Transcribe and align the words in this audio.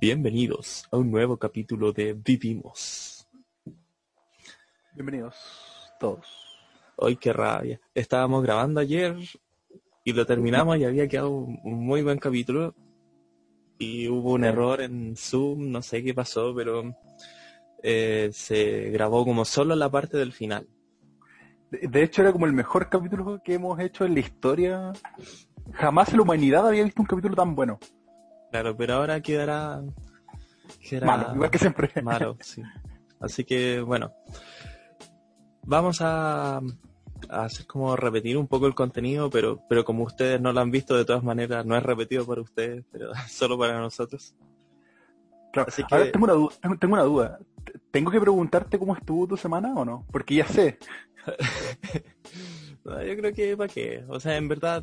Bienvenidos 0.00 0.88
a 0.90 0.96
un 0.96 1.10
nuevo 1.10 1.36
capítulo 1.36 1.92
de 1.92 2.14
Vivimos. 2.14 3.28
Bienvenidos 4.94 5.36
todos. 6.00 6.26
Hoy 6.96 7.16
qué 7.16 7.34
rabia. 7.34 7.78
Estábamos 7.94 8.42
grabando 8.42 8.80
ayer 8.80 9.14
y 10.02 10.12
lo 10.14 10.24
terminamos 10.24 10.78
y 10.78 10.84
había 10.84 11.06
quedado 11.06 11.28
un 11.28 11.84
muy 11.84 12.00
buen 12.00 12.18
capítulo. 12.18 12.74
Y 13.78 14.08
hubo 14.08 14.32
un 14.32 14.44
error 14.44 14.80
en 14.80 15.16
Zoom, 15.18 15.70
no 15.70 15.82
sé 15.82 16.02
qué 16.02 16.14
pasó, 16.14 16.54
pero 16.54 16.96
eh, 17.82 18.30
se 18.32 18.88
grabó 18.88 19.26
como 19.26 19.44
solo 19.44 19.76
la 19.76 19.90
parte 19.90 20.16
del 20.16 20.32
final. 20.32 20.66
De, 21.70 21.86
de 21.88 22.02
hecho, 22.02 22.22
era 22.22 22.32
como 22.32 22.46
el 22.46 22.54
mejor 22.54 22.88
capítulo 22.88 23.42
que 23.44 23.52
hemos 23.52 23.78
hecho 23.78 24.06
en 24.06 24.14
la 24.14 24.20
historia. 24.20 24.94
Jamás 25.74 26.08
en 26.08 26.16
la 26.16 26.22
humanidad 26.22 26.66
había 26.66 26.84
visto 26.84 27.02
un 27.02 27.06
capítulo 27.06 27.36
tan 27.36 27.54
bueno. 27.54 27.78
Claro, 28.50 28.76
pero 28.76 28.94
ahora 28.94 29.20
quedará... 29.20 29.80
quedará 30.80 31.06
Malo, 31.06 31.34
igual 31.34 31.50
que 31.50 31.58
siempre. 31.58 31.90
malo, 32.02 32.36
sí. 32.40 32.62
Así 33.20 33.44
que 33.44 33.80
bueno, 33.80 34.12
vamos 35.64 36.00
a, 36.00 36.56
a 36.58 37.44
hacer 37.44 37.66
como 37.66 37.94
repetir 37.96 38.36
un 38.38 38.46
poco 38.48 38.66
el 38.66 38.74
contenido, 38.74 39.28
pero, 39.30 39.62
pero 39.68 39.84
como 39.84 40.04
ustedes 40.04 40.40
no 40.40 40.52
lo 40.52 40.60
han 40.60 40.70
visto 40.70 40.96
de 40.96 41.04
todas 41.04 41.22
maneras, 41.22 41.64
no 41.66 41.76
es 41.76 41.82
repetido 41.82 42.26
para 42.26 42.40
ustedes, 42.40 42.84
pero 42.90 43.12
solo 43.28 43.58
para 43.58 43.78
nosotros. 43.78 44.34
Claro, 45.52 45.68
Así 45.68 45.82
que- 45.84 45.94
Ahora 45.94 46.10
tengo 46.12 46.24
una, 46.24 46.32
du- 46.34 46.52
tengo- 46.78 46.94
una 46.94 47.02
duda. 47.02 47.38
¿Tengo 47.90 48.10
que 48.10 48.20
preguntarte 48.20 48.78
cómo 48.78 48.94
estuvo 48.96 49.26
tu 49.26 49.36
semana 49.36 49.74
o 49.74 49.84
no? 49.84 50.06
Porque 50.10 50.34
ya 50.36 50.46
sé. 50.46 50.78
No, 52.84 53.02
yo 53.04 53.14
creo 53.14 53.34
que 53.34 53.56
para 53.58 53.72
qué, 53.72 54.02
o 54.08 54.18
sea, 54.18 54.36
en 54.38 54.48
verdad, 54.48 54.82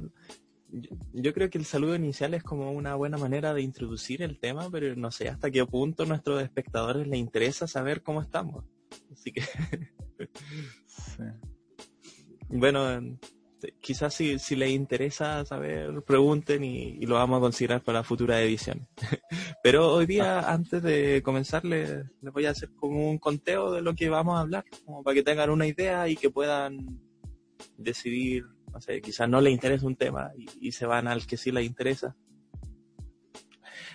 yo, 0.69 0.89
yo 1.13 1.33
creo 1.33 1.49
que 1.49 1.57
el 1.57 1.65
saludo 1.65 1.95
inicial 1.95 2.33
es 2.33 2.43
como 2.43 2.71
una 2.71 2.95
buena 2.95 3.17
manera 3.17 3.53
de 3.53 3.61
introducir 3.61 4.21
el 4.21 4.39
tema, 4.39 4.69
pero 4.69 4.95
no 4.95 5.11
sé 5.11 5.29
hasta 5.29 5.51
qué 5.51 5.65
punto 5.65 6.03
a 6.03 6.05
nuestros 6.05 6.41
espectadores 6.41 7.07
les 7.07 7.19
interesa 7.19 7.67
saber 7.67 8.03
cómo 8.03 8.21
estamos. 8.21 8.65
Así 9.11 9.31
que 9.31 9.41
Sí. 10.87 11.23
Bueno, 12.49 12.97
eh, 13.61 13.73
quizás 13.81 14.13
si, 14.13 14.39
si 14.39 14.55
les 14.55 14.69
interesa 14.69 15.43
saber, 15.43 16.01
pregunten 16.03 16.63
y, 16.63 16.97
y 16.99 17.05
lo 17.05 17.15
vamos 17.15 17.37
a 17.37 17.41
considerar 17.41 17.83
para 17.83 18.03
futuras 18.03 18.41
ediciones. 18.41 18.87
Pero 19.63 19.93
hoy 19.93 20.05
día, 20.05 20.39
antes 20.53 20.81
de 20.81 21.21
comenzar, 21.23 21.65
les, 21.65 22.05
les 22.21 22.33
voy 22.33 22.45
a 22.45 22.51
hacer 22.51 22.69
como 22.75 23.09
un 23.09 23.17
conteo 23.17 23.71
de 23.71 23.81
lo 23.81 23.95
que 23.95 24.07
vamos 24.09 24.37
a 24.37 24.41
hablar, 24.41 24.63
como 24.85 25.03
para 25.03 25.15
que 25.15 25.23
tengan 25.23 25.49
una 25.49 25.67
idea 25.67 26.07
y 26.07 26.15
que 26.15 26.29
puedan 26.29 27.01
decidir, 27.77 28.45
no 28.77 28.81
sé, 28.81 29.01
quizás 29.01 29.27
no 29.27 29.41
les 29.41 29.53
interesa 29.53 29.87
un 29.87 29.95
tema 29.95 30.31
y, 30.37 30.67
y 30.67 30.71
se 30.71 30.85
van 30.85 31.07
al 31.07 31.25
que 31.25 31.35
sí 31.35 31.51
les 31.51 31.65
interesa. 31.65 32.15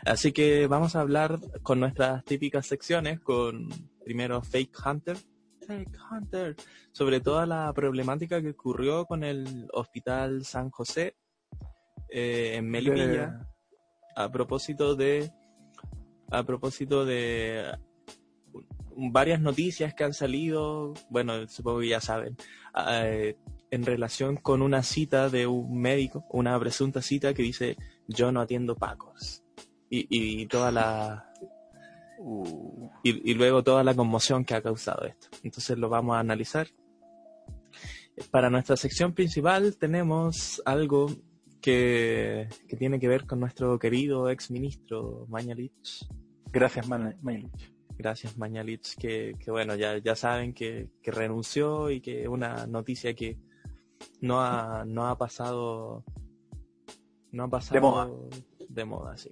Así 0.05 0.33
que 0.33 0.67
vamos 0.67 0.97
a 0.97 1.01
hablar 1.01 1.39
con 1.63 1.79
nuestras 1.79 2.25
típicas 2.25 2.67
secciones, 2.67 3.21
con 3.21 3.69
primero 4.05 4.43
Fake 4.43 4.77
Hunter. 4.85 5.17
Fake 5.65 5.97
Hunter 6.11 6.57
sobre 6.91 7.21
toda 7.21 7.47
la 7.47 7.73
problemática 7.73 8.43
que 8.43 8.51
ocurrió 8.51 9.07
con 9.07 9.23
el 9.23 9.69
Hospital 9.73 10.45
San 10.45 10.71
José 10.71 11.15
eh, 12.09 12.55
en 12.57 12.69
Melipilla 12.69 13.47
a 14.17 14.29
propósito 14.33 14.97
de 14.97 15.31
a 16.33 16.43
propósito 16.43 17.05
de 17.05 17.71
varias 18.97 19.41
noticias 19.41 19.95
que 19.95 20.03
han 20.03 20.13
salido, 20.13 20.95
bueno, 21.09 21.47
supongo 21.47 21.79
que 21.81 21.89
ya 21.89 22.01
saben, 22.01 22.37
eh, 22.91 23.37
en 23.73 23.85
relación 23.85 24.37
con 24.37 24.63
una 24.63 24.85
cita 24.85 25.29
de 25.29 25.49
un 25.49 25.81
médico, 25.81 26.25
una 26.31 26.57
presunta 26.61 27.03
cita 27.03 27.35
que 27.35 27.43
dice 27.43 27.77
yo 28.07 28.31
no 28.31 28.41
atiendo 28.41 28.77
pacos. 28.77 29.43
Y, 29.91 30.07
y 30.11 30.47
toda 30.47 30.71
la 30.71 31.29
Uh, 32.25 32.89
y, 33.03 33.33
y 33.33 33.35
luego 33.35 33.65
toda 33.65 33.83
la 33.83 33.95
conmoción 33.97 34.45
que 34.45 34.55
ha 34.55 34.63
causado 34.63 35.05
esto. 35.07 35.27
Entonces 35.43 35.77
lo 35.77 35.89
vamos 35.89 36.15
a 36.15 36.21
analizar. 36.21 36.69
Para 38.31 38.49
nuestra 38.49 38.77
sección 38.77 39.13
principal 39.13 39.77
tenemos 39.77 40.63
algo 40.65 41.11
que, 41.61 42.49
que 42.69 42.77
tiene 42.77 43.01
que 43.01 43.09
ver 43.09 43.27
con 43.27 43.41
nuestro 43.41 43.77
querido 43.77 44.31
ex 44.31 44.53
ministro 44.53 45.27
Mañalich. 45.29 46.07
gracias, 46.53 46.87
Man- 46.87 47.19
Mailich. 47.23 47.73
Gracias 47.99 48.39
Mañalich, 48.39 48.95
que, 48.97 49.35
que 49.41 49.51
bueno, 49.51 49.75
ya, 49.75 49.99
ya 49.99 50.15
saben 50.15 50.55
que, 50.55 50.91
que 51.03 51.11
renunció 51.11 51.91
y 51.91 52.01
que 52.01 52.29
una 52.29 52.69
noticia 52.69 53.15
que 53.15 53.37
no 54.21 54.41
ha, 54.41 54.85
no 54.87 55.09
ha 55.09 55.17
pasado 55.17 56.05
no 57.31 57.45
ha 57.45 57.49
pasado 57.49 57.75
De 57.75 57.81
moda. 57.81 58.11
de 58.69 58.85
moda, 58.85 59.17
sí. 59.17 59.31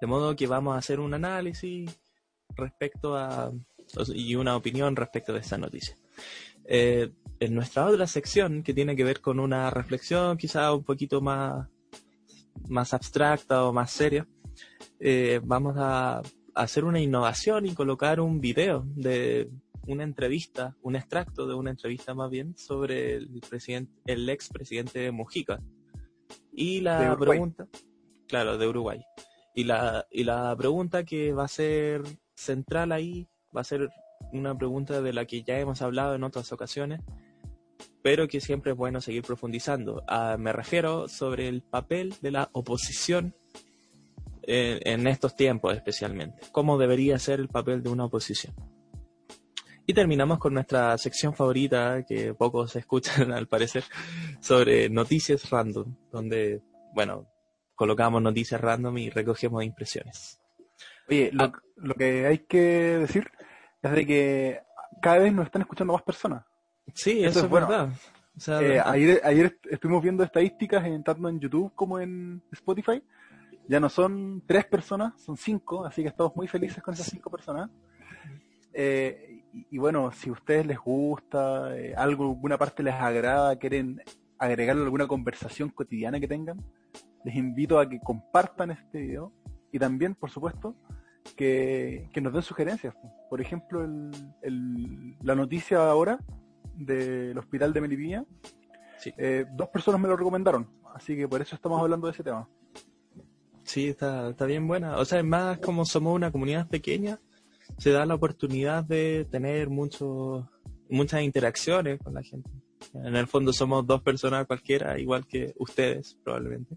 De 0.00 0.06
modo 0.06 0.36
que 0.36 0.46
vamos 0.46 0.74
a 0.74 0.78
hacer 0.78 1.00
un 1.00 1.14
análisis 1.14 1.90
respecto 2.54 3.16
a 3.16 3.52
y 4.08 4.34
una 4.34 4.56
opinión 4.56 4.96
respecto 4.96 5.32
de 5.32 5.40
esta 5.40 5.58
noticia. 5.58 5.96
Eh, 6.64 7.12
en 7.38 7.54
nuestra 7.54 7.86
otra 7.86 8.06
sección, 8.06 8.62
que 8.62 8.74
tiene 8.74 8.96
que 8.96 9.04
ver 9.04 9.20
con 9.20 9.38
una 9.38 9.70
reflexión 9.70 10.36
quizá 10.36 10.72
un 10.72 10.84
poquito 10.84 11.20
más, 11.20 11.68
más 12.68 12.94
abstracta 12.94 13.64
o 13.64 13.72
más 13.72 13.90
seria, 13.90 14.26
eh, 14.98 15.40
vamos 15.44 15.76
a 15.78 16.22
hacer 16.54 16.84
una 16.84 17.00
innovación 17.00 17.66
y 17.66 17.74
colocar 17.74 18.18
un 18.20 18.40
video 18.40 18.84
de 18.86 19.50
una 19.86 20.04
entrevista, 20.04 20.76
un 20.82 20.96
extracto 20.96 21.46
de 21.46 21.54
una 21.54 21.70
entrevista 21.70 22.14
más 22.14 22.30
bien 22.30 22.56
sobre 22.56 23.14
el 23.14 23.40
presidente, 23.48 23.92
el 24.06 24.28
ex 24.28 24.48
presidente 24.48 25.10
Mujica. 25.10 25.60
Y 26.52 26.80
la 26.80 27.16
pregunta, 27.18 27.68
claro, 28.26 28.58
de 28.58 28.66
Uruguay. 28.66 29.04
Y 29.54 29.64
la, 29.64 30.06
y 30.10 30.24
la 30.24 30.54
pregunta 30.56 31.04
que 31.04 31.32
va 31.32 31.44
a 31.44 31.48
ser 31.48 32.02
central 32.34 32.92
ahí 32.92 33.28
va 33.56 33.62
a 33.62 33.64
ser 33.64 33.90
una 34.32 34.56
pregunta 34.56 35.00
de 35.00 35.12
la 35.12 35.24
que 35.24 35.42
ya 35.42 35.58
hemos 35.58 35.82
hablado 35.82 36.14
en 36.14 36.24
otras 36.24 36.52
ocasiones, 36.52 37.00
pero 38.02 38.28
que 38.28 38.40
siempre 38.40 38.72
es 38.72 38.78
bueno 38.78 39.00
seguir 39.00 39.22
profundizando. 39.22 40.02
Ah, 40.08 40.36
me 40.38 40.52
refiero 40.52 41.08
sobre 41.08 41.48
el 41.48 41.62
papel 41.62 42.14
de 42.20 42.30
la 42.30 42.50
oposición 42.52 43.34
en, 44.42 44.78
en 44.86 45.06
estos 45.06 45.36
tiempos 45.36 45.74
especialmente. 45.74 46.42
¿Cómo 46.52 46.78
debería 46.78 47.18
ser 47.18 47.40
el 47.40 47.48
papel 47.48 47.82
de 47.82 47.90
una 47.90 48.04
oposición? 48.04 48.54
Y 49.86 49.94
terminamos 49.94 50.38
con 50.38 50.52
nuestra 50.54 50.98
sección 50.98 51.34
favorita, 51.34 52.04
que 52.04 52.34
pocos 52.34 52.74
escuchan 52.76 53.30
al 53.32 53.46
parecer, 53.46 53.84
sobre 54.40 54.88
noticias 54.90 55.48
random, 55.50 55.94
donde, 56.10 56.60
bueno, 56.94 57.26
colocamos 57.74 58.20
noticias 58.22 58.60
random 58.60 58.98
y 58.98 59.10
recogemos 59.10 59.62
impresiones. 59.64 60.40
Oye, 61.08 61.30
lo, 61.32 61.44
Ah. 61.44 61.52
lo 61.76 61.94
que 61.94 62.26
hay 62.26 62.38
que 62.40 62.58
decir 62.98 63.30
es 63.82 63.92
de 63.92 64.06
que 64.06 64.60
cada 65.00 65.18
vez 65.18 65.32
nos 65.32 65.46
están 65.46 65.62
escuchando 65.62 65.92
más 65.92 66.02
personas. 66.02 66.44
Sí, 66.94 67.20
Eso 67.20 67.28
eso, 67.30 67.40
es 67.44 67.48
bueno. 67.50 67.68
verdad. 67.68 67.88
O 68.36 68.40
sea, 68.40 68.60
Eh, 68.60 68.80
ayer, 68.84 69.20
ayer 69.24 69.46
est- 69.46 69.66
estuvimos 69.70 70.02
viendo 70.02 70.24
estadísticas 70.24 70.84
en, 70.84 71.02
tanto 71.04 71.28
en 71.28 71.38
YouTube 71.40 71.72
como 71.74 72.00
en 72.00 72.42
Spotify. 72.52 73.02
Ya 73.68 73.78
no 73.80 73.88
son 73.88 74.42
tres 74.46 74.64
personas, 74.66 75.20
son 75.22 75.36
cinco, 75.36 75.84
así 75.84 76.02
que 76.02 76.08
estamos 76.08 76.34
muy 76.36 76.48
felices 76.48 76.82
con 76.82 76.92
esas 76.94 77.06
cinco 77.06 77.30
personas. 77.30 77.70
Eh, 78.72 79.35
y, 79.56 79.66
y 79.70 79.78
bueno, 79.78 80.10
si 80.12 80.28
a 80.28 80.32
ustedes 80.32 80.66
les 80.66 80.78
gusta, 80.78 81.76
eh, 81.76 81.94
algo, 81.96 82.24
alguna 82.24 82.58
parte 82.58 82.82
les 82.82 82.94
agrada, 82.94 83.56
quieren 83.56 84.00
agregarle 84.38 84.82
alguna 84.84 85.06
conversación 85.06 85.70
cotidiana 85.70 86.20
que 86.20 86.28
tengan, 86.28 86.62
les 87.24 87.34
invito 87.36 87.78
a 87.78 87.88
que 87.88 87.98
compartan 88.00 88.70
este 88.70 89.00
video 89.00 89.32
y 89.72 89.78
también, 89.78 90.14
por 90.14 90.30
supuesto, 90.30 90.76
que, 91.36 92.08
que 92.12 92.20
nos 92.20 92.32
den 92.32 92.42
sugerencias. 92.42 92.94
Por 93.30 93.40
ejemplo, 93.40 93.82
el, 93.84 94.10
el- 94.42 95.16
la 95.22 95.34
noticia 95.34 95.78
ahora 95.90 96.18
del 96.74 97.36
hospital 97.38 97.72
de 97.72 97.80
Melipilla, 97.80 98.24
Sí. 98.98 99.12
eh, 99.18 99.44
dos 99.52 99.68
personas 99.68 100.00
me 100.00 100.08
lo 100.08 100.16
recomendaron, 100.16 100.68
así 100.94 101.16
que 101.16 101.26
por 101.28 101.40
eso 101.42 101.54
estamos 101.56 101.80
hablando 101.80 102.06
de 102.06 102.12
ese 102.12 102.22
tema. 102.24 102.48
Sí, 103.64 103.88
está, 103.88 104.30
está 104.30 104.46
bien 104.46 104.66
buena. 104.68 104.96
O 104.98 105.04
sea, 105.04 105.18
es 105.18 105.24
más 105.24 105.58
como 105.58 105.84
somos 105.84 106.14
una 106.14 106.30
comunidad 106.30 106.68
pequeña, 106.68 107.18
se 107.78 107.90
da 107.90 108.06
la 108.06 108.14
oportunidad 108.14 108.84
de 108.84 109.26
tener 109.30 109.68
mucho, 109.68 110.48
muchas 110.88 111.22
interacciones 111.22 111.98
con 112.02 112.14
la 112.14 112.22
gente. 112.22 112.50
En 112.94 113.16
el 113.16 113.26
fondo 113.26 113.52
somos 113.52 113.86
dos 113.86 114.02
personas 114.02 114.46
cualquiera, 114.46 114.98
igual 114.98 115.26
que 115.26 115.54
ustedes, 115.58 116.16
probablemente. 116.22 116.74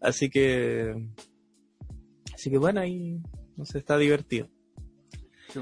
Así 0.00 0.28
que, 0.30 0.94
así 2.34 2.50
que 2.50 2.58
bueno, 2.58 2.80
ahí 2.80 3.20
no 3.56 3.64
sé, 3.64 3.78
está 3.78 3.96
divertido. 3.98 4.48
Sí. 5.48 5.60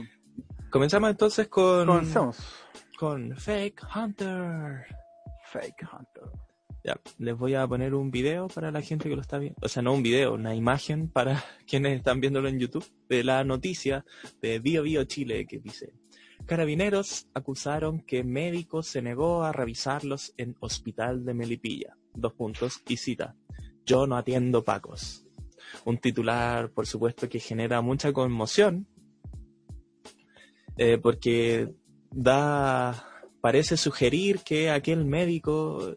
Comenzamos 0.70 1.10
entonces 1.10 1.48
con, 1.48 1.86
Comencemos. 1.86 2.36
con 2.98 3.36
Fake 3.36 3.82
Hunter. 3.94 4.84
Fake 5.50 5.88
Hunter. 5.90 6.45
Ya, 6.86 7.00
les 7.18 7.36
voy 7.36 7.54
a 7.54 7.66
poner 7.66 7.96
un 7.96 8.12
video 8.12 8.46
para 8.46 8.70
la 8.70 8.80
gente 8.80 9.08
que 9.08 9.16
lo 9.16 9.20
está 9.20 9.38
viendo. 9.38 9.58
O 9.60 9.68
sea, 9.68 9.82
no 9.82 9.92
un 9.92 10.04
video, 10.04 10.34
una 10.34 10.54
imagen 10.54 11.08
para 11.08 11.42
quienes 11.66 11.96
están 11.96 12.20
viéndolo 12.20 12.48
en 12.48 12.60
YouTube 12.60 12.86
de 13.08 13.24
la 13.24 13.42
noticia 13.42 14.04
de 14.40 14.60
Bio 14.60 14.84
Bio 14.84 15.02
Chile 15.02 15.46
que 15.48 15.58
dice 15.58 15.94
Carabineros 16.46 17.26
acusaron 17.34 18.02
que 18.02 18.22
médico 18.22 18.84
se 18.84 19.02
negó 19.02 19.42
a 19.42 19.50
revisarlos 19.50 20.32
en 20.36 20.54
hospital 20.60 21.24
de 21.24 21.34
Melipilla. 21.34 21.96
Dos 22.14 22.34
puntos 22.34 22.80
y 22.86 22.98
cita. 22.98 23.34
Yo 23.84 24.06
no 24.06 24.16
atiendo 24.16 24.62
pacos. 24.62 25.26
un 25.84 25.98
titular, 25.98 26.70
por 26.70 26.86
supuesto, 26.86 27.28
que 27.28 27.40
genera 27.40 27.80
mucha 27.80 28.12
conmoción, 28.12 28.86
eh, 30.76 30.98
porque 30.98 31.74
da, 32.12 33.10
parece 33.40 33.76
sugerir 33.76 34.42
que 34.44 34.70
aquel 34.70 35.04
médico 35.04 35.96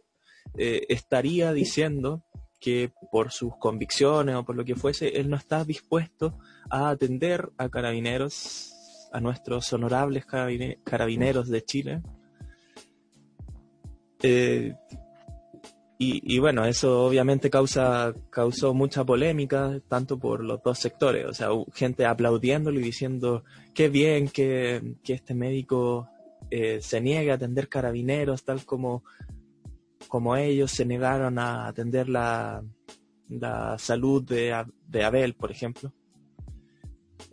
eh, 0.57 0.85
estaría 0.89 1.53
diciendo 1.53 2.23
que 2.59 2.91
por 3.11 3.31
sus 3.31 3.55
convicciones 3.57 4.35
o 4.35 4.43
por 4.43 4.55
lo 4.55 4.65
que 4.65 4.75
fuese, 4.75 5.19
él 5.19 5.29
no 5.29 5.37
está 5.37 5.63
dispuesto 5.63 6.37
a 6.69 6.89
atender 6.89 7.49
a 7.57 7.69
carabineros, 7.69 8.73
a 9.13 9.21
nuestros 9.21 9.71
honorables 9.71 10.25
carabineros 10.25 11.47
de 11.47 11.63
Chile. 11.63 12.01
Eh, 14.21 14.75
y, 16.01 16.39
bueno, 16.39 16.63
eso 16.63 17.03
obviamente 17.05 17.49
causa, 17.49 18.13
causó 18.29 18.73
mucha 18.73 19.03
polémica, 19.03 19.81
tanto 19.89 20.17
por 20.17 20.45
los 20.45 20.63
dos 20.63 20.79
sectores, 20.79 21.25
o 21.25 21.33
sea, 21.33 21.49
gente 21.73 22.05
aplaudiéndolo 22.05 22.79
y 22.79 22.83
diciendo 22.83 23.43
qué 23.73 23.89
bien 23.89 24.29
que, 24.29 24.95
este 25.05 25.33
médico 25.33 26.07
eh, 26.51 26.79
se 26.81 27.01
niegue 27.01 27.31
a 27.31 27.33
atender 27.33 27.67
carabineros, 27.67 28.45
tal 28.45 28.63
como, 28.65 29.03
como 30.09 30.35
ellos 30.35 30.71
se 30.71 30.83
negaron 30.83 31.39
a 31.39 31.67
atender 31.67 32.09
la, 32.09 32.61
salud 33.77 34.23
de, 34.23 35.03
Abel, 35.05 35.35
por 35.35 35.51
ejemplo. 35.51 35.93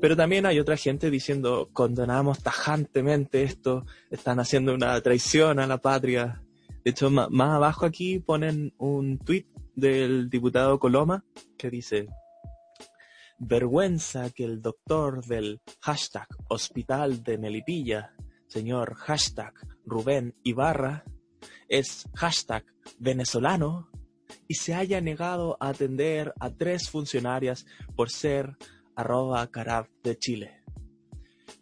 Pero 0.00 0.14
también 0.14 0.46
hay 0.46 0.60
otra 0.60 0.76
gente 0.76 1.10
diciendo 1.10 1.70
condenamos 1.72 2.42
tajantemente 2.42 3.42
esto, 3.42 3.84
están 4.10 4.38
haciendo 4.38 4.74
una 4.74 5.00
traición 5.00 5.58
a 5.58 5.66
la 5.66 5.78
patria, 5.78 6.42
de 6.86 6.90
hecho, 6.90 7.10
más, 7.10 7.28
abajo 7.32 7.84
aquí 7.84 8.20
ponen 8.20 8.72
un 8.78 9.18
tweet 9.18 9.46
del 9.74 10.30
diputado 10.30 10.78
Coloma 10.78 11.24
que 11.58 11.68
dice, 11.68 12.06
vergüenza 13.40 14.30
que 14.30 14.44
el 14.44 14.62
doctor 14.62 15.24
del 15.24 15.60
hashtag 15.80 16.28
Hospital 16.48 17.24
de 17.24 17.38
Melipilla, 17.38 18.14
señor 18.46 18.94
hashtag 18.94 19.52
Rubén 19.84 20.36
Ibarra, 20.44 21.04
es 21.68 22.08
hashtag 22.14 22.64
venezolano 22.98 23.90
y 24.48 24.54
se 24.54 24.74
haya 24.74 25.00
negado 25.00 25.56
a 25.60 25.68
atender 25.68 26.32
a 26.40 26.50
tres 26.50 26.88
funcionarias 26.90 27.66
por 27.94 28.10
ser 28.10 28.56
arroba 28.94 29.46
carab 29.50 29.88
de 30.02 30.16
Chile. 30.16 30.62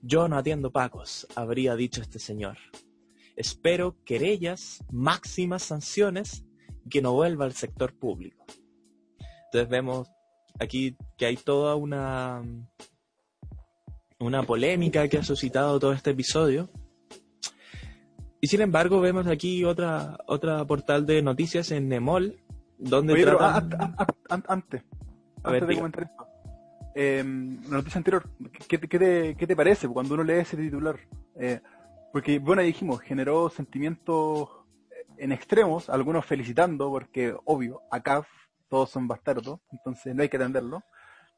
Yo 0.02 0.28
no 0.28 0.36
atiendo 0.36 0.70
pacos, 0.70 1.26
habría 1.34 1.76
dicho 1.76 2.02
este 2.02 2.18
señor. 2.18 2.58
Espero 3.36 3.96
querellas, 4.04 4.84
máximas 4.90 5.62
sanciones 5.62 6.44
que 6.90 7.02
no 7.02 7.12
vuelva 7.12 7.46
al 7.46 7.54
sector 7.54 7.94
público. 7.98 8.44
Entonces 9.46 9.68
vemos 9.68 10.08
aquí 10.58 10.96
que 11.16 11.26
hay 11.26 11.36
toda 11.36 11.74
una, 11.74 12.42
una 14.18 14.42
polémica 14.42 15.08
que 15.08 15.18
ha 15.18 15.24
suscitado 15.24 15.80
todo 15.80 15.92
este 15.92 16.10
episodio. 16.10 16.70
Y 18.44 18.46
sin 18.46 18.60
embargo 18.60 19.00
vemos 19.00 19.26
aquí 19.26 19.64
otra, 19.64 20.18
otra 20.26 20.66
portal 20.66 21.06
de 21.06 21.22
noticias 21.22 21.70
en 21.70 21.88
Nemol, 21.88 22.42
donde 22.76 23.14
antes, 24.28 24.82
antes 25.42 25.66
de 25.66 25.74
comentar 25.74 26.02
esto, 26.02 26.28
em, 26.94 27.62
la 27.70 27.78
noticia 27.78 27.96
anterior, 27.96 28.28
¿qué, 28.68 28.76
te, 28.76 29.34
¿qué, 29.34 29.46
te, 29.46 29.56
parece 29.56 29.88
cuando 29.88 30.12
uno 30.12 30.24
lee 30.24 30.40
ese 30.40 30.58
titular? 30.58 30.96
Eh, 31.36 31.58
porque, 32.12 32.38
bueno, 32.38 32.60
dijimos, 32.60 33.00
generó 33.00 33.48
sentimientos 33.48 34.50
en 35.16 35.32
extremos, 35.32 35.88
algunos 35.88 36.26
felicitando, 36.26 36.90
porque, 36.90 37.34
obvio, 37.46 37.80
acá 37.90 38.28
todos 38.68 38.90
son 38.90 39.08
bastardos, 39.08 39.60
entonces 39.72 40.14
no 40.14 40.20
hay 40.20 40.28
que 40.28 40.36
atenderlo. 40.36 40.82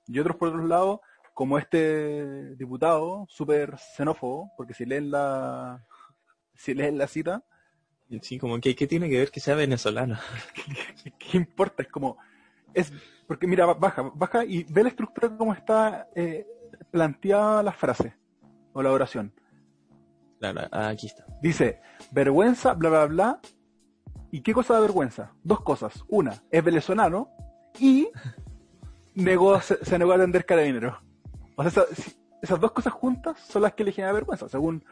Y 0.09 0.19
otros, 0.19 0.35
por 0.35 0.49
otro 0.49 0.67
lado, 0.67 1.03
como 1.35 1.57
este 1.57 2.57
diputado, 2.57 3.27
súper 3.29 3.79
xenófobo, 3.79 4.51
porque 4.57 4.75
si 4.75 4.85
leen 4.85 5.13
la, 5.13 5.87
si 6.57 6.75
leen 6.75 6.99
la 6.99 7.07
cita... 7.07 7.45
Sí, 8.23 8.39
como 8.39 8.61
que 8.61 8.77
¿qué 8.77 8.87
tiene 8.87 9.11
que 9.11 9.19
ver 9.19 9.31
que 9.33 9.41
sea 9.41 9.57
venezolano? 9.57 10.17
¿Qué, 11.19 11.37
importa? 11.37 11.83
Es 11.83 11.89
como... 11.89 12.17
es 12.73 12.93
Porque 13.27 13.49
mira, 13.49 13.67
baja, 13.67 14.11
baja 14.15 14.45
y 14.45 14.65
ve 14.65 14.85
la 14.85 14.91
estructura 14.91 15.37
como 15.37 15.53
está 15.53 16.09
eh, 16.15 16.47
planteada 16.93 17.65
la 17.65 17.73
frase 17.73 18.15
o 18.73 18.83
la 18.83 18.93
oración 18.93 19.33
Ah, 20.43 20.89
aquí 20.89 21.07
está. 21.07 21.27
Dice, 21.41 21.81
vergüenza, 22.11 22.75
bla, 22.75 22.91
bla, 22.91 23.07
bla. 23.07 23.41
¿Y 24.31 24.43
qué 24.43 24.53
cosa 24.53 24.75
da 24.75 24.81
vergüenza? 24.81 25.33
Dos 25.43 25.61
cosas. 25.61 26.05
Una, 26.09 26.43
es 26.51 26.63
venezolano 26.63 27.31
y 27.79 28.09
negó, 29.15 29.61
se, 29.61 29.99
negó 29.99 30.13
a 30.13 30.17
atender 30.17 30.45
carabinero. 30.45 31.01
O 31.57 31.69
sea, 31.69 31.85
esas 32.43 32.61
dos 32.61 32.73
cosas 32.73 32.93
juntas 32.93 33.41
son 33.41 33.63
las 33.63 33.75
que 33.75 33.85
le 33.85 33.93
generan 33.93 34.15
vergüenza, 34.15 34.49
según 34.49 34.85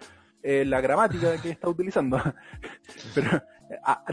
eh, 0.47 0.63
la 0.67 0.83
gramática 0.83 1.41
que 1.41 1.49
está 1.49 1.71
utilizando. 1.71 2.19
Pero 3.15 3.43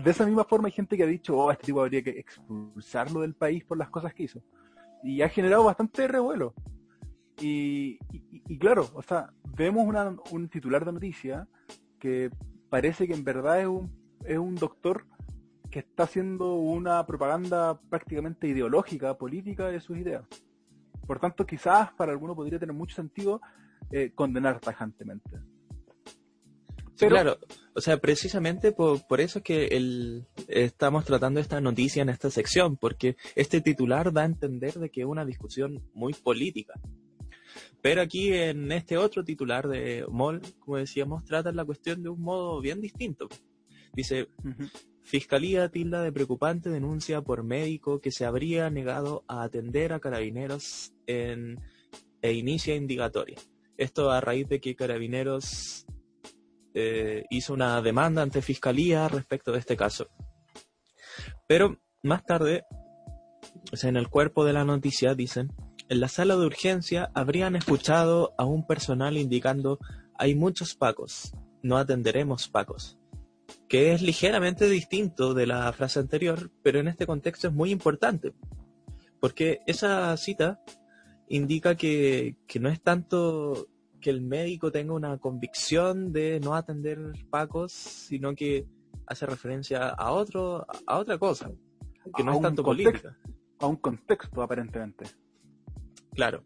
de 0.01 0.11
esa 0.11 0.25
misma 0.25 0.45
forma 0.45 0.69
hay 0.69 0.71
gente 0.71 0.95
que 0.95 1.03
ha 1.03 1.07
dicho, 1.07 1.37
oh, 1.37 1.51
este 1.51 1.65
tipo 1.65 1.81
habría 1.81 2.01
que 2.01 2.11
expulsarlo 2.11 3.19
del 3.19 3.33
país 3.33 3.65
por 3.65 3.77
las 3.77 3.89
cosas 3.89 4.13
que 4.13 4.23
hizo. 4.23 4.41
Y 5.03 5.21
ha 5.23 5.27
generado 5.27 5.65
bastante 5.65 6.07
revuelo. 6.07 6.53
Y, 7.41 7.97
claro, 8.59 8.89
o 8.93 9.01
sea, 9.01 9.33
vemos 9.43 9.85
un 10.31 10.47
titular 10.47 10.85
de 10.85 10.93
noticia 10.93 11.47
que 11.99 12.29
parece 12.69 13.07
que 13.07 13.13
en 13.13 13.25
verdad 13.25 13.59
es 13.59 13.67
un, 13.67 13.91
es 14.23 14.37
un 14.37 14.55
doctor 14.55 15.05
que 15.69 15.79
está 15.79 16.03
haciendo 16.03 16.55
una 16.55 17.05
propaganda 17.05 17.77
prácticamente 17.89 18.47
ideológica, 18.47 19.17
política 19.17 19.67
de 19.67 19.81
sus 19.81 19.97
ideas. 19.97 20.23
Por 21.05 21.19
tanto, 21.19 21.45
quizás 21.45 21.91
para 21.91 22.13
algunos 22.13 22.37
podría 22.37 22.59
tener 22.59 22.75
mucho 22.75 22.95
sentido 22.95 23.41
eh, 23.91 24.11
condenar 24.15 24.61
tajantemente. 24.61 25.50
Claro, 27.07 27.37
o 27.73 27.81
sea, 27.81 27.97
precisamente 27.97 28.71
por, 28.71 29.05
por 29.07 29.21
eso 29.21 29.39
es 29.39 29.45
que 29.45 29.65
el, 29.67 30.27
estamos 30.47 31.05
tratando 31.05 31.39
esta 31.39 31.61
noticia 31.61 32.01
en 32.01 32.09
esta 32.09 32.29
sección, 32.29 32.77
porque 32.77 33.15
este 33.35 33.61
titular 33.61 34.11
da 34.11 34.23
a 34.23 34.25
entender 34.25 34.73
de 34.73 34.89
que 34.89 35.01
es 35.01 35.07
una 35.07 35.25
discusión 35.25 35.83
muy 35.93 36.13
política. 36.13 36.73
Pero 37.81 38.01
aquí 38.01 38.33
en 38.33 38.71
este 38.71 38.97
otro 38.97 39.23
titular 39.23 39.67
de 39.67 40.05
MOL, 40.09 40.41
como 40.59 40.77
decíamos, 40.77 41.25
trata 41.25 41.51
la 41.51 41.65
cuestión 41.65 42.03
de 42.03 42.09
un 42.09 42.21
modo 42.21 42.61
bien 42.61 42.79
distinto. 42.79 43.27
Dice, 43.93 44.29
Fiscalía 45.03 45.67
tilda 45.69 46.03
de 46.03 46.11
preocupante 46.11 46.69
denuncia 46.69 47.21
por 47.21 47.43
médico 47.43 47.99
que 47.99 48.11
se 48.11 48.25
habría 48.25 48.69
negado 48.69 49.23
a 49.27 49.43
atender 49.43 49.93
a 49.93 49.99
carabineros 49.99 50.93
en, 51.07 51.59
e 52.21 52.33
inicia 52.33 52.75
indagatoria. 52.75 53.37
Esto 53.77 54.11
a 54.11 54.21
raíz 54.21 54.47
de 54.47 54.61
que 54.61 54.75
Carabineros 54.75 55.85
eh, 56.73 57.25
hizo 57.29 57.53
una 57.53 57.81
demanda 57.81 58.21
ante 58.21 58.41
Fiscalía 58.41 59.07
respecto 59.07 59.51
de 59.51 59.59
este 59.59 59.75
caso. 59.75 60.07
Pero 61.47 61.77
más 62.03 62.25
tarde, 62.25 62.63
en 63.83 63.97
el 63.97 64.09
cuerpo 64.09 64.45
de 64.45 64.53
la 64.53 64.65
noticia 64.65 65.15
dicen, 65.15 65.51
en 65.89 65.99
la 65.99 66.07
sala 66.07 66.37
de 66.37 66.45
urgencia 66.45 67.11
habrían 67.13 67.55
escuchado 67.55 68.33
a 68.37 68.45
un 68.45 68.65
personal 68.65 69.17
indicando 69.17 69.79
hay 70.17 70.35
muchos 70.35 70.75
pacos, 70.75 71.33
no 71.63 71.77
atenderemos 71.77 72.47
pacos, 72.47 72.97
que 73.67 73.91
es 73.91 74.01
ligeramente 74.01 74.69
distinto 74.69 75.33
de 75.33 75.47
la 75.47 75.71
frase 75.73 75.99
anterior, 75.99 76.51
pero 76.63 76.79
en 76.79 76.87
este 76.87 77.05
contexto 77.05 77.47
es 77.47 77.53
muy 77.53 77.71
importante, 77.71 78.33
porque 79.19 79.59
esa 79.67 80.15
cita 80.17 80.61
indica 81.27 81.75
que, 81.75 82.35
no 82.59 82.69
es 82.69 82.81
tanto 82.81 83.67
que 84.01 84.09
el 84.09 84.21
médico 84.21 84.71
tenga 84.71 84.93
una 84.93 85.17
convicción 85.17 86.11
de 86.11 86.39
no 86.39 86.55
atender 86.55 87.13
pacos, 87.29 87.71
sino 87.71 88.35
que 88.35 88.65
hace 89.05 89.25
referencia 89.25 89.89
a 89.89 90.11
otro, 90.11 90.65
a 90.85 90.97
otra 90.97 91.17
cosa, 91.17 91.51
que 92.15 92.23
no 92.23 92.33
es 92.33 92.41
tanto 92.41 92.63
política. 92.63 93.17
A 93.59 93.67
un 93.67 93.75
contexto, 93.77 94.41
aparentemente. 94.41 95.05
Claro. 96.13 96.43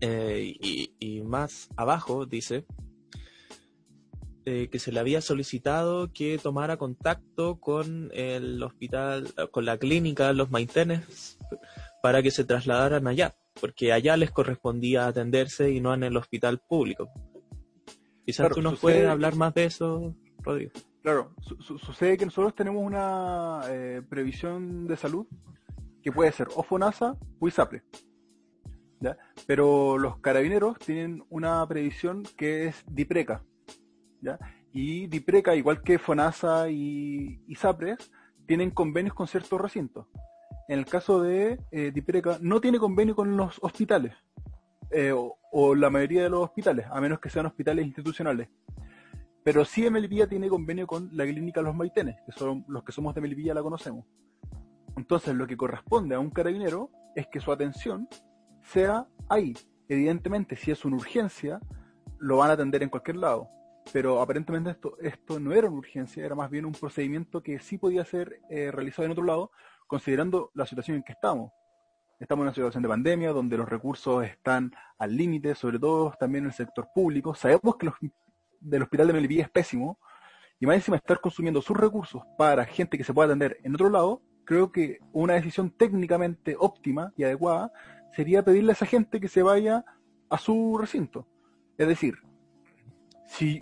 Eh, 0.00 0.56
y, 0.98 1.22
más 1.22 1.68
abajo 1.76 2.26
dice 2.26 2.66
eh, 4.44 4.68
que 4.68 4.78
se 4.80 4.90
le 4.90 4.98
había 4.98 5.20
solicitado 5.20 6.12
que 6.12 6.38
tomara 6.38 6.76
contacto 6.76 7.60
con 7.60 8.10
el 8.12 8.60
hospital, 8.62 9.32
con 9.52 9.64
la 9.64 9.78
clínica, 9.78 10.32
los 10.32 10.50
maintenes, 10.50 11.38
para 12.02 12.22
que 12.22 12.32
se 12.32 12.44
trasladaran 12.44 13.06
allá, 13.06 13.36
porque 13.60 13.92
allá 13.92 14.16
les 14.16 14.30
correspondía 14.30 15.06
atenderse 15.06 15.70
y 15.70 15.80
no 15.80 15.94
en 15.94 16.04
el 16.04 16.16
hospital 16.16 16.60
público. 16.60 17.10
Quizás 18.24 18.50
tú 18.52 18.62
nos 18.62 18.78
puedes 18.78 19.06
hablar 19.08 19.34
más 19.36 19.52
de 19.54 19.64
eso, 19.64 20.14
Rodrigo. 20.38 20.72
Claro, 21.02 21.34
sucede 21.40 22.16
que 22.16 22.24
nosotros 22.24 22.54
tenemos 22.54 22.84
una 22.84 23.62
eh, 23.68 24.02
previsión 24.08 24.86
de 24.86 24.96
salud 24.96 25.26
que 26.02 26.12
puede 26.12 26.30
ser 26.30 26.48
o 26.54 26.62
FONASA 26.62 27.16
o 27.40 27.48
ISAPRE. 27.48 27.82
Pero 29.46 29.98
los 29.98 30.18
carabineros 30.18 30.78
tienen 30.78 31.24
una 31.28 31.66
previsión 31.66 32.22
que 32.36 32.66
es 32.66 32.84
DIPRECA, 32.86 33.44
¿ya? 34.20 34.38
Y 34.72 35.06
DIPRECA, 35.08 35.54
igual 35.56 35.82
que 35.82 35.98
FONASA 35.98 36.70
y, 36.70 37.40
SAPRES, 37.56 38.10
tienen 38.46 38.70
convenios 38.70 39.14
con 39.14 39.26
ciertos 39.26 39.60
recintos. 39.60 40.06
En 40.72 40.78
el 40.78 40.86
caso 40.86 41.20
de 41.20 41.60
eh, 41.70 41.90
Dipreca, 41.92 42.38
no 42.40 42.58
tiene 42.58 42.78
convenio 42.78 43.14
con 43.14 43.36
los 43.36 43.58
hospitales, 43.60 44.14
eh, 44.90 45.12
o, 45.12 45.74
la 45.74 45.90
mayoría 45.90 46.22
de 46.22 46.30
los 46.30 46.44
hospitales, 46.44 46.86
a 46.90 46.98
menos 46.98 47.20
que 47.20 47.28
sean 47.28 47.44
hospitales 47.44 47.84
institucionales. 47.84 48.48
Pero 49.44 49.66
sí 49.66 49.88
Melipilla 49.90 50.26
tiene 50.26 50.48
convenio 50.48 50.86
con 50.86 51.10
la 51.12 51.24
clínica 51.24 51.60
Los 51.60 51.74
Maitenes, 51.74 52.16
que 52.24 52.32
son 52.32 52.64
los 52.68 52.84
que 52.84 52.92
somos 52.92 53.14
de 53.14 53.20
Melipilla 53.20 53.52
la 53.52 53.62
conocemos. 53.62 54.06
Entonces, 54.96 55.34
lo 55.34 55.46
que 55.46 55.58
corresponde 55.58 56.14
a 56.14 56.20
un 56.20 56.30
carabinero 56.30 56.90
es 57.14 57.26
que 57.26 57.40
su 57.40 57.52
atención 57.52 58.08
sea 58.62 59.06
ahí. 59.28 59.52
Evidentemente, 59.88 60.56
si 60.56 60.70
es 60.70 60.86
una 60.86 60.96
urgencia, 60.96 61.60
lo 62.18 62.38
van 62.38 62.48
a 62.48 62.54
atender 62.54 62.82
en 62.82 62.88
cualquier 62.88 63.16
lado. 63.16 63.50
Pero 63.92 64.22
aparentemente 64.22 64.70
esto, 64.70 64.96
esto 65.00 65.38
no 65.38 65.52
era 65.52 65.68
una 65.68 65.78
urgencia, 65.78 66.24
era 66.24 66.34
más 66.34 66.50
bien 66.50 66.64
un 66.64 66.72
procedimiento 66.72 67.42
que 67.42 67.58
sí 67.58 67.76
podía 67.76 68.06
ser 68.06 68.40
eh, 68.48 68.70
realizado 68.70 69.04
en 69.04 69.12
otro 69.12 69.24
lado, 69.24 69.50
considerando 69.92 70.50
la 70.54 70.64
situación 70.64 70.96
en 70.96 71.02
que 71.02 71.12
estamos. 71.12 71.52
Estamos 72.18 72.44
en 72.44 72.46
una 72.46 72.54
situación 72.54 72.82
de 72.82 72.88
pandemia 72.88 73.30
donde 73.30 73.58
los 73.58 73.68
recursos 73.68 74.24
están 74.24 74.72
al 74.96 75.14
límite, 75.14 75.54
sobre 75.54 75.78
todo 75.78 76.14
también 76.18 76.44
en 76.44 76.48
el 76.48 76.54
sector 76.54 76.88
público. 76.94 77.34
Sabemos 77.34 77.76
que 77.76 77.84
los, 77.84 77.94
del 78.58 78.84
hospital 78.84 79.08
de 79.08 79.12
Melipilla 79.12 79.42
es 79.42 79.50
pésimo, 79.50 79.98
y 80.58 80.64
más 80.64 80.76
encima 80.76 80.96
estar 80.96 81.20
consumiendo 81.20 81.60
sus 81.60 81.76
recursos 81.76 82.22
para 82.38 82.64
gente 82.64 82.96
que 82.96 83.04
se 83.04 83.12
pueda 83.12 83.26
atender 83.26 83.58
en 83.64 83.74
otro 83.74 83.90
lado, 83.90 84.22
creo 84.46 84.72
que 84.72 84.98
una 85.12 85.34
decisión 85.34 85.70
técnicamente 85.70 86.56
óptima 86.58 87.12
y 87.14 87.24
adecuada 87.24 87.70
sería 88.12 88.42
pedirle 88.42 88.72
a 88.72 88.76
esa 88.76 88.86
gente 88.86 89.20
que 89.20 89.28
se 89.28 89.42
vaya 89.42 89.84
a 90.30 90.38
su 90.38 90.78
recinto. 90.78 91.28
Es 91.76 91.86
decir, 91.86 92.14
si 93.26 93.60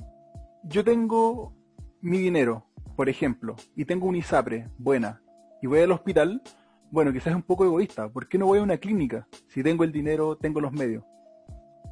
yo 0.63 0.85
tengo 0.85 1.57
mi 2.01 2.19
dinero, 2.19 2.67
por 2.95 3.09
ejemplo, 3.09 3.57
y 3.75 3.85
tengo 3.85 4.07
un 4.07 4.15
ISAPRE 4.15 4.69
buena, 4.79 5.21
y 5.63 5.67
voy 5.67 5.81
al 5.81 5.93
hospital, 5.93 6.43
bueno, 6.91 7.13
quizás 7.13 7.29
es 7.29 7.37
un 7.37 7.43
poco 7.43 7.65
egoísta. 7.65 8.09
¿Por 8.09 8.29
qué 8.29 8.39
no 8.39 8.47
voy 8.47 8.59
a 8.59 8.63
una 8.63 8.79
clínica? 8.79 9.27
Si 9.49 9.63
tengo 9.63 9.85
el 9.85 9.93
dinero, 9.93 10.37
tengo 10.37 10.61
los 10.61 10.73
medios. 10.73 11.05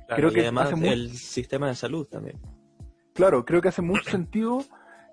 creo 0.09 0.31
que 0.31 0.41
además 0.41 0.73
el 0.83 1.11
sistema 1.17 1.69
de 1.69 1.75
salud 1.75 2.07
también. 2.07 2.41
Claro, 3.15 3.45
creo 3.45 3.61
que 3.61 3.69
hace 3.69 3.83
mucho 3.83 4.11
sentido 4.11 4.65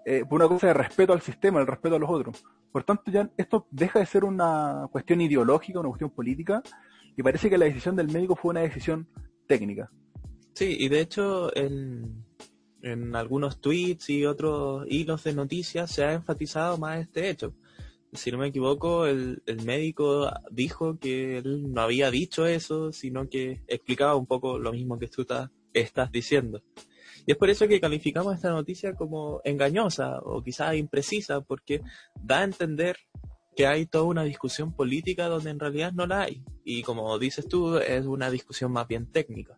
eh, 0.05 0.23
por 0.29 0.39
una 0.39 0.47
cosa 0.47 0.67
de 0.67 0.73
respeto 0.73 1.13
al 1.13 1.21
sistema, 1.21 1.59
el 1.59 1.67
respeto 1.67 1.95
a 1.95 1.99
los 1.99 2.09
otros. 2.09 2.43
Por 2.71 2.83
tanto, 2.83 3.09
ya 3.11 3.29
esto 3.37 3.67
deja 3.71 3.99
de 3.99 4.05
ser 4.05 4.23
una 4.23 4.87
cuestión 4.91 5.21
ideológica, 5.21 5.79
una 5.79 5.89
cuestión 5.89 6.11
política, 6.11 6.61
y 7.17 7.23
parece 7.23 7.49
que 7.49 7.57
la 7.57 7.65
decisión 7.65 7.95
del 7.95 8.11
médico 8.11 8.35
fue 8.35 8.51
una 8.51 8.61
decisión 8.61 9.07
técnica. 9.47 9.89
Sí, 10.53 10.77
y 10.79 10.89
de 10.89 11.01
hecho 11.01 11.55
en, 11.55 12.23
en 12.81 13.15
algunos 13.15 13.59
tweets 13.59 14.09
y 14.09 14.25
otros 14.25 14.85
hilos 14.87 15.23
de 15.23 15.33
noticias 15.33 15.91
se 15.91 16.03
ha 16.05 16.13
enfatizado 16.13 16.77
más 16.77 16.99
este 16.99 17.29
hecho. 17.29 17.53
Si 18.15 18.31
no 18.31 18.37
me 18.37 18.47
equivoco, 18.47 19.05
el, 19.05 19.41
el 19.45 19.63
médico 19.65 20.31
dijo 20.51 20.97
que 20.99 21.37
él 21.37 21.71
no 21.71 21.81
había 21.81 22.11
dicho 22.11 22.45
eso, 22.45 22.91
sino 22.91 23.29
que 23.29 23.61
explicaba 23.67 24.15
un 24.15 24.25
poco 24.25 24.59
lo 24.59 24.71
mismo 24.71 24.97
que 24.97 25.07
tú 25.07 25.25
estás 25.73 26.11
diciendo. 26.11 26.61
Y 27.25 27.31
es 27.31 27.37
por 27.37 27.49
eso 27.49 27.67
que 27.67 27.79
calificamos 27.79 28.35
esta 28.35 28.51
noticia 28.51 28.93
como 28.93 29.41
engañosa 29.43 30.19
o 30.19 30.43
quizás 30.43 30.75
imprecisa, 30.75 31.41
porque 31.41 31.81
da 32.21 32.39
a 32.39 32.43
entender 32.43 32.97
que 33.55 33.65
hay 33.65 33.85
toda 33.85 34.03
una 34.03 34.23
discusión 34.23 34.73
política 34.73 35.27
donde 35.27 35.49
en 35.49 35.59
realidad 35.59 35.93
no 35.93 36.05
la 36.05 36.21
hay. 36.23 36.43
Y 36.63 36.83
como 36.83 37.17
dices 37.17 37.47
tú, 37.47 37.77
es 37.77 38.05
una 38.05 38.29
discusión 38.29 38.71
más 38.71 38.87
bien 38.87 39.11
técnica. 39.11 39.57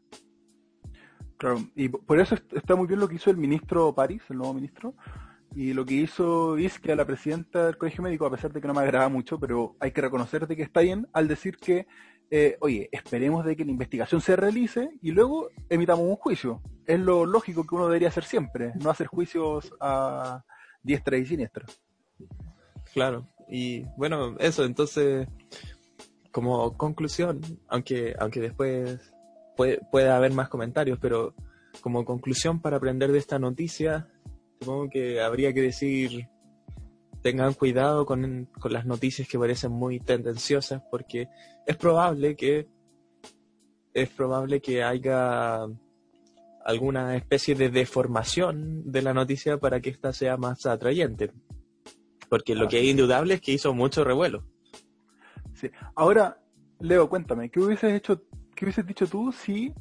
Claro, 1.37 1.59
y 1.75 1.89
por 1.89 2.19
eso 2.19 2.35
está 2.55 2.75
muy 2.75 2.87
bien 2.87 2.99
lo 2.99 3.07
que 3.07 3.15
hizo 3.15 3.29
el 3.29 3.37
ministro 3.37 3.93
París, 3.93 4.23
el 4.29 4.37
nuevo 4.37 4.53
ministro, 4.53 4.95
y 5.57 5.73
lo 5.73 5.87
que 5.87 5.95
hizo 5.95 6.55
es 6.55 6.79
a 6.87 6.95
la 6.95 7.03
presidenta 7.03 7.65
del 7.65 7.79
Colegio 7.79 8.03
Médico, 8.03 8.27
a 8.27 8.29
pesar 8.29 8.53
de 8.53 8.61
que 8.61 8.67
no 8.67 8.75
me 8.75 8.81
agrada 8.81 9.09
mucho, 9.09 9.39
pero 9.39 9.75
hay 9.79 9.91
que 9.91 10.01
reconocer 10.01 10.45
de 10.45 10.55
que 10.55 10.61
está 10.61 10.81
bien, 10.81 11.07
al 11.13 11.27
decir 11.27 11.57
que, 11.57 11.87
eh, 12.29 12.57
oye, 12.61 12.89
esperemos 12.91 13.43
de 13.43 13.55
que 13.55 13.65
la 13.65 13.71
investigación 13.71 14.21
se 14.21 14.35
realice 14.35 14.91
y 15.01 15.09
luego 15.09 15.49
emitamos 15.67 16.05
un 16.05 16.15
juicio. 16.15 16.61
Es 16.85 16.99
lo 16.99 17.25
lógico 17.25 17.65
que 17.65 17.73
uno 17.73 17.87
debería 17.87 18.09
hacer 18.09 18.23
siempre, 18.25 18.73
no 18.79 18.91
hacer 18.91 19.07
juicios 19.07 19.73
a 19.79 20.43
diestra 20.83 21.17
y 21.17 21.25
siniestra. 21.25 21.65
Claro, 22.93 23.27
y 23.49 23.81
bueno, 23.97 24.35
eso, 24.37 24.63
entonces, 24.63 25.27
como 26.29 26.77
conclusión, 26.77 27.41
aunque, 27.67 28.15
aunque 28.19 28.41
después 28.41 29.11
puede, 29.55 29.81
puede 29.91 30.11
haber 30.11 30.33
más 30.33 30.49
comentarios, 30.49 30.99
pero 31.01 31.33
como 31.81 32.05
conclusión 32.05 32.61
para 32.61 32.77
aprender 32.77 33.11
de 33.11 33.17
esta 33.17 33.39
noticia, 33.39 34.07
supongo 34.59 34.89
que 34.89 35.21
habría 35.21 35.53
que 35.53 35.61
decir 35.61 36.27
tengan 37.21 37.53
cuidado 37.53 38.05
con, 38.05 38.45
con, 38.59 38.73
las 38.73 38.85
noticias 38.85 39.27
que 39.27 39.39
parecen 39.39 39.71
muy 39.71 39.99
tendenciosas 39.99 40.81
porque 40.89 41.27
es 41.65 41.75
probable 41.75 42.35
que 42.35 42.67
es 43.93 44.09
probable 44.09 44.61
que 44.61 44.83
haya 44.83 45.65
alguna 46.67 47.15
especie 47.15 47.55
de 47.55 47.69
deformación 47.69 48.91
de 48.91 49.01
la 49.01 49.13
noticia 49.13 49.57
para 49.57 49.79
que 49.79 49.89
ésta 49.89 50.11
sea 50.11 50.35
más 50.37 50.65
atrayente. 50.65 51.31
Porque 52.29 52.55
lo 52.55 52.67
que 52.67 52.79
es 52.79 52.85
indudable 52.85 53.35
es 53.35 53.41
que 53.41 53.53
hizo 53.53 53.73
mucho 53.73 54.03
revuelo. 54.03 54.43
Sí. 55.53 55.71
Ahora, 55.95 56.43
Leo, 56.81 57.07
cuéntame, 57.09 57.49
¿qué 57.49 57.61
hubieses 57.61 57.93
hecho, 57.93 58.21
qué 58.53 58.65
hubieses 58.65 58.85
dicho 58.85 59.07
tú 59.07 59.31
si 59.31 59.73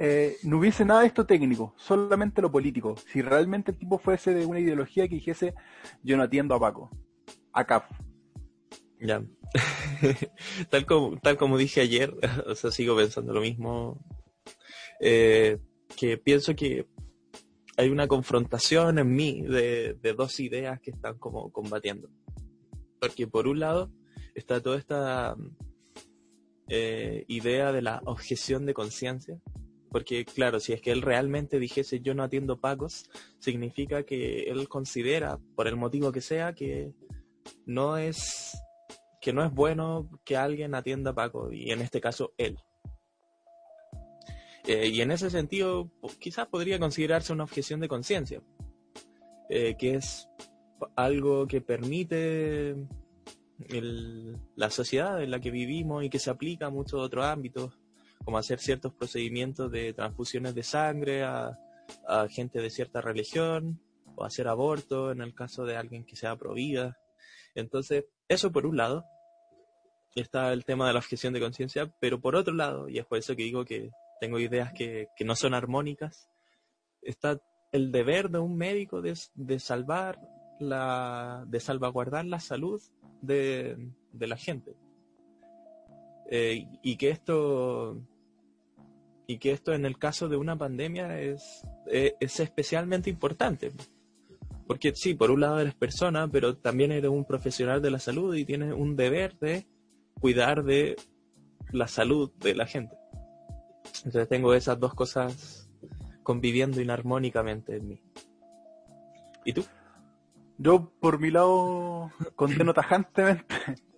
eh, 0.00 0.36
no 0.44 0.58
hubiese 0.58 0.84
nada 0.84 1.00
de 1.00 1.08
esto 1.08 1.26
técnico, 1.26 1.74
solamente 1.76 2.40
lo 2.40 2.52
político. 2.52 2.94
Si 3.10 3.20
realmente 3.20 3.72
el 3.72 3.78
tipo 3.78 3.98
fuese 3.98 4.32
de 4.32 4.46
una 4.46 4.60
ideología 4.60 5.08
que 5.08 5.16
dijese, 5.16 5.54
yo 6.04 6.16
no 6.16 6.22
atiendo 6.22 6.54
a 6.54 6.60
Paco, 6.60 6.88
a 7.52 7.66
Cap. 7.66 7.90
Ya. 9.00 9.24
tal, 10.70 10.86
como, 10.86 11.18
tal 11.18 11.36
como 11.36 11.58
dije 11.58 11.80
ayer, 11.80 12.14
o 12.46 12.54
sea, 12.54 12.70
sigo 12.70 12.96
pensando 12.96 13.32
lo 13.32 13.40
mismo, 13.40 13.98
eh, 15.00 15.58
que 15.96 16.16
pienso 16.16 16.54
que 16.54 16.86
hay 17.76 17.88
una 17.88 18.06
confrontación 18.06 19.00
en 19.00 19.12
mí 19.12 19.42
de, 19.42 19.98
dos 20.16 20.38
ideas 20.38 20.80
que 20.80 20.92
están 20.92 21.18
como 21.18 21.50
combatiendo. 21.50 22.08
Porque 23.00 23.26
por 23.26 23.48
un 23.48 23.58
lado 23.58 23.90
está 24.36 24.60
toda 24.60 24.78
esta 24.78 25.36
eh, 26.68 27.24
idea 27.26 27.72
de 27.72 27.82
la 27.82 28.00
objeción 28.04 28.64
de 28.64 28.74
conciencia, 28.74 29.40
porque 29.90 30.24
claro, 30.24 30.60
si 30.60 30.72
es 30.72 30.80
que 30.80 30.92
él 30.92 31.02
realmente 31.02 31.58
dijese 31.58 32.00
yo 32.00 32.14
no 32.14 32.22
atiendo 32.22 32.60
pagos, 32.60 33.08
significa 33.38 34.02
que 34.02 34.44
él 34.44 34.68
considera, 34.68 35.38
por 35.56 35.68
el 35.68 35.76
motivo 35.76 36.12
que 36.12 36.20
sea, 36.20 36.54
que 36.54 36.92
no 37.66 37.96
es 37.96 38.58
que 39.20 39.32
no 39.32 39.44
es 39.44 39.52
bueno 39.52 40.08
que 40.24 40.36
alguien 40.36 40.74
atienda 40.74 41.14
pagos, 41.14 41.52
y 41.52 41.70
en 41.70 41.80
este 41.80 42.00
caso 42.00 42.32
él. 42.38 42.58
Eh, 44.66 44.88
y 44.88 45.00
en 45.00 45.10
ese 45.10 45.30
sentido, 45.30 45.90
quizás 46.20 46.46
podría 46.46 46.78
considerarse 46.78 47.32
una 47.32 47.44
objeción 47.44 47.80
de 47.80 47.88
conciencia, 47.88 48.42
eh, 49.48 49.76
que 49.78 49.94
es 49.94 50.28
algo 50.94 51.46
que 51.46 51.60
permite 51.60 52.76
la 54.54 54.70
sociedad 54.70 55.22
en 55.22 55.30
la 55.30 55.40
que 55.40 55.50
vivimos 55.50 56.04
y 56.04 56.10
que 56.10 56.18
se 56.18 56.30
aplica 56.30 56.66
a 56.66 56.70
muchos 56.70 57.00
otros 57.00 57.24
ámbitos 57.24 57.78
como 58.28 58.36
hacer 58.36 58.58
ciertos 58.58 58.92
procedimientos 58.92 59.72
de 59.72 59.94
transfusiones 59.94 60.54
de 60.54 60.62
sangre 60.62 61.22
a, 61.22 61.58
gente 62.28 62.60
de 62.60 62.68
cierta 62.68 63.00
religión, 63.00 63.80
o 64.16 64.22
hacer 64.22 64.48
aborto 64.48 65.12
en 65.12 65.22
el 65.22 65.34
caso 65.34 65.64
de 65.64 65.78
alguien 65.78 66.04
que 66.04 66.14
sea 66.14 66.36
provida. 66.36 66.98
Entonces, 67.54 68.04
eso 68.28 68.52
por 68.52 68.66
un 68.66 68.76
lado, 68.76 69.06
está 70.14 70.52
el 70.52 70.66
tema 70.66 70.86
de 70.86 70.92
la 70.92 70.98
objeción 70.98 71.32
de 71.32 71.40
conciencia, 71.40 71.90
pero 72.00 72.20
por 72.20 72.36
otro 72.36 72.52
lado, 72.52 72.90
y 72.90 72.98
es 72.98 73.06
por 73.06 73.16
eso 73.16 73.34
que 73.34 73.44
digo 73.44 73.64
que 73.64 73.92
tengo 74.20 74.38
ideas 74.38 74.74
que, 74.74 75.08
no 75.24 75.34
son 75.34 75.54
armónicas, 75.54 76.28
está 77.00 77.40
el 77.72 77.90
deber 77.92 78.28
de 78.28 78.40
un 78.40 78.58
médico 78.58 79.00
de, 79.00 79.58
salvar 79.58 80.20
la, 80.60 81.46
de 81.46 81.60
salvaguardar 81.60 82.26
la 82.26 82.40
salud 82.40 82.82
de, 83.22 83.90
de 84.12 84.26
la 84.26 84.36
gente. 84.36 84.76
Eh, 86.30 86.68
y 86.82 86.96
que 86.98 87.08
esto 87.08 88.02
y 89.28 89.38
que 89.38 89.52
esto 89.52 89.74
en 89.74 89.84
el 89.84 89.98
caso 89.98 90.28
de 90.28 90.38
una 90.38 90.56
pandemia 90.56 91.20
es, 91.20 91.62
eh, 91.86 92.14
es, 92.18 92.40
especialmente 92.40 93.10
importante. 93.10 93.70
Porque 94.66 94.94
sí, 94.94 95.14
por 95.14 95.30
un 95.30 95.40
lado 95.40 95.60
eres 95.60 95.74
persona, 95.74 96.26
pero 96.28 96.56
también 96.56 96.92
eres 96.92 97.10
un 97.10 97.26
profesional 97.26 97.82
de 97.82 97.90
la 97.90 97.98
salud 97.98 98.34
y 98.34 98.46
tienes 98.46 98.72
un 98.72 98.96
deber 98.96 99.38
de 99.38 99.66
cuidar 100.18 100.64
de 100.64 100.96
la 101.70 101.86
salud 101.88 102.32
de 102.38 102.54
la 102.54 102.66
gente. 102.66 102.96
Entonces 104.04 104.28
tengo 104.28 104.54
esas 104.54 104.80
dos 104.80 104.94
cosas 104.94 105.70
conviviendo 106.22 106.80
inarmónicamente 106.80 107.76
en 107.76 107.88
mí. 107.88 108.02
¿Y 109.44 109.52
tú? 109.52 109.64
Yo, 110.56 110.90
por 111.00 111.20
mi 111.20 111.30
lado, 111.30 112.10
condeno 112.34 112.72
tajantemente 112.72 113.54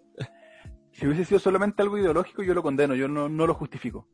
si 0.92 1.06
hubiese 1.06 1.24
sido 1.24 1.38
solamente 1.40 1.82
algo 1.82 1.98
ideológico, 1.98 2.42
yo 2.42 2.52
lo 2.52 2.62
condeno, 2.62 2.94
yo 2.94 3.08
no, 3.08 3.28
lo 3.28 3.54
justifico. 3.54 4.08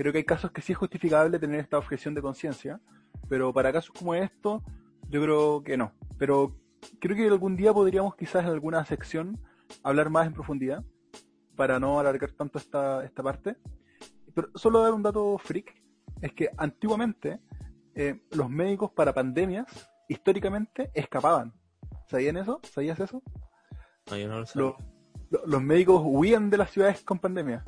Creo 0.00 0.12
que 0.12 0.18
hay 0.20 0.24
casos 0.24 0.50
que 0.50 0.62
sí 0.62 0.72
es 0.72 0.78
justificable 0.78 1.38
tener 1.38 1.60
esta 1.60 1.76
objeción 1.76 2.14
de 2.14 2.22
conciencia, 2.22 2.80
pero 3.28 3.52
para 3.52 3.70
casos 3.70 3.94
como 3.94 4.14
esto, 4.14 4.64
yo 5.10 5.20
creo 5.20 5.62
que 5.62 5.76
no. 5.76 5.92
Pero 6.16 6.56
creo 6.98 7.14
que 7.14 7.28
algún 7.28 7.54
día 7.54 7.74
podríamos 7.74 8.16
quizás 8.16 8.44
en 8.44 8.50
alguna 8.50 8.82
sección 8.86 9.38
hablar 9.82 10.08
más 10.08 10.26
en 10.26 10.32
profundidad 10.32 10.82
para 11.54 11.78
no 11.78 12.00
alargar 12.00 12.32
tanto 12.32 12.58
esta, 12.58 13.04
esta 13.04 13.22
parte. 13.22 13.58
Pero 14.34 14.48
solo 14.54 14.82
dar 14.82 14.94
un 14.94 15.02
dato 15.02 15.36
freak, 15.36 15.74
es 16.22 16.32
que 16.32 16.48
antiguamente 16.56 17.38
eh, 17.94 18.22
los 18.30 18.48
médicos 18.48 18.92
para 18.92 19.12
pandemias, 19.12 19.66
históricamente, 20.08 20.90
escapaban. 20.94 21.52
¿Sabían 22.08 22.38
eso? 22.38 22.58
¿Sabías 22.62 22.98
eso? 23.00 23.22
No, 24.10 24.16
yo 24.16 24.28
no 24.28 24.40
lo 24.40 24.46
sabía. 24.46 24.72
Los, 25.28 25.46
los 25.46 25.62
médicos 25.62 26.00
huían 26.02 26.48
de 26.48 26.56
las 26.56 26.70
ciudades 26.70 27.02
con 27.02 27.18
pandemia. 27.18 27.66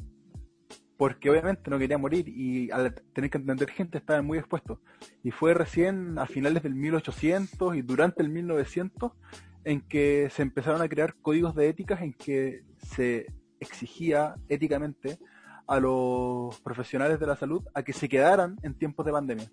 Porque 1.03 1.31
obviamente 1.31 1.69
no 1.69 1.81
querían 1.81 2.01
morir 2.01 2.29
y 2.29 2.71
al 2.71 2.95
tener 3.13 3.29
que 3.29 3.39
entender 3.39 3.69
gente 3.71 3.99
estaban 3.99 4.25
muy 4.25 4.39
expuestos. 4.39 4.79
Y 5.25 5.33
fue 5.33 5.53
recién 5.53 6.17
a 6.17 6.27
finales 6.27 6.63
del 6.63 6.77
1800 6.77 7.75
y 7.75 7.83
durante 7.83 8.23
el 8.23 8.29
1900 8.29 9.11
en 9.65 9.81
que 9.81 10.29
se 10.31 10.43
empezaron 10.43 10.81
a 10.81 10.89
crear 10.89 11.17
códigos 11.17 11.57
de 11.57 11.69
éticas 11.69 12.03
en 12.03 12.13
que 12.13 12.63
se 12.77 13.27
exigía 13.59 14.37
éticamente 14.49 15.19
a 15.67 15.81
los 15.81 16.61
profesionales 16.61 17.19
de 17.19 17.27
la 17.27 17.35
salud 17.35 17.65
a 17.75 17.83
que 17.83 17.93
se 17.93 18.09
quedaran 18.09 18.55
en 18.63 18.79
tiempos 18.79 19.05
de 19.05 19.11
pandemia. 19.11 19.51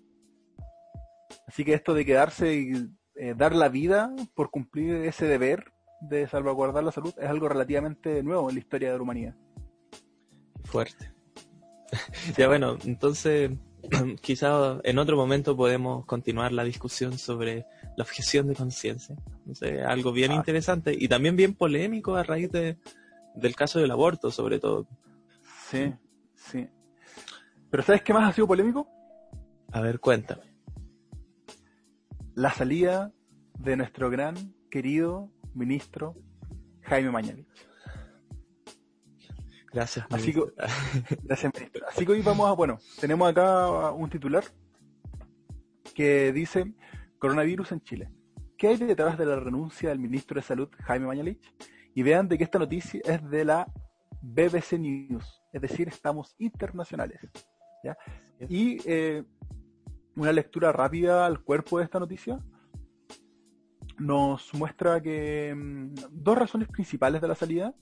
Así 1.48 1.64
que 1.64 1.74
esto 1.74 1.94
de 1.94 2.04
quedarse 2.04 2.54
y 2.54 2.90
eh, 3.16 3.34
dar 3.36 3.56
la 3.56 3.68
vida 3.68 4.14
por 4.36 4.52
cumplir 4.52 4.94
ese 5.04 5.26
deber 5.26 5.72
de 6.00 6.28
salvaguardar 6.28 6.84
la 6.84 6.92
salud 6.92 7.12
es 7.18 7.28
algo 7.28 7.48
relativamente 7.48 8.22
nuevo 8.22 8.50
en 8.50 8.54
la 8.54 8.60
historia 8.60 8.92
de 8.92 8.98
la 8.98 9.02
humanidad. 9.02 9.34
Fuerte. 10.62 11.19
ya 12.36 12.46
bueno, 12.48 12.76
entonces 12.84 13.50
quizá 14.20 14.80
en 14.84 14.98
otro 14.98 15.16
momento 15.16 15.56
podemos 15.56 16.04
continuar 16.06 16.52
la 16.52 16.64
discusión 16.64 17.18
sobre 17.18 17.66
la 17.96 18.04
objeción 18.04 18.46
de 18.48 18.54
conciencia. 18.54 19.16
Algo 19.86 20.12
bien 20.12 20.32
Ah. 20.32 20.36
interesante 20.36 20.94
y 20.98 21.08
también 21.08 21.36
bien 21.36 21.54
polémico 21.54 22.16
a 22.16 22.22
raíz 22.22 22.50
de, 22.52 22.78
del 23.34 23.54
caso 23.56 23.80
del 23.80 23.90
aborto, 23.90 24.30
sobre 24.30 24.58
todo. 24.58 24.86
Sí, 25.70 25.92
sí. 26.34 26.68
Pero 27.70 27.82
¿sabes 27.82 28.02
qué 28.02 28.12
más 28.12 28.28
ha 28.28 28.32
sido 28.32 28.46
polémico? 28.46 28.88
A 29.72 29.80
ver, 29.80 30.00
cuéntame. 30.00 30.42
La 32.34 32.52
salida 32.52 33.12
de 33.58 33.76
nuestro 33.76 34.10
gran 34.10 34.54
querido 34.70 35.30
ministro 35.54 36.14
Jaime 36.82 37.10
Mañalich. 37.10 37.46
Gracias. 39.72 40.06
Así 40.10 40.32
que- 40.32 40.40
ministro. 40.40 40.66
Gracias, 41.22 41.52
ministro. 41.54 41.86
Así 41.88 42.06
que 42.06 42.12
hoy 42.12 42.22
vamos 42.22 42.48
a, 42.48 42.52
bueno, 42.52 42.78
tenemos 43.00 43.28
acá 43.28 43.90
un 43.92 44.10
titular 44.10 44.44
que 45.94 46.32
dice 46.32 46.74
coronavirus 47.18 47.72
en 47.72 47.80
Chile. 47.82 48.10
¿Qué 48.56 48.68
hay 48.68 48.76
detrás 48.76 49.16
de 49.16 49.26
la 49.26 49.36
renuncia 49.36 49.88
del 49.88 49.98
ministro 49.98 50.34
de 50.34 50.42
Salud, 50.42 50.68
Jaime 50.84 51.06
Mañalich? 51.06 51.40
Y 51.94 52.02
vean 52.02 52.28
de 52.28 52.36
que 52.36 52.44
esta 52.44 52.58
noticia 52.58 53.00
es 53.04 53.30
de 53.30 53.44
la 53.44 53.66
BBC 54.22 54.78
News, 54.78 55.42
es 55.52 55.60
decir, 55.62 55.88
estamos 55.88 56.34
internacionales. 56.38 57.20
¿ya? 57.82 57.96
Y 58.48 58.78
eh, 58.84 59.24
una 60.16 60.32
lectura 60.32 60.72
rápida 60.72 61.26
al 61.26 61.42
cuerpo 61.42 61.78
de 61.78 61.84
esta 61.84 61.98
noticia 61.98 62.38
nos 63.98 64.52
muestra 64.54 65.00
que 65.00 65.54
mm, 65.54 65.94
dos 66.10 66.38
razones 66.38 66.68
principales 66.68 67.20
de 67.20 67.28
la 67.28 67.34
salida. 67.34 67.74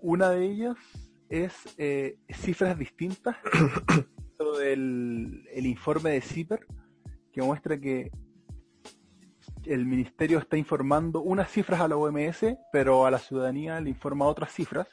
Una 0.00 0.30
de 0.30 0.44
ellas 0.44 0.76
es 1.28 1.52
eh, 1.76 2.18
cifras 2.30 2.78
distintas 2.78 3.36
del 4.58 5.44
el 5.52 5.66
informe 5.66 6.10
de 6.10 6.20
CIPER 6.20 6.66
que 7.32 7.42
muestra 7.42 7.78
que 7.78 8.10
el 9.64 9.84
ministerio 9.86 10.38
está 10.38 10.56
informando 10.56 11.20
unas 11.20 11.50
cifras 11.50 11.80
a 11.80 11.88
la 11.88 11.96
OMS, 11.96 12.56
pero 12.72 13.04
a 13.04 13.10
la 13.10 13.18
ciudadanía 13.18 13.80
le 13.80 13.90
informa 13.90 14.26
otras 14.26 14.52
cifras. 14.52 14.86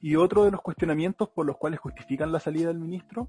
Y 0.00 0.16
otro 0.16 0.44
de 0.44 0.50
los 0.50 0.60
cuestionamientos 0.60 1.30
por 1.30 1.46
los 1.46 1.56
cuales 1.56 1.80
justifican 1.80 2.30
la 2.30 2.38
salida 2.38 2.68
del 2.68 2.78
ministro 2.78 3.26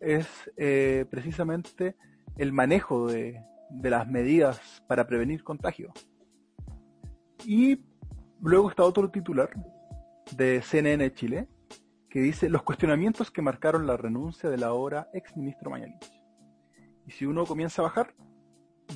es 0.00 0.26
eh, 0.56 1.04
precisamente 1.10 1.96
el 2.36 2.52
manejo 2.52 3.06
de, 3.06 3.40
de 3.70 3.90
las 3.90 4.08
medidas 4.08 4.82
para 4.88 5.06
prevenir 5.06 5.44
contagio. 5.44 5.92
Y 7.44 7.84
luego 8.40 8.70
está 8.70 8.82
otro 8.82 9.10
titular 9.10 9.50
de 10.32 10.62
CNN 10.62 11.12
Chile 11.14 11.48
que 12.08 12.20
dice 12.20 12.48
los 12.48 12.62
cuestionamientos 12.62 13.30
que 13.30 13.42
marcaron 13.42 13.86
la 13.86 13.96
renuncia 13.96 14.48
del 14.48 14.62
ahora 14.62 15.08
ex 15.12 15.36
ministro 15.36 15.70
Mañalich. 15.70 16.12
Y 17.06 17.10
si 17.10 17.26
uno 17.26 17.44
comienza 17.44 17.82
a 17.82 17.86
bajar, 17.86 18.14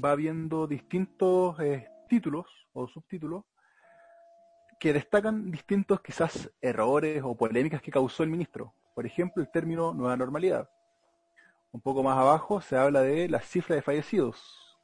va 0.02 0.14
viendo 0.14 0.66
distintos 0.66 1.58
eh, 1.60 1.88
títulos 2.08 2.46
o 2.72 2.86
subtítulos 2.86 3.44
que 4.78 4.92
destacan 4.92 5.50
distintos 5.50 6.00
quizás 6.00 6.50
errores 6.60 7.22
o 7.24 7.34
polémicas 7.34 7.82
que 7.82 7.90
causó 7.90 8.22
el 8.22 8.30
ministro. 8.30 8.72
Por 8.94 9.04
ejemplo, 9.04 9.42
el 9.42 9.50
término 9.50 9.92
nueva 9.92 10.16
normalidad. 10.16 10.70
Un 11.72 11.80
poco 11.80 12.02
más 12.02 12.16
abajo 12.16 12.60
se 12.60 12.76
habla 12.76 13.02
de 13.02 13.28
las 13.28 13.44
cifras 13.44 13.76
de 13.76 13.82
fallecidos. 13.82 14.78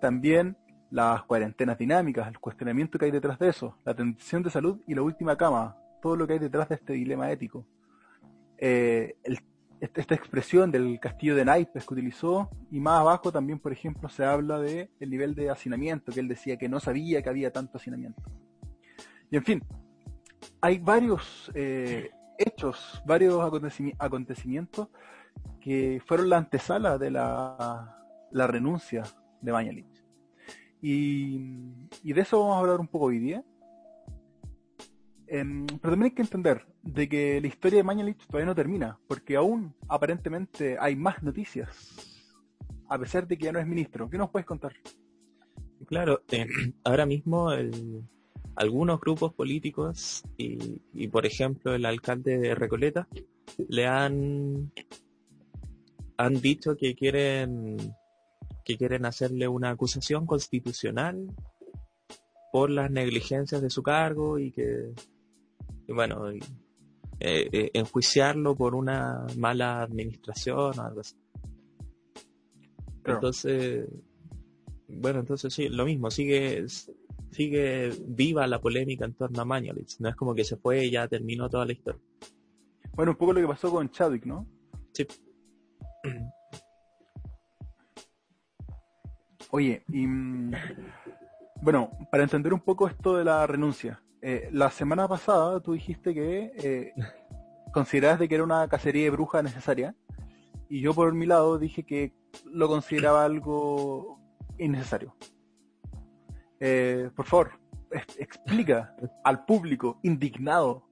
También 0.00 0.58
las 0.96 1.24
cuarentenas 1.24 1.76
dinámicas, 1.76 2.26
el 2.26 2.38
cuestionamiento 2.38 2.98
que 2.98 3.04
hay 3.04 3.10
detrás 3.10 3.38
de 3.38 3.48
eso, 3.48 3.76
la 3.84 3.92
atención 3.92 4.42
de 4.42 4.48
salud 4.48 4.80
y 4.86 4.94
la 4.94 5.02
última 5.02 5.36
cama, 5.36 5.76
todo 6.00 6.16
lo 6.16 6.26
que 6.26 6.32
hay 6.34 6.38
detrás 6.38 6.70
de 6.70 6.76
este 6.76 6.94
dilema 6.94 7.30
ético. 7.30 7.66
Eh, 8.56 9.14
el- 9.22 9.38
esta 9.78 10.14
expresión 10.14 10.70
del 10.70 10.98
castillo 10.98 11.36
de 11.36 11.44
naipes 11.44 11.86
que 11.86 11.92
utilizó 11.92 12.48
y 12.70 12.80
más 12.80 13.00
abajo 13.00 13.30
también, 13.30 13.58
por 13.58 13.72
ejemplo, 13.72 14.08
se 14.08 14.24
habla 14.24 14.58
de 14.58 14.88
el 14.98 15.10
nivel 15.10 15.34
de 15.34 15.50
hacinamiento, 15.50 16.12
que 16.12 16.20
él 16.20 16.28
decía 16.28 16.56
que 16.56 16.66
no 16.66 16.80
sabía 16.80 17.20
que 17.20 17.28
había 17.28 17.52
tanto 17.52 17.76
hacinamiento. 17.76 18.22
Y 19.30 19.36
en 19.36 19.44
fin, 19.44 19.62
hay 20.62 20.78
varios 20.78 21.52
eh, 21.54 22.10
hechos, 22.38 23.02
varios 23.04 23.34
acontecimi- 23.40 23.94
acontecimientos 23.98 24.88
que 25.60 26.00
fueron 26.06 26.30
la 26.30 26.38
antesala 26.38 26.96
de 26.96 27.10
la, 27.10 27.98
la 28.30 28.46
renuncia 28.46 29.02
de 29.42 29.52
Mañalich. 29.52 29.95
Y, 30.82 31.40
y 32.02 32.12
de 32.12 32.20
eso 32.20 32.38
vamos 32.40 32.56
a 32.56 32.60
hablar 32.60 32.80
un 32.80 32.88
poco 32.88 33.06
hoy 33.06 33.18
día. 33.18 33.44
Em, 35.28 35.66
pero 35.66 35.92
también 35.92 36.04
hay 36.04 36.14
que 36.14 36.22
entender 36.22 36.64
de 36.82 37.08
que 37.08 37.40
la 37.40 37.48
historia 37.48 37.78
de 37.78 37.82
Mañalich 37.82 38.24
todavía 38.26 38.46
no 38.46 38.54
termina, 38.54 38.98
porque 39.08 39.34
aún 39.36 39.74
aparentemente 39.88 40.76
hay 40.78 40.94
más 40.94 41.22
noticias, 41.22 42.22
a 42.88 42.98
pesar 42.98 43.26
de 43.26 43.36
que 43.36 43.46
ya 43.46 43.52
no 43.52 43.58
es 43.58 43.66
ministro. 43.66 44.08
¿Qué 44.08 44.18
nos 44.18 44.30
puedes 44.30 44.46
contar? 44.46 44.72
Claro, 45.86 46.22
eh, 46.30 46.46
ahora 46.84 47.06
mismo 47.06 47.50
el- 47.52 48.02
algunos 48.54 49.00
grupos 49.00 49.34
políticos 49.34 50.22
y, 50.38 50.80
y, 50.94 51.08
por 51.08 51.26
ejemplo 51.26 51.74
el 51.74 51.84
alcalde 51.84 52.38
de 52.38 52.54
Recoleta 52.54 53.06
le 53.68 53.86
han 53.86 54.72
han 56.16 56.40
dicho 56.40 56.74
que 56.76 56.94
quieren 56.94 57.76
que 58.66 58.76
quieren 58.76 59.06
hacerle 59.06 59.46
una 59.46 59.70
acusación 59.70 60.26
constitucional 60.26 61.28
por 62.52 62.68
las 62.68 62.90
negligencias 62.90 63.62
de 63.62 63.70
su 63.70 63.82
cargo 63.82 64.38
y 64.38 64.50
que 64.50 64.92
y 65.86 65.92
bueno 65.92 66.32
y, 66.32 66.38
eh, 67.20 67.48
eh, 67.52 67.70
enjuiciarlo 67.72 68.56
por 68.56 68.74
una 68.74 69.24
mala 69.38 69.82
administración 69.82 70.78
o 70.78 70.82
algo 70.82 71.00
así. 71.00 71.16
Claro. 73.02 73.18
Entonces, 73.18 73.88
bueno, 74.88 75.20
entonces 75.20 75.54
sí, 75.54 75.68
lo 75.68 75.84
mismo, 75.84 76.10
sigue, 76.10 76.66
sigue 77.30 77.92
viva 78.06 78.46
la 78.46 78.60
polémica 78.60 79.04
en 79.04 79.14
torno 79.14 79.40
a 79.40 79.44
Mañalich. 79.44 79.96
No 80.00 80.08
es 80.08 80.16
como 80.16 80.34
que 80.34 80.44
se 80.44 80.56
fue 80.56 80.86
y 80.86 80.90
ya 80.90 81.06
terminó 81.08 81.48
toda 81.48 81.64
la 81.64 81.72
historia. 81.72 82.02
Bueno, 82.94 83.12
un 83.12 83.18
poco 83.18 83.32
lo 83.32 83.40
que 83.40 83.46
pasó 83.46 83.70
con 83.70 83.90
Chadwick, 83.90 84.26
¿no? 84.26 84.46
Sí. 84.92 85.06
Oye, 89.50 89.82
y 89.88 90.06
mm, 90.06 90.52
bueno, 91.62 91.90
para 92.10 92.22
entender 92.22 92.52
un 92.52 92.60
poco 92.60 92.88
esto 92.88 93.16
de 93.16 93.24
la 93.24 93.46
renuncia, 93.46 94.02
eh, 94.22 94.48
la 94.52 94.70
semana 94.70 95.06
pasada 95.06 95.60
tú 95.60 95.72
dijiste 95.72 96.14
que 96.14 96.52
eh, 96.56 96.92
considerabas 97.72 98.18
de 98.18 98.28
que 98.28 98.34
era 98.34 98.44
una 98.44 98.66
cacería 98.68 99.04
de 99.04 99.10
bruja 99.10 99.42
necesaria, 99.42 99.94
y 100.68 100.80
yo 100.80 100.94
por 100.94 101.14
mi 101.14 101.26
lado 101.26 101.58
dije 101.58 101.84
que 101.84 102.12
lo 102.44 102.68
consideraba 102.68 103.24
algo 103.24 104.18
innecesario. 104.58 105.14
Eh, 106.58 107.10
por 107.14 107.26
favor, 107.26 107.52
explica 108.18 108.96
al 109.22 109.44
público 109.44 110.00
indignado 110.02 110.88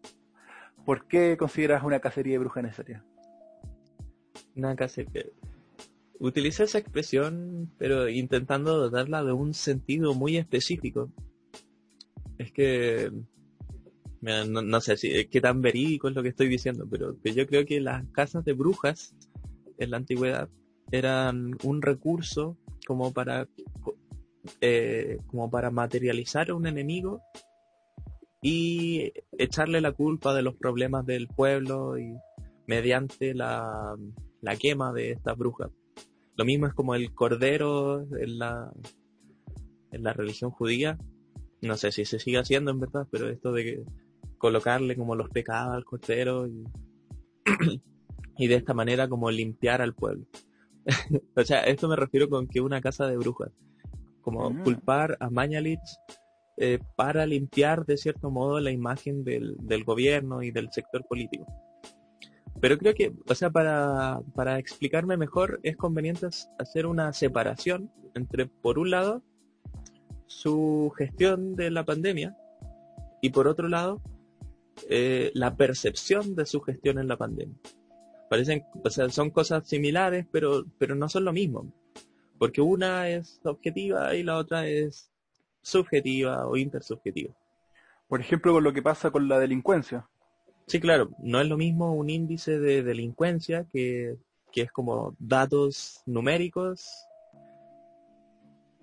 por 0.85 1.07
qué 1.09 1.37
consideras 1.37 1.83
una 1.83 1.99
cacería 1.99 2.35
de 2.35 2.39
bruja 2.39 2.63
necesaria. 2.63 3.05
Una 4.55 4.77
cacería. 4.77 5.25
Utilicé 6.21 6.65
esa 6.65 6.79
expresión, 6.79 7.73
pero 7.79 8.09
intentando 8.09 8.77
dotarla 8.77 9.25
de 9.25 9.33
un 9.33 9.53
sentido 9.55 10.15
muy 10.15 10.37
específico. 10.37 11.11
Es 12.39 12.53
que 12.53 13.11
no, 14.21 14.63
no 14.63 14.81
sé 14.81 14.97
si 14.97 15.27
qué 15.27 15.41
tan 15.41 15.61
verídico 15.61 16.09
es 16.09 16.15
lo 16.15 16.23
que 16.23 16.31
estoy 16.31 16.49
diciendo, 16.49 16.87
pero 16.91 17.17
yo 17.23 17.47
creo 17.47 17.67
que 17.67 17.81
las 17.81 18.07
casas 18.09 18.45
de 18.45 18.55
brujas 18.55 19.15
en 19.79 19.91
la 19.91 19.99
antigüedad 19.99 20.49
eran 20.91 21.57
un 21.63 21.83
recurso 21.83 22.57
como 22.87 23.13
para 23.13 23.49
eh, 24.61 25.19
como 25.27 25.51
para 25.51 25.71
materializar 25.71 26.51
a 26.51 26.55
un 26.55 26.67
enemigo 26.67 27.23
y 28.43 29.13
echarle 29.39 29.81
la 29.81 29.93
culpa 29.93 30.35
de 30.35 30.43
los 30.43 30.55
problemas 30.55 31.07
del 31.07 31.29
pueblo 31.29 31.99
y 31.99 32.15
mediante 32.67 33.35
la, 33.35 33.97
la 34.43 34.57
quema 34.57 34.93
de 34.93 35.13
estas 35.13 35.37
brujas. 35.37 35.71
Lo 36.37 36.45
mismo 36.45 36.67
es 36.67 36.75
como 36.75 36.95
el 36.95 37.13
cordero 37.15 38.07
en 38.17 38.39
la, 38.39 38.73
en 39.93 40.03
la 40.03 40.13
religión 40.13 40.51
judía. 40.51 40.99
No 41.63 41.77
sé 41.77 41.93
si 41.93 42.05
se 42.05 42.19
sigue 42.19 42.39
haciendo 42.39 42.71
en 42.71 42.81
verdad, 42.81 43.07
pero 43.11 43.29
esto 43.29 43.53
de 43.53 43.85
colocarle 44.39 44.97
como 44.97 45.15
los 45.15 45.31
pecados 45.31 45.75
al 45.75 45.85
cordero 45.85 46.47
y, 46.47 46.65
y 48.39 48.47
de 48.47 48.55
esta 48.55 48.75
manera 48.75 49.09
como 49.09 49.31
limpiar 49.31 49.81
al 49.81 49.95
pueblo. 49.95 50.27
o 51.37 51.45
sea, 51.45 51.61
esto 51.61 51.89
me 51.89 51.97
refiero 51.97 52.29
con 52.29 52.47
que 52.47 52.61
una 52.61 52.81
casa 52.81 53.07
de 53.07 53.17
brujas. 53.17 53.51
Como 54.21 54.51
Mm. 54.51 54.65
culpar 54.65 55.17
a 55.21 55.31
Mañalich 55.31 55.81
eh, 56.57 56.79
para 56.97 57.27
limpiar 57.27 57.85
de 57.85 57.97
cierto 57.97 58.31
modo 58.31 58.61
la 58.61 58.71
imagen 58.71 59.25
del, 59.25 59.57
del 59.61 59.85
gobierno 59.85 60.43
y 60.43 60.51
del 60.51 60.71
sector 60.73 61.05
político. 61.07 61.47
Pero 62.65 62.79
creo 62.79 62.95
que, 62.95 63.13
o 63.29 63.35
sea, 63.35 63.51
para, 63.51 64.23
para 64.35 64.59
explicarme 64.59 65.19
mejor, 65.19 65.61
es 65.63 65.77
conveniente 65.77 66.29
hacer 66.59 66.87
una 66.87 67.13
separación 67.13 67.93
entre, 68.15 68.47
por 68.47 68.79
un 68.79 68.91
lado, 68.91 69.23
su 70.25 70.91
gestión 70.97 71.57
de 71.57 71.71
la 71.71 71.85
pandemia 71.85 72.35
y 73.21 73.29
por 73.29 73.49
otro 73.49 73.69
lado, 73.69 74.01
eh, 74.89 75.31
la 75.35 75.57
percepción 75.57 76.35
de 76.35 76.47
su 76.47 76.63
gestión 76.63 76.99
en 76.99 77.07
la 77.07 77.19
pandemia. 77.19 77.55
Parecen, 78.31 78.65
o 78.83 78.89
sea, 78.89 79.11
son 79.11 79.29
cosas 79.29 79.69
similares, 79.69 80.25
pero, 80.33 80.65
pero 80.79 80.95
no 80.95 81.11
son 81.11 81.27
lo 81.27 81.35
mismo. 81.35 81.71
Porque 82.39 82.63
una 82.63 83.11
es 83.11 83.43
objetiva 83.45 84.15
y 84.15 84.23
la 84.23 84.39
otra 84.39 84.67
es 84.67 85.13
subjetiva 85.61 86.47
o 86.47 86.57
intersubjetiva. 86.57 87.35
Por 88.09 88.23
ejemplo, 88.23 88.55
con 88.55 88.65
lo 88.65 88.73
que 88.73 88.81
pasa 88.81 89.11
con 89.11 89.29
la 89.29 89.39
delincuencia. 89.39 90.09
Sí, 90.67 90.81
claro, 90.81 91.11
no 91.19 91.41
es 91.41 91.49
lo 91.49 91.57
mismo 91.57 91.93
un 91.93 92.09
índice 92.09 92.59
de 92.59 92.83
delincuencia 92.83 93.67
que, 93.71 94.17
que 94.51 94.63
es 94.63 94.73
como 94.73 95.15
datos 95.19 96.03
numéricos 96.07 97.07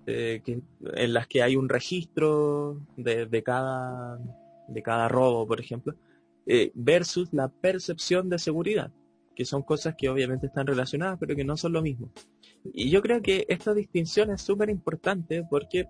eh, 0.06 0.42
en 0.46 1.12
las 1.12 1.26
que 1.26 1.42
hay 1.42 1.56
un 1.56 1.68
registro 1.68 2.80
de, 2.96 3.26
de 3.26 3.42
cada, 3.42 4.18
de 4.68 4.82
cada 4.82 5.08
robo, 5.08 5.46
por 5.46 5.60
ejemplo, 5.60 5.94
eh, 6.46 6.72
versus 6.74 7.32
la 7.32 7.48
percepción 7.48 8.28
de 8.28 8.38
seguridad, 8.38 8.90
que 9.36 9.44
son 9.44 9.62
cosas 9.62 9.94
que 9.96 10.08
obviamente 10.08 10.46
están 10.46 10.66
relacionadas, 10.66 11.18
pero 11.20 11.36
que 11.36 11.44
no 11.44 11.56
son 11.56 11.72
lo 11.72 11.82
mismo. 11.82 12.10
Y 12.64 12.90
yo 12.90 13.00
creo 13.02 13.22
que 13.22 13.44
esta 13.48 13.74
distinción 13.74 14.30
es 14.30 14.42
súper 14.42 14.70
importante 14.70 15.44
porque 15.48 15.86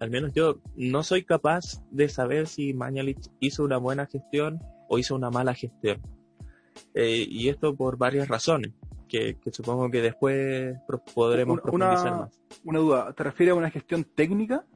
al 0.00 0.10
menos 0.10 0.32
yo 0.32 0.60
no 0.76 1.02
soy 1.02 1.24
capaz 1.24 1.82
de 1.90 2.08
saber 2.08 2.46
si 2.48 2.74
Mañalich 2.74 3.28
hizo 3.40 3.64
una 3.64 3.76
buena 3.78 4.06
gestión 4.06 4.60
o 4.88 4.98
hizo 4.98 5.14
una 5.14 5.30
mala 5.30 5.54
gestión. 5.54 6.00
Eh, 6.94 7.26
y 7.28 7.48
esto 7.48 7.74
por 7.76 7.96
varias 7.98 8.28
razones, 8.28 8.72
que, 9.08 9.38
que 9.38 9.52
supongo 9.52 9.90
que 9.90 10.00
después 10.02 10.76
podremos 11.14 11.54
Una- 11.54 11.62
profundizar 11.62 12.16
más. 12.18 12.40
Una 12.64 12.78
duda, 12.78 13.12
¿te 13.12 13.22
refieres 13.24 13.52
a 13.52 13.56
una 13.56 13.70
gestión 13.70 14.04
técnica? 14.14 14.66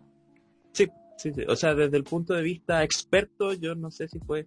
Sí, 0.72 0.86
sí, 1.16 1.32
sí. 1.32 1.42
O 1.48 1.56
sea, 1.56 1.74
desde 1.74 1.96
el 1.96 2.04
punto 2.04 2.34
de 2.34 2.42
vista 2.42 2.82
experto, 2.84 3.52
yo 3.54 3.74
no 3.74 3.90
sé 3.90 4.08
si 4.08 4.18
fue 4.20 4.46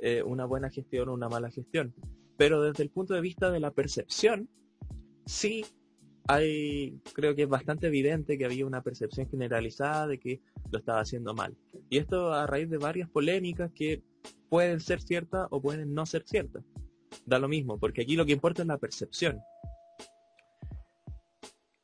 eh, 0.00 0.22
una 0.22 0.44
buena 0.44 0.68
gestión 0.70 1.08
o 1.08 1.14
una 1.14 1.28
mala 1.28 1.50
gestión. 1.50 1.94
Pero 2.36 2.60
desde 2.62 2.82
el 2.82 2.90
punto 2.90 3.14
de 3.14 3.20
vista 3.20 3.50
de 3.50 3.60
la 3.60 3.70
percepción, 3.70 4.48
sí 5.26 5.64
hay, 6.30 7.00
creo 7.12 7.34
que 7.34 7.42
es 7.42 7.48
bastante 7.48 7.88
evidente 7.88 8.38
que 8.38 8.44
había 8.44 8.64
una 8.64 8.82
percepción 8.82 9.28
generalizada 9.28 10.06
de 10.06 10.20
que 10.20 10.40
lo 10.70 10.78
estaba 10.78 11.00
haciendo 11.00 11.34
mal. 11.34 11.56
Y 11.88 11.98
esto 11.98 12.32
a 12.32 12.46
raíz 12.46 12.70
de 12.70 12.78
varias 12.78 13.08
polémicas 13.08 13.72
que 13.72 14.02
pueden 14.48 14.78
ser 14.80 15.00
ciertas 15.00 15.48
o 15.50 15.60
pueden 15.60 15.92
no 15.92 16.06
ser 16.06 16.22
ciertas. 16.24 16.64
Da 17.26 17.40
lo 17.40 17.48
mismo, 17.48 17.78
porque 17.78 18.02
aquí 18.02 18.14
lo 18.14 18.24
que 18.24 18.32
importa 18.32 18.62
es 18.62 18.68
la 18.68 18.78
percepción. 18.78 19.40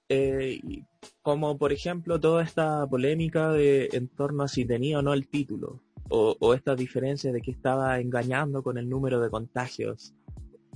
Eh, 0.08 0.60
como 1.22 1.58
por 1.58 1.72
ejemplo 1.72 2.20
toda 2.20 2.44
esta 2.44 2.86
polémica 2.86 3.50
de 3.50 3.88
en 3.92 4.06
torno 4.06 4.44
a 4.44 4.48
si 4.48 4.64
tenía 4.64 5.00
o 5.00 5.02
no 5.02 5.12
el 5.12 5.26
título, 5.26 5.82
o, 6.08 6.36
o 6.38 6.54
esta 6.54 6.76
diferencia 6.76 7.32
de 7.32 7.40
que 7.40 7.50
estaba 7.50 7.98
engañando 7.98 8.62
con 8.62 8.78
el 8.78 8.88
número 8.88 9.20
de 9.20 9.28
contagios, 9.28 10.14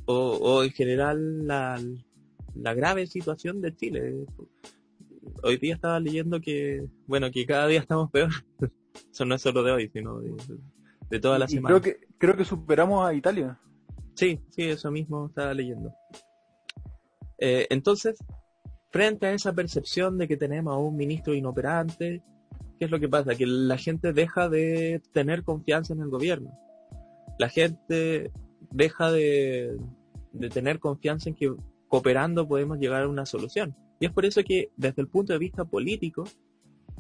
o, 0.07 0.15
o 0.15 0.65
en 0.65 0.73
general 0.73 1.47
la, 1.47 1.81
la 2.55 2.75
grave 2.75 3.07
situación 3.07 3.61
de 3.61 3.75
Chile. 3.75 4.27
Hoy 5.43 5.57
día 5.59 5.75
estaba 5.75 6.01
leyendo 6.01 6.41
que, 6.41 6.85
bueno, 7.07 7.31
que 7.31 7.47
cada 7.47 7.67
día 7.67 7.81
estamos 7.81 8.11
peor. 8.11 8.31
Eso 9.13 9.25
no 9.25 9.35
es 9.35 9.43
solo 9.43 9.63
de 9.63 9.73
hoy, 9.73 9.89
sino 9.93 10.19
de, 10.21 10.35
de 11.11 11.21
toda 11.21 11.39
la 11.39 11.47
Y 11.47 11.49
semana. 11.49 11.81
creo 11.81 11.83
que, 11.83 12.07
creo 12.19 12.37
que 12.37 12.45
superamos 12.45 13.07
a 13.07 13.15
Italia. 13.15 13.59
Sí, 14.15 14.41
sí, 14.51 14.65
eso 14.65 14.91
mismo 14.91 15.27
estaba 15.29 15.55
leyendo. 15.55 15.95
Eh, 17.39 17.67
entonces, 17.71 18.19
frente 18.91 19.27
a 19.27 19.33
esa 19.33 19.53
percepción 19.53 20.19
de 20.19 20.29
que 20.29 20.37
tenemos 20.37 20.75
a 20.75 20.79
un 20.79 20.97
ministro 20.97 21.33
inoperante, 21.33 22.23
¿qué 22.79 22.85
es 22.85 22.91
lo 22.91 23.01
que 23.01 23.09
pasa? 23.09 23.35
Que 23.35 23.47
la 23.47 23.79
gente 23.79 24.13
deja 24.13 24.49
de 24.49 25.01
tener 25.13 25.43
confianza 25.45 25.95
en 25.95 26.01
el 26.01 26.09
gobierno. 26.11 26.51
La 27.39 27.49
gente 27.49 28.31
deja 28.71 29.11
de, 29.11 29.79
de 30.33 30.49
tener 30.51 30.81
confianza 30.81 31.31
en 31.31 31.37
que 31.37 31.55
cooperando 31.91 32.47
podemos 32.47 32.79
llegar 32.79 33.03
a 33.03 33.09
una 33.09 33.27
solución. 33.27 33.77
Y 33.99 34.07
es 34.07 34.13
por 34.13 34.25
eso 34.25 34.43
que 34.45 34.71
desde 34.77 35.03
el 35.03 35.09
punto 35.09 35.33
de 35.33 35.41
vista 35.41 35.65
político 35.65 36.25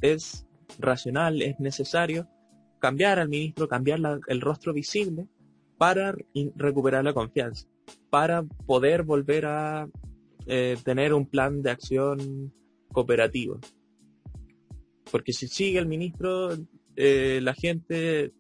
es 0.02 0.46
racional, 0.78 1.40
es 1.42 1.58
necesario 1.60 2.28
cambiar 2.80 3.20
al 3.20 3.28
ministro, 3.28 3.68
cambiar 3.68 4.00
el 4.26 4.40
rostro 4.40 4.72
visible 4.74 5.28
para 5.78 6.14
recuperar 6.56 7.04
la 7.04 7.14
confianza, 7.14 7.68
para 8.10 8.42
poder 8.42 9.04
volver 9.04 9.46
a 9.46 9.88
eh, 10.46 10.76
tener 10.84 11.14
un 11.14 11.26
plan 11.26 11.62
de 11.62 11.70
acción 11.70 12.52
cooperativo. 12.92 13.60
Porque 15.12 15.32
si 15.32 15.46
sigue 15.46 15.78
el 15.78 15.86
ministro, 15.86 16.50
eh, 16.96 17.38
la 17.42 17.54
gente 17.54 18.32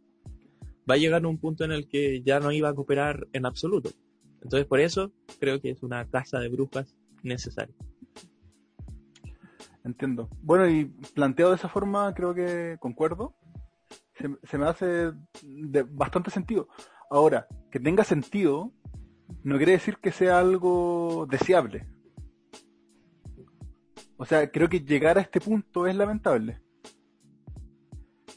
va 0.90 0.94
a 0.94 0.98
llegar 0.98 1.24
a 1.24 1.28
un 1.28 1.38
punto 1.38 1.64
en 1.64 1.70
el 1.70 1.86
que 1.86 2.22
ya 2.22 2.40
no 2.40 2.50
iba 2.50 2.70
a 2.70 2.74
cooperar 2.74 3.28
en 3.32 3.46
absoluto. 3.46 3.90
Entonces, 4.42 4.66
por 4.66 4.80
eso 4.80 5.12
creo 5.38 5.60
que 5.60 5.70
es 5.70 5.82
una 5.82 6.08
casa 6.08 6.38
de 6.38 6.48
brujas 6.48 6.96
necesaria. 7.22 7.74
Entiendo. 9.84 10.28
Bueno, 10.42 10.68
y 10.68 10.84
planteado 11.14 11.52
de 11.52 11.56
esa 11.56 11.68
forma, 11.68 12.12
creo 12.14 12.34
que 12.34 12.76
concuerdo. 12.80 13.34
Se, 14.14 14.28
se 14.44 14.58
me 14.58 14.66
hace 14.66 15.12
de 15.42 15.82
bastante 15.82 16.30
sentido. 16.30 16.68
Ahora, 17.10 17.46
que 17.70 17.80
tenga 17.80 18.04
sentido 18.04 18.72
no 19.42 19.56
quiere 19.56 19.72
decir 19.72 19.98
que 19.98 20.12
sea 20.12 20.38
algo 20.38 21.26
deseable. 21.30 21.86
O 24.16 24.24
sea, 24.26 24.50
creo 24.50 24.68
que 24.68 24.80
llegar 24.80 25.16
a 25.16 25.22
este 25.22 25.40
punto 25.40 25.86
es 25.86 25.96
lamentable. 25.96 26.60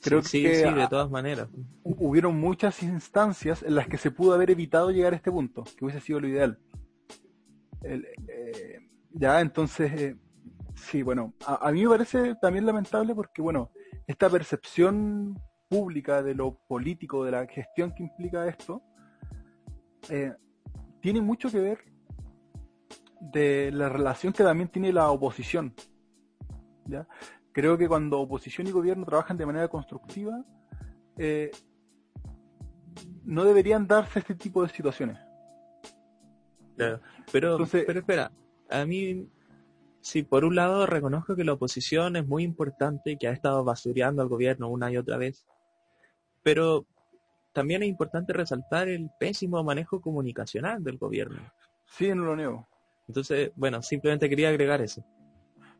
Creo 0.04 0.22
sí, 0.22 0.44
que 0.44 0.54
sí, 0.56 0.74
de 0.74 0.88
todas 0.88 1.10
maneras. 1.10 1.48
hu- 1.84 1.96
hubieron 2.00 2.40
muchas 2.40 2.84
instancias 2.84 3.64
en 3.64 3.76
las 3.76 3.88
que 3.88 3.98
se 3.98 4.12
pudo 4.12 4.34
haber 4.34 4.52
evitado 4.52 4.92
llegar 4.92 5.14
a 5.14 5.16
este 5.16 5.32
punto, 5.32 5.64
que 5.78 5.86
hubiese 5.86 6.02
sido 6.02 6.20
lo 6.20 6.28
ideal. 6.28 6.60
El- 7.84 8.06
eh, 8.28 8.80
ya, 9.12 9.42
entonces, 9.42 9.92
eh, 9.94 10.16
sí, 10.76 11.02
bueno, 11.04 11.34
a, 11.46 11.68
a 11.68 11.72
mí 11.72 11.84
me 11.84 11.90
parece 11.90 12.36
también 12.36 12.66
lamentable 12.66 13.16
porque, 13.16 13.42
bueno, 13.42 13.72
esta 14.08 14.30
percepción 14.30 15.40
pública 15.70 16.22
de 16.22 16.36
lo 16.36 16.60
político, 16.68 17.24
de 17.24 17.32
la 17.32 17.48
gestión 17.48 17.94
que 17.96 18.04
implica 18.04 18.48
esto, 18.48 18.82
eh, 20.10 20.34
tiene 21.02 21.22
mucho 21.22 21.50
que 21.50 21.60
ver 21.60 21.80
de 23.20 23.72
la 23.72 23.90
relación 23.90 24.34
que 24.34 24.44
también 24.44 24.70
tiene 24.70 24.92
la 24.92 25.10
oposición. 25.10 25.74
¿ya? 26.86 27.08
Creo 27.54 27.78
que 27.78 27.88
cuando 27.88 28.20
oposición 28.20 28.68
y 28.68 28.72
gobierno 28.72 29.06
trabajan 29.06 29.38
de 29.38 29.46
manera 29.46 29.68
constructiva, 29.68 30.44
eh, 31.18 31.52
no 33.24 33.46
deberían 33.46 33.88
darse 33.88 34.20
este 34.20 34.36
tipo 34.36 34.64
de 34.64 34.70
situaciones. 34.70 35.18
Claro. 36.76 37.00
Pero, 37.32 37.52
Entonces- 37.52 37.84
pero 37.86 38.00
espera, 38.00 38.32
a 38.70 38.86
mí, 38.86 39.28
sí, 40.02 40.24
por 40.24 40.44
un 40.46 40.56
lado 40.56 40.86
reconozco 40.88 41.36
que 41.36 41.44
la 41.44 41.54
oposición 41.54 42.16
es 42.16 42.28
muy 42.28 42.44
importante 42.44 43.12
y 43.12 43.18
que 43.18 43.28
ha 43.28 43.32
estado 43.32 43.64
basureando 43.64 44.22
al 44.22 44.28
gobierno 44.30 44.70
una 44.70 44.92
y 44.92 44.98
otra 44.98 45.18
vez, 45.18 45.46
pero 46.42 46.86
también 47.54 47.84
es 47.84 47.90
importante 47.90 48.34
resaltar 48.34 48.88
el 48.88 49.12
pésimo 49.20 49.64
manejo 49.64 50.02
comunicacional 50.02 50.84
del 50.84 50.98
gobierno. 50.98 51.40
Sí, 51.86 52.10
no 52.16 52.24
lo 52.26 52.36
niego. 52.36 52.68
Entonces, 53.08 53.52
bueno, 53.56 53.84
simplemente 53.84 54.28
quería 54.28 54.50
agregar 54.50 54.82
eso. 54.82 55.06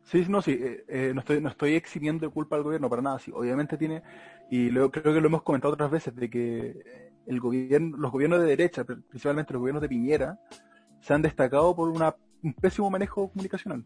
Sí, 0.04 0.26
no, 0.28 0.42
sí, 0.42 0.52
eh, 0.52 0.84
eh, 0.88 1.12
no, 1.14 1.20
estoy, 1.20 1.40
no 1.40 1.48
estoy 1.48 1.74
eximiendo 1.74 2.30
culpa 2.30 2.56
al 2.56 2.62
gobierno 2.62 2.90
para 2.90 3.02
nada. 3.02 3.18
Sí, 3.18 3.32
obviamente 3.34 3.76
tiene, 3.78 4.02
y 4.50 4.70
creo 4.70 4.90
que 4.90 5.20
lo 5.20 5.26
hemos 5.26 5.42
comentado 5.42 5.72
otras 5.74 5.90
veces, 5.90 6.14
de 6.14 6.28
que 6.28 7.10
el 7.26 7.40
gobierno, 7.40 7.96
los 7.96 8.12
gobiernos 8.12 8.40
de 8.40 8.46
derecha, 8.46 8.84
pri- 8.84 8.96
principalmente 9.08 9.52
los 9.54 9.60
gobiernos 9.60 9.82
de 9.82 9.88
Piñera, 9.88 10.38
se 11.00 11.14
han 11.14 11.22
destacado 11.22 11.74
por 11.74 11.88
una, 11.88 12.14
un 12.42 12.52
pésimo 12.54 12.90
manejo 12.90 13.30
comunicacional. 13.30 13.84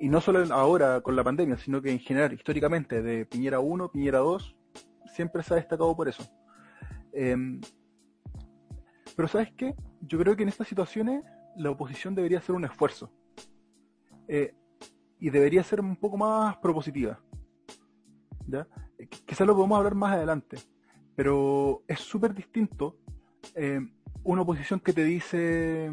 Y 0.00 0.08
no 0.10 0.20
solo 0.20 0.44
ahora 0.54 1.00
con 1.00 1.16
la 1.16 1.24
pandemia, 1.24 1.56
sino 1.56 1.80
que 1.80 1.90
en 1.90 1.98
general, 1.98 2.34
históricamente, 2.34 3.00
de 3.02 3.24
Piñera 3.24 3.58
1, 3.60 3.90
Piñera 3.90 4.18
2, 4.18 4.54
siempre 5.06 5.42
se 5.42 5.54
ha 5.54 5.56
destacado 5.56 5.96
por 5.96 6.08
eso. 6.08 6.24
Em, 7.12 7.60
pero 9.16 9.28
¿sabes 9.28 9.52
qué? 9.56 9.74
Yo 10.00 10.18
creo 10.18 10.36
que 10.36 10.42
en 10.42 10.48
estas 10.48 10.68
situaciones 10.68 11.22
la 11.56 11.70
oposición 11.70 12.14
debería 12.14 12.38
hacer 12.38 12.54
un 12.54 12.64
esfuerzo. 12.64 13.10
Eh, 14.34 14.54
y 15.20 15.28
debería 15.28 15.62
ser 15.62 15.82
un 15.82 15.94
poco 15.94 16.16
más 16.16 16.56
propositiva. 16.56 17.20
¿ya? 18.46 18.66
Eh, 18.96 19.06
quizás 19.06 19.46
lo 19.46 19.54
podemos 19.54 19.76
hablar 19.76 19.94
más 19.94 20.14
adelante. 20.14 20.56
Pero 21.14 21.82
es 21.86 22.00
súper 22.00 22.32
distinto 22.32 22.96
eh, 23.54 23.80
una 24.24 24.40
oposición 24.40 24.80
que 24.80 24.94
te 24.94 25.04
dice... 25.04 25.90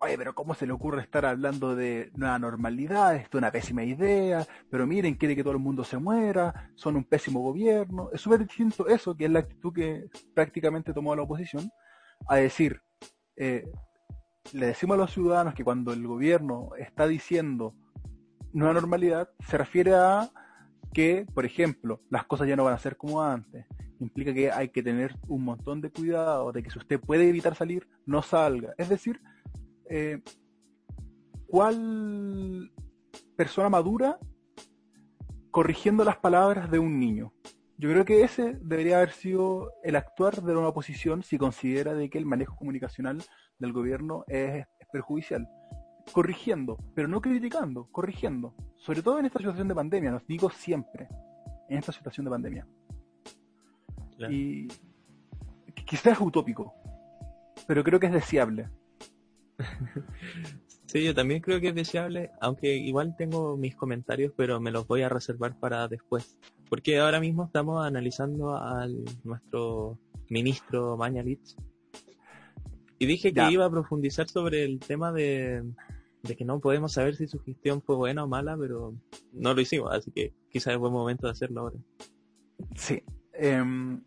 Oye, 0.00 0.18
pero 0.18 0.34
¿cómo 0.34 0.54
se 0.54 0.66
le 0.66 0.72
ocurre 0.72 1.02
estar 1.02 1.24
hablando 1.24 1.76
de 1.76 2.10
nueva 2.16 2.36
normalidad? 2.40 3.14
Esto 3.14 3.38
es 3.38 3.42
una 3.42 3.52
pésima 3.52 3.84
idea, 3.84 4.44
pero 4.68 4.84
miren, 4.84 5.14
quiere 5.14 5.36
que 5.36 5.44
todo 5.44 5.52
el 5.52 5.60
mundo 5.60 5.84
se 5.84 5.98
muera, 5.98 6.72
son 6.74 6.96
un 6.96 7.04
pésimo 7.04 7.38
gobierno. 7.40 8.10
Es 8.12 8.20
súper 8.22 8.40
distinto 8.40 8.88
eso, 8.88 9.16
que 9.16 9.26
es 9.26 9.30
la 9.30 9.38
actitud 9.38 9.72
que 9.72 10.08
prácticamente 10.34 10.92
tomó 10.92 11.14
la 11.14 11.22
oposición, 11.22 11.70
a 12.26 12.34
decir, 12.34 12.82
le 14.52 14.66
decimos 14.66 14.94
a 14.94 15.00
los 15.00 15.12
ciudadanos 15.12 15.54
que 15.54 15.64
cuando 15.64 15.92
el 15.92 16.06
gobierno 16.06 16.70
está 16.78 17.06
diciendo 17.06 17.74
nueva 18.52 18.74
normalidad, 18.74 19.30
se 19.48 19.56
refiere 19.56 19.94
a 19.94 20.30
que, 20.92 21.26
por 21.32 21.46
ejemplo, 21.46 22.02
las 22.10 22.24
cosas 22.24 22.48
ya 22.48 22.56
no 22.56 22.64
van 22.64 22.74
a 22.74 22.78
ser 22.78 22.96
como 22.96 23.22
antes. 23.22 23.66
Implica 23.98 24.34
que 24.34 24.50
hay 24.50 24.68
que 24.68 24.82
tener 24.82 25.16
un 25.28 25.44
montón 25.44 25.80
de 25.80 25.90
cuidado, 25.90 26.52
de 26.52 26.62
que 26.62 26.70
si 26.70 26.78
usted 26.78 27.00
puede 27.00 27.28
evitar 27.28 27.54
salir, 27.54 27.88
no 28.04 28.20
salga. 28.20 28.74
Es 28.76 28.88
decir, 28.88 29.20
eh, 29.88 30.20
¿cuál 31.46 32.72
persona 33.36 33.68
madura 33.68 34.18
corrigiendo 35.50 36.04
las 36.04 36.16
palabras 36.16 36.70
de 36.70 36.78
un 36.78 36.98
niño? 36.98 37.32
Yo 37.78 37.90
creo 37.90 38.04
que 38.04 38.22
ese 38.22 38.58
debería 38.60 38.98
haber 38.98 39.12
sido 39.12 39.72
el 39.82 39.96
actuar 39.96 40.42
de 40.42 40.52
una 40.52 40.68
oposición 40.68 41.22
si 41.22 41.38
considera 41.38 41.94
de 41.94 42.10
que 42.10 42.18
el 42.18 42.26
manejo 42.26 42.54
comunicacional 42.56 43.22
del 43.62 43.72
gobierno 43.72 44.24
es, 44.28 44.66
perjudicial. 44.92 45.48
Corrigiendo, 46.12 46.76
pero 46.94 47.08
no 47.08 47.22
criticando, 47.22 47.88
corrigiendo. 47.90 48.54
Sobre 48.76 49.02
todo 49.02 49.18
en 49.18 49.26
esta 49.26 49.38
situación 49.38 49.68
de 49.68 49.74
pandemia, 49.74 50.10
nos 50.10 50.26
digo 50.26 50.50
siempre, 50.50 51.08
en 51.68 51.78
esta 51.78 51.92
situación 51.92 52.24
de 52.24 52.30
pandemia. 52.30 52.66
Y 54.28 54.68
quizás 55.86 56.12
es 56.14 56.20
utópico, 56.20 56.74
pero 57.66 57.82
creo 57.82 57.98
que 57.98 58.06
es 58.06 58.12
deseable. 58.12 58.68
Sí, 60.92 61.02
yo 61.04 61.14
también 61.14 61.40
creo 61.40 61.58
que 61.58 61.68
es 61.68 61.74
deseable, 61.74 62.32
aunque 62.38 62.76
igual 62.76 63.16
tengo 63.16 63.56
mis 63.56 63.74
comentarios, 63.74 64.30
pero 64.36 64.60
me 64.60 64.70
los 64.70 64.86
voy 64.86 65.00
a 65.00 65.08
reservar 65.08 65.58
para 65.58 65.88
después. 65.88 66.36
Porque 66.68 66.98
ahora 66.98 67.18
mismo 67.18 67.44
estamos 67.44 67.82
analizando 67.82 68.54
al 68.54 69.02
nuestro 69.24 69.98
ministro 70.28 70.98
Mañalich. 70.98 71.56
Y 73.02 73.06
dije 73.06 73.32
que 73.34 73.50
iba 73.50 73.64
a 73.64 73.70
profundizar 73.70 74.28
sobre 74.28 74.62
el 74.62 74.78
tema 74.78 75.10
de, 75.10 75.64
que 76.38 76.44
no 76.44 76.60
podemos 76.60 76.92
saber 76.92 77.16
si 77.16 77.26
su 77.26 77.40
gestión 77.40 77.82
fue 77.82 77.96
buena 77.96 78.22
o 78.22 78.28
mala, 78.28 78.56
pero 78.56 78.94
no 79.32 79.54
lo 79.54 79.60
hicimos, 79.60 79.92
así 79.92 80.12
que 80.12 80.32
quizás 80.48 80.74
es 80.74 80.78
buen 80.78 80.92
momento 80.92 81.26
de 81.26 81.32
hacerlo 81.32 81.62
ahora. 81.62 81.76
Sí. 82.76 83.02
Em, 83.32 84.00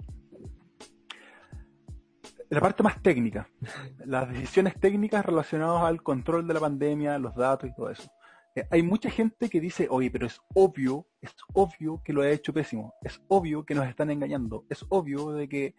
la 2.49 2.61
parte 2.61 2.83
más 2.83 3.01
técnica, 3.01 3.49
las 4.05 4.29
decisiones 4.29 4.79
técnicas 4.79 5.25
relacionadas 5.25 5.83
al 5.83 6.01
control 6.01 6.47
de 6.47 6.53
la 6.53 6.61
pandemia, 6.61 7.19
los 7.19 7.35
datos 7.35 7.69
y 7.69 7.75
todo 7.75 7.89
eso. 7.89 8.09
Eh, 8.55 8.65
hay 8.71 8.81
mucha 8.81 9.09
gente 9.09 9.49
que 9.49 9.59
dice, 9.59 9.87
oye, 9.89 10.09
pero 10.09 10.25
es 10.25 10.39
obvio, 10.53 11.05
es 11.19 11.35
obvio 11.53 12.01
que 12.01 12.13
lo 12.13 12.21
ha 12.21 12.29
hecho 12.29 12.53
pésimo, 12.53 12.93
es 13.01 13.21
obvio 13.27 13.65
que 13.65 13.75
nos 13.75 13.89
están 13.89 14.09
engañando, 14.09 14.63
es 14.69 14.85
obvio 14.87 15.33
de 15.33 15.49
que 15.49 15.75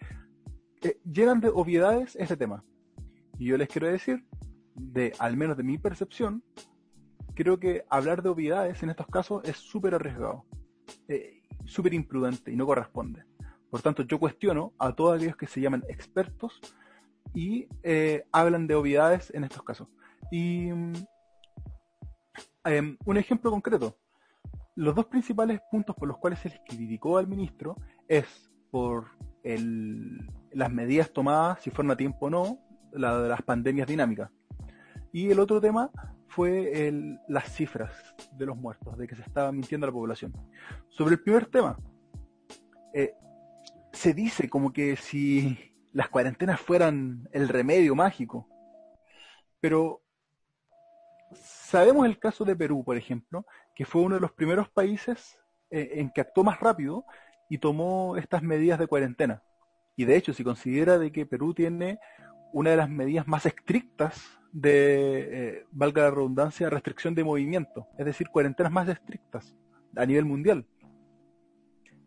eh, 0.82 1.00
llegan 1.10 1.40
de 1.40 1.48
obviedades 1.48 2.14
ese 2.16 2.36
tema. 2.36 2.62
Y 3.38 3.46
yo 3.46 3.56
les 3.56 3.68
quiero 3.68 3.88
decir, 3.88 4.24
de 4.74 5.12
al 5.18 5.36
menos 5.36 5.56
de 5.56 5.62
mi 5.62 5.78
percepción, 5.78 6.42
creo 7.34 7.58
que 7.58 7.84
hablar 7.90 8.22
de 8.22 8.30
obviedades 8.30 8.82
en 8.82 8.90
estos 8.90 9.06
casos 9.06 9.44
es 9.44 9.56
súper 9.56 9.94
arriesgado, 9.94 10.44
eh, 11.08 11.42
súper 11.64 11.94
imprudente 11.94 12.50
y 12.50 12.56
no 12.56 12.66
corresponde. 12.66 13.24
Por 13.70 13.82
tanto, 13.82 14.02
yo 14.02 14.18
cuestiono 14.18 14.72
a 14.78 14.94
todos 14.94 15.16
aquellos 15.16 15.36
que 15.36 15.46
se 15.46 15.60
llaman 15.60 15.84
expertos 15.88 16.60
y 17.34 17.68
eh, 17.82 18.24
hablan 18.32 18.66
de 18.66 18.74
obviedades 18.74 19.32
en 19.34 19.44
estos 19.44 19.62
casos. 19.62 19.88
Y 20.30 20.72
mm, 20.72 20.94
em, 22.64 22.96
un 23.04 23.16
ejemplo 23.16 23.50
concreto. 23.50 23.98
Los 24.74 24.94
dos 24.94 25.06
principales 25.06 25.60
puntos 25.70 25.96
por 25.96 26.08
los 26.08 26.18
cuales 26.18 26.38
se 26.38 26.50
les 26.50 26.60
criticó 26.66 27.18
al 27.18 27.26
ministro 27.26 27.76
es 28.08 28.50
por 28.70 29.16
las 29.42 30.72
medidas 30.72 31.12
tomadas, 31.12 31.60
si 31.62 31.70
fueron 31.70 31.92
a 31.92 31.96
tiempo 31.96 32.26
o 32.26 32.30
no, 32.30 32.58
la 32.92 33.20
de 33.20 33.28
las 33.28 33.42
pandemias 33.42 33.86
dinámicas. 33.86 34.30
Y 35.12 35.30
el 35.30 35.40
otro 35.40 35.60
tema 35.60 35.90
fue 36.28 36.92
las 37.28 37.52
cifras 37.52 37.92
de 38.32 38.46
los 38.46 38.56
muertos, 38.56 38.98
de 38.98 39.06
que 39.06 39.16
se 39.16 39.22
estaba 39.22 39.52
mintiendo 39.52 39.86
a 39.86 39.88
la 39.88 39.94
población. 39.94 40.34
Sobre 40.88 41.14
el 41.14 41.22
primer 41.22 41.46
tema, 41.46 41.78
eh, 42.92 43.14
se 43.92 44.12
dice 44.12 44.48
como 44.48 44.72
que 44.72 44.96
si 44.96 45.58
las 45.92 46.10
cuarentenas 46.10 46.60
fueran 46.60 47.28
el 47.32 47.48
remedio 47.48 47.94
mágico. 47.94 48.46
Pero 49.60 50.02
sabemos 51.32 52.06
el 52.06 52.18
caso 52.18 52.44
de 52.44 52.54
Perú, 52.54 52.84
por 52.84 52.96
ejemplo, 52.96 53.46
que 53.74 53.86
fue 53.86 54.02
uno 54.02 54.16
de 54.16 54.20
los 54.20 54.32
primeros 54.32 54.68
países 54.68 55.38
eh, 55.70 55.92
en 55.94 56.10
que 56.10 56.20
actuó 56.20 56.44
más 56.44 56.60
rápido 56.60 57.06
y 57.48 57.58
tomó 57.58 58.16
estas 58.18 58.42
medidas 58.42 58.78
de 58.78 58.86
cuarentena. 58.86 59.42
Y 59.96 60.04
de 60.04 60.16
hecho, 60.16 60.34
si 60.34 60.44
considera 60.44 60.98
de 60.98 61.10
que 61.10 61.24
Perú 61.24 61.54
tiene 61.54 61.98
una 62.52 62.70
de 62.70 62.76
las 62.76 62.88
medidas 62.88 63.26
más 63.26 63.46
estrictas 63.46 64.24
de, 64.52 65.28
eh, 65.30 65.66
valga 65.70 66.02
la 66.02 66.10
redundancia, 66.10 66.70
restricción 66.70 67.14
de 67.14 67.24
movimiento, 67.24 67.86
es 67.98 68.06
decir, 68.06 68.28
cuarentenas 68.28 68.72
más 68.72 68.88
estrictas 68.88 69.54
a 69.94 70.06
nivel 70.06 70.24
mundial. 70.24 70.66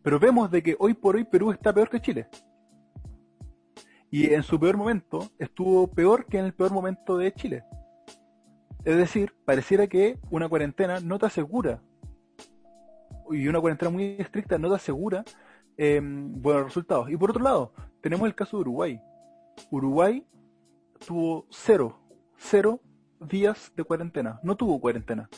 Pero 0.01 0.19
vemos 0.19 0.49
de 0.49 0.63
que 0.63 0.75
hoy 0.79 0.93
por 0.93 1.15
hoy 1.15 1.25
Perú 1.25 1.51
está 1.51 1.73
peor 1.73 1.89
que 1.89 2.01
Chile. 2.01 2.27
Y 4.11 4.33
en 4.33 4.41
su 4.41 4.59
peor 4.59 4.77
momento 4.77 5.29
estuvo 5.37 5.87
peor 5.87 6.25
que 6.25 6.39
en 6.39 6.45
el 6.45 6.53
peor 6.53 6.71
momento 6.71 7.17
de 7.17 7.31
Chile. 7.33 7.63
Es 8.83 8.97
decir, 8.97 9.35
pareciera 9.45 9.87
que 9.87 10.17
una 10.31 10.47
cuarentena 10.47 10.99
no 10.99 11.19
te 11.19 11.27
asegura, 11.27 11.81
y 13.31 13.47
una 13.47 13.59
cuarentena 13.59 13.91
muy 13.91 14.15
estricta 14.17 14.57
no 14.57 14.69
te 14.69 14.75
asegura 14.75 15.23
em, 15.77 16.41
buenos 16.41 16.65
resultados. 16.65 17.09
Y 17.09 17.17
por 17.17 17.29
otro 17.31 17.43
lado, 17.43 17.73
tenemos 18.01 18.27
el 18.27 18.35
caso 18.35 18.57
de 18.57 18.61
Uruguay. 18.61 19.01
Uruguay 19.71 20.25
tuvo 21.05 21.45
cero, 21.49 21.99
cero 22.37 22.81
días 23.19 23.71
de 23.75 23.83
cuarentena, 23.83 24.39
no 24.43 24.55
tuvo 24.55 24.79
cuarentena. 24.79 25.29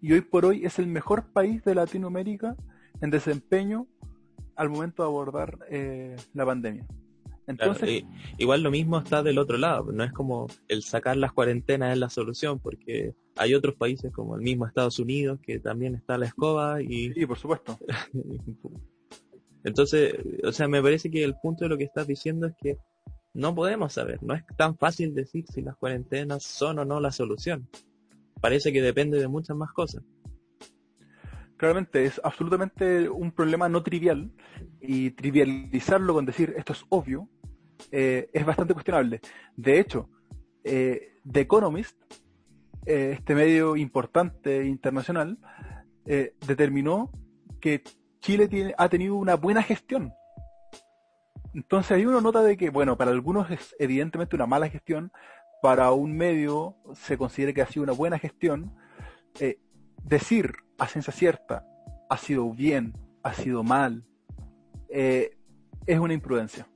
Y 0.00 0.12
hoy 0.12 0.20
por 0.20 0.44
hoy 0.44 0.64
es 0.64 0.78
el 0.78 0.86
mejor 0.86 1.32
país 1.32 1.64
de 1.64 1.74
Latinoamérica 1.74 2.56
en 3.00 3.10
desempeño 3.10 3.86
al 4.54 4.70
momento 4.70 5.02
de 5.02 5.08
abordar 5.08 5.58
eh, 5.70 6.16
la 6.34 6.46
pandemia. 6.46 6.86
Entonces, 7.46 8.02
igual 8.38 8.62
lo 8.62 8.70
mismo 8.72 8.98
está 8.98 9.22
del 9.22 9.38
otro 9.38 9.56
lado, 9.56 9.92
no 9.92 10.02
es 10.02 10.12
como 10.12 10.48
el 10.66 10.82
sacar 10.82 11.16
las 11.16 11.32
cuarentenas 11.32 11.92
es 11.92 11.98
la 11.98 12.10
solución, 12.10 12.58
porque 12.58 13.14
hay 13.36 13.54
otros 13.54 13.76
países 13.76 14.12
como 14.12 14.34
el 14.34 14.42
mismo 14.42 14.66
Estados 14.66 14.98
Unidos 14.98 15.38
que 15.40 15.60
también 15.60 15.94
está 15.94 16.18
la 16.18 16.26
escoba 16.26 16.82
y... 16.82 17.12
Sí, 17.12 17.24
por 17.24 17.38
supuesto. 17.38 17.78
Entonces, 19.64 20.14
o 20.44 20.52
sea, 20.52 20.66
me 20.66 20.82
parece 20.82 21.10
que 21.10 21.22
el 21.22 21.36
punto 21.36 21.64
de 21.64 21.68
lo 21.68 21.78
que 21.78 21.84
estás 21.84 22.06
diciendo 22.06 22.46
es 22.46 22.54
que 22.60 22.78
no 23.36 23.54
podemos 23.54 23.92
saber, 23.92 24.22
no 24.22 24.34
es 24.34 24.44
tan 24.56 24.76
fácil 24.76 25.14
decir 25.14 25.44
si 25.46 25.62
las 25.62 25.76
cuarentenas 25.76 26.42
son 26.42 26.78
o 26.78 26.84
no 26.84 27.00
la 27.00 27.12
solución. 27.12 27.68
Parece 28.40 28.72
que 28.72 28.82
depende 28.82 29.18
de 29.18 29.28
muchas 29.28 29.56
más 29.56 29.72
cosas 29.72 30.02
claramente 31.56 32.04
es 32.04 32.20
absolutamente 32.22 33.08
un 33.08 33.32
problema 33.32 33.66
no 33.66 33.82
trivial 33.82 34.30
y 34.78 35.12
trivializarlo 35.12 36.12
con 36.12 36.26
decir 36.26 36.52
esto 36.54 36.74
es 36.74 36.84
obvio 36.90 37.30
eh, 37.90 38.28
es 38.32 38.44
bastante 38.44 38.74
cuestionable. 38.74 39.20
De 39.56 39.78
hecho, 39.78 40.08
eh, 40.64 41.18
The 41.30 41.40
Economist, 41.40 41.96
eh, 42.84 43.12
este 43.14 43.34
medio 43.34 43.76
importante 43.76 44.64
internacional, 44.64 45.38
determinó 46.04 47.10
que 47.60 47.82
Chile 48.20 48.46
tiene, 48.46 48.74
ha 48.78 48.88
tenido 48.88 49.16
una 49.16 49.34
buena 49.34 49.60
gestión. 49.60 50.12
Entonces 51.56 51.92
ahí 51.92 52.04
uno 52.04 52.20
nota 52.20 52.42
de 52.42 52.58
que, 52.58 52.68
bueno, 52.68 52.98
para 52.98 53.10
algunos 53.10 53.50
es 53.50 53.74
evidentemente 53.78 54.36
una 54.36 54.46
mala 54.46 54.68
gestión, 54.68 55.10
para 55.62 55.90
un 55.92 56.14
medio 56.14 56.76
se 56.92 57.16
considera 57.16 57.54
que 57.54 57.62
ha 57.62 57.66
sido 57.66 57.84
una 57.84 57.94
buena 57.94 58.18
gestión. 58.18 58.74
decir 60.04 60.52
a 60.78 60.86
ciencia 60.86 61.14
cierta, 61.14 61.66
ha 62.10 62.18
sido 62.18 62.52
bien, 62.52 62.92
ha 63.22 63.32
sido 63.32 63.64
mal, 63.64 64.04
eh, 64.90 65.30
es 65.86 65.98
una 65.98 66.12
imprudencia. 66.12 66.68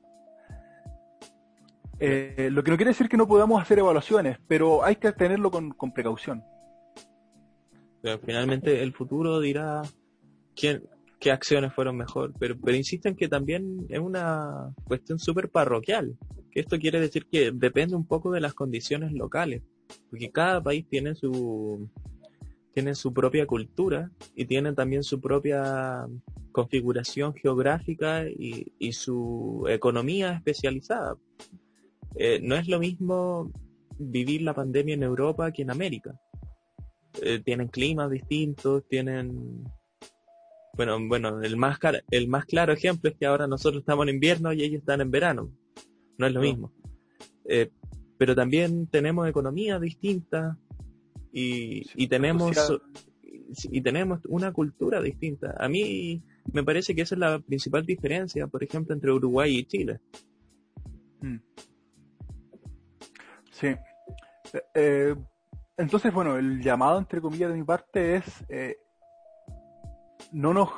Eh, 1.98 2.48
lo 2.50 2.64
que 2.64 2.70
no 2.70 2.78
quiere 2.78 2.92
decir 2.92 3.10
que 3.10 3.18
no 3.18 3.28
podamos 3.28 3.60
hacer 3.60 3.78
evaluaciones, 3.78 4.38
pero 4.48 4.82
hay 4.82 4.96
que 4.96 5.12
tenerlo 5.12 5.50
con, 5.50 5.92
precaución. 5.92 6.42
Pero 8.00 8.18
finalmente 8.20 8.82
el 8.82 8.94
futuro 8.94 9.40
dirá 9.40 9.82
quién, 10.56 10.82
qué 11.20 11.30
acciones 11.30 11.72
fueron 11.74 11.96
mejor, 11.96 12.32
pero, 12.38 12.56
pero 12.58 12.76
insisten 12.76 13.14
que 13.14 13.28
también 13.28 13.86
es 13.90 14.00
una 14.00 14.74
cuestión 14.84 15.18
súper 15.18 15.50
parroquial, 15.50 16.16
que 16.50 16.60
esto 16.60 16.78
quiere 16.78 16.98
decir 16.98 17.26
que 17.30 17.52
depende 17.52 17.94
un 17.94 18.06
poco 18.06 18.32
de 18.32 18.40
las 18.40 18.54
condiciones 18.54 19.12
locales, 19.12 19.62
porque 20.08 20.30
cada 20.30 20.62
país 20.62 20.86
tiene 20.88 21.14
su 21.14 21.88
tiene 22.72 22.94
su 22.94 23.12
propia 23.12 23.46
cultura 23.46 24.10
y 24.34 24.44
tiene 24.46 24.72
también 24.72 25.02
su 25.02 25.20
propia 25.20 26.06
configuración 26.52 27.34
geográfica 27.34 28.28
y, 28.28 28.72
y 28.78 28.92
su 28.92 29.66
economía 29.68 30.32
especializada. 30.32 31.16
Eh, 32.14 32.40
no 32.42 32.54
es 32.54 32.68
lo 32.68 32.78
mismo 32.78 33.50
vivir 33.98 34.42
la 34.42 34.54
pandemia 34.54 34.94
en 34.94 35.02
Europa 35.02 35.50
que 35.52 35.62
en 35.62 35.70
América. 35.70 36.18
Eh, 37.20 37.40
tienen 37.44 37.68
climas 37.68 38.08
distintos, 38.08 38.86
tienen 38.88 39.64
bueno, 40.74 40.98
bueno, 41.06 41.42
el 41.42 41.56
más, 41.56 41.78
el 42.10 42.28
más 42.28 42.44
claro 42.46 42.72
ejemplo 42.72 43.10
es 43.10 43.16
que 43.16 43.26
ahora 43.26 43.46
nosotros 43.46 43.80
estamos 43.80 44.06
en 44.08 44.14
invierno 44.14 44.52
y 44.52 44.62
ellos 44.62 44.80
están 44.80 45.00
en 45.00 45.10
verano. 45.10 45.50
No 46.18 46.26
es 46.26 46.32
lo 46.32 46.40
mismo. 46.40 46.72
Eh, 47.44 47.70
pero 48.18 48.34
también 48.34 48.86
tenemos 48.86 49.28
economías 49.28 49.80
distintas 49.80 50.56
y, 51.32 51.82
y 51.94 52.06
tenemos 52.08 52.56
y 53.64 53.80
tenemos 53.80 54.20
una 54.28 54.52
cultura 54.52 55.00
distinta. 55.00 55.54
A 55.58 55.68
mí 55.68 56.22
me 56.52 56.62
parece 56.62 56.94
que 56.94 57.02
esa 57.02 57.14
es 57.14 57.18
la 57.18 57.38
principal 57.40 57.84
diferencia, 57.84 58.46
por 58.46 58.62
ejemplo, 58.62 58.94
entre 58.94 59.12
Uruguay 59.12 59.58
y 59.58 59.64
Chile. 59.64 60.00
Mm. 61.20 61.36
Sí. 63.50 63.66
Eh, 63.66 64.62
eh, 64.74 65.16
entonces, 65.76 66.12
bueno, 66.12 66.36
el 66.36 66.62
llamado, 66.62 66.98
entre 66.98 67.20
comillas, 67.20 67.50
de 67.50 67.56
mi 67.56 67.64
parte 67.64 68.16
es 68.16 68.24
no 70.32 70.54
nos 70.54 70.70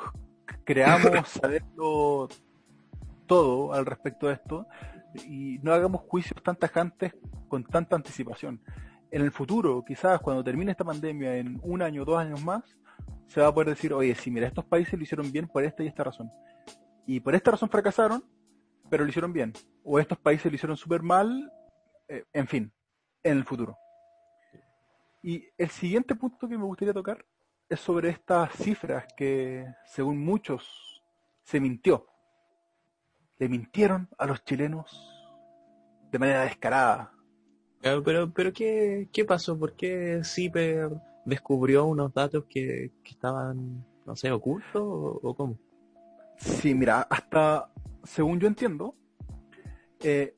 creamos 0.63 1.27
saberlo 1.29 2.27
todo 3.27 3.73
al 3.73 3.85
respecto 3.85 4.27
de 4.27 4.33
esto 4.33 4.67
y 5.27 5.59
no 5.61 5.73
hagamos 5.73 6.01
juicios 6.01 6.41
tan 6.43 6.55
tajantes 6.55 7.13
con 7.47 7.63
tanta 7.63 7.95
anticipación. 7.95 8.61
En 9.11 9.21
el 9.21 9.31
futuro, 9.31 9.83
quizás 9.85 10.19
cuando 10.21 10.43
termine 10.43 10.71
esta 10.71 10.83
pandemia, 10.83 11.37
en 11.37 11.59
un 11.61 11.81
año, 11.81 12.03
dos 12.03 12.17
años 12.17 12.43
más, 12.43 12.63
se 13.27 13.41
va 13.41 13.47
a 13.47 13.53
poder 13.53 13.69
decir, 13.69 13.93
oye, 13.93 14.15
sí, 14.15 14.31
mira, 14.31 14.47
estos 14.47 14.65
países 14.65 14.93
lo 14.93 15.03
hicieron 15.03 15.31
bien 15.31 15.47
por 15.47 15.63
esta 15.63 15.83
y 15.83 15.87
esta 15.87 16.03
razón. 16.03 16.31
Y 17.05 17.19
por 17.19 17.35
esta 17.35 17.51
razón 17.51 17.69
fracasaron, 17.69 18.23
pero 18.89 19.03
lo 19.03 19.09
hicieron 19.09 19.33
bien. 19.33 19.53
O 19.83 19.99
estos 19.99 20.17
países 20.17 20.51
lo 20.51 20.55
hicieron 20.55 20.77
súper 20.77 21.03
mal, 21.03 21.51
eh, 22.07 22.23
en 22.33 22.47
fin, 22.47 22.71
en 23.23 23.37
el 23.37 23.43
futuro. 23.43 23.77
Y 25.21 25.45
el 25.57 25.69
siguiente 25.69 26.15
punto 26.15 26.47
que 26.47 26.57
me 26.57 26.65
gustaría 26.65 26.93
tocar 26.93 27.23
es 27.73 27.79
sobre 27.79 28.09
estas 28.09 28.51
cifras 28.53 29.05
que, 29.15 29.65
según 29.85 30.23
muchos, 30.23 31.01
se 31.43 31.59
mintió. 31.59 32.07
Le 33.37 33.49
mintieron 33.49 34.07
a 34.17 34.25
los 34.25 34.43
chilenos 34.43 34.89
de 36.11 36.19
manera 36.19 36.43
descarada. 36.43 37.11
Pero, 37.81 38.31
pero, 38.31 38.53
¿qué, 38.53 39.09
¿qué 39.11 39.25
pasó? 39.25 39.59
¿Por 39.59 39.75
qué 39.75 40.21
CIPER 40.23 40.89
descubrió 41.25 41.85
unos 41.85 42.13
datos 42.13 42.45
que, 42.47 42.91
estaban, 43.03 43.85
no 44.05 44.15
sé, 44.15 44.31
ocultos 44.31 44.81
o, 44.81 45.35
cómo? 45.35 45.59
Sí, 46.37 46.73
mira, 46.73 47.01
hasta, 47.09 47.69
según 48.03 48.39
yo 48.39 48.47
entiendo, 48.47 48.95
eh, 49.99 50.35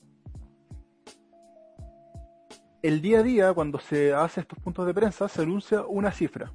el 2.82 3.02
día 3.02 3.19
a 3.19 3.24
día, 3.24 3.54
cuando 3.54 3.80
se 3.80 4.13
hace 4.13 4.41
estos 4.41 4.60
puntos 4.60 4.86
de 4.86 4.93
prensa, 4.93 5.28
se 5.28 5.41
anuncia 5.41 5.86
una 5.86 6.12
cifra. 6.12 6.52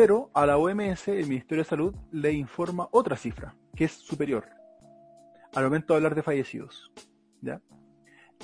Pero 0.00 0.30
a 0.32 0.46
la 0.46 0.58
OMS, 0.58 1.08
el 1.08 1.26
Ministerio 1.26 1.64
de 1.64 1.68
Salud, 1.68 1.92
le 2.12 2.32
informa 2.32 2.88
otra 2.92 3.16
cifra, 3.16 3.56
que 3.74 3.86
es 3.86 3.90
superior, 3.90 4.48
al 5.52 5.64
momento 5.64 5.92
de 5.92 5.96
hablar 5.96 6.14
de 6.14 6.22
fallecidos. 6.22 6.92
¿ya? 7.40 7.60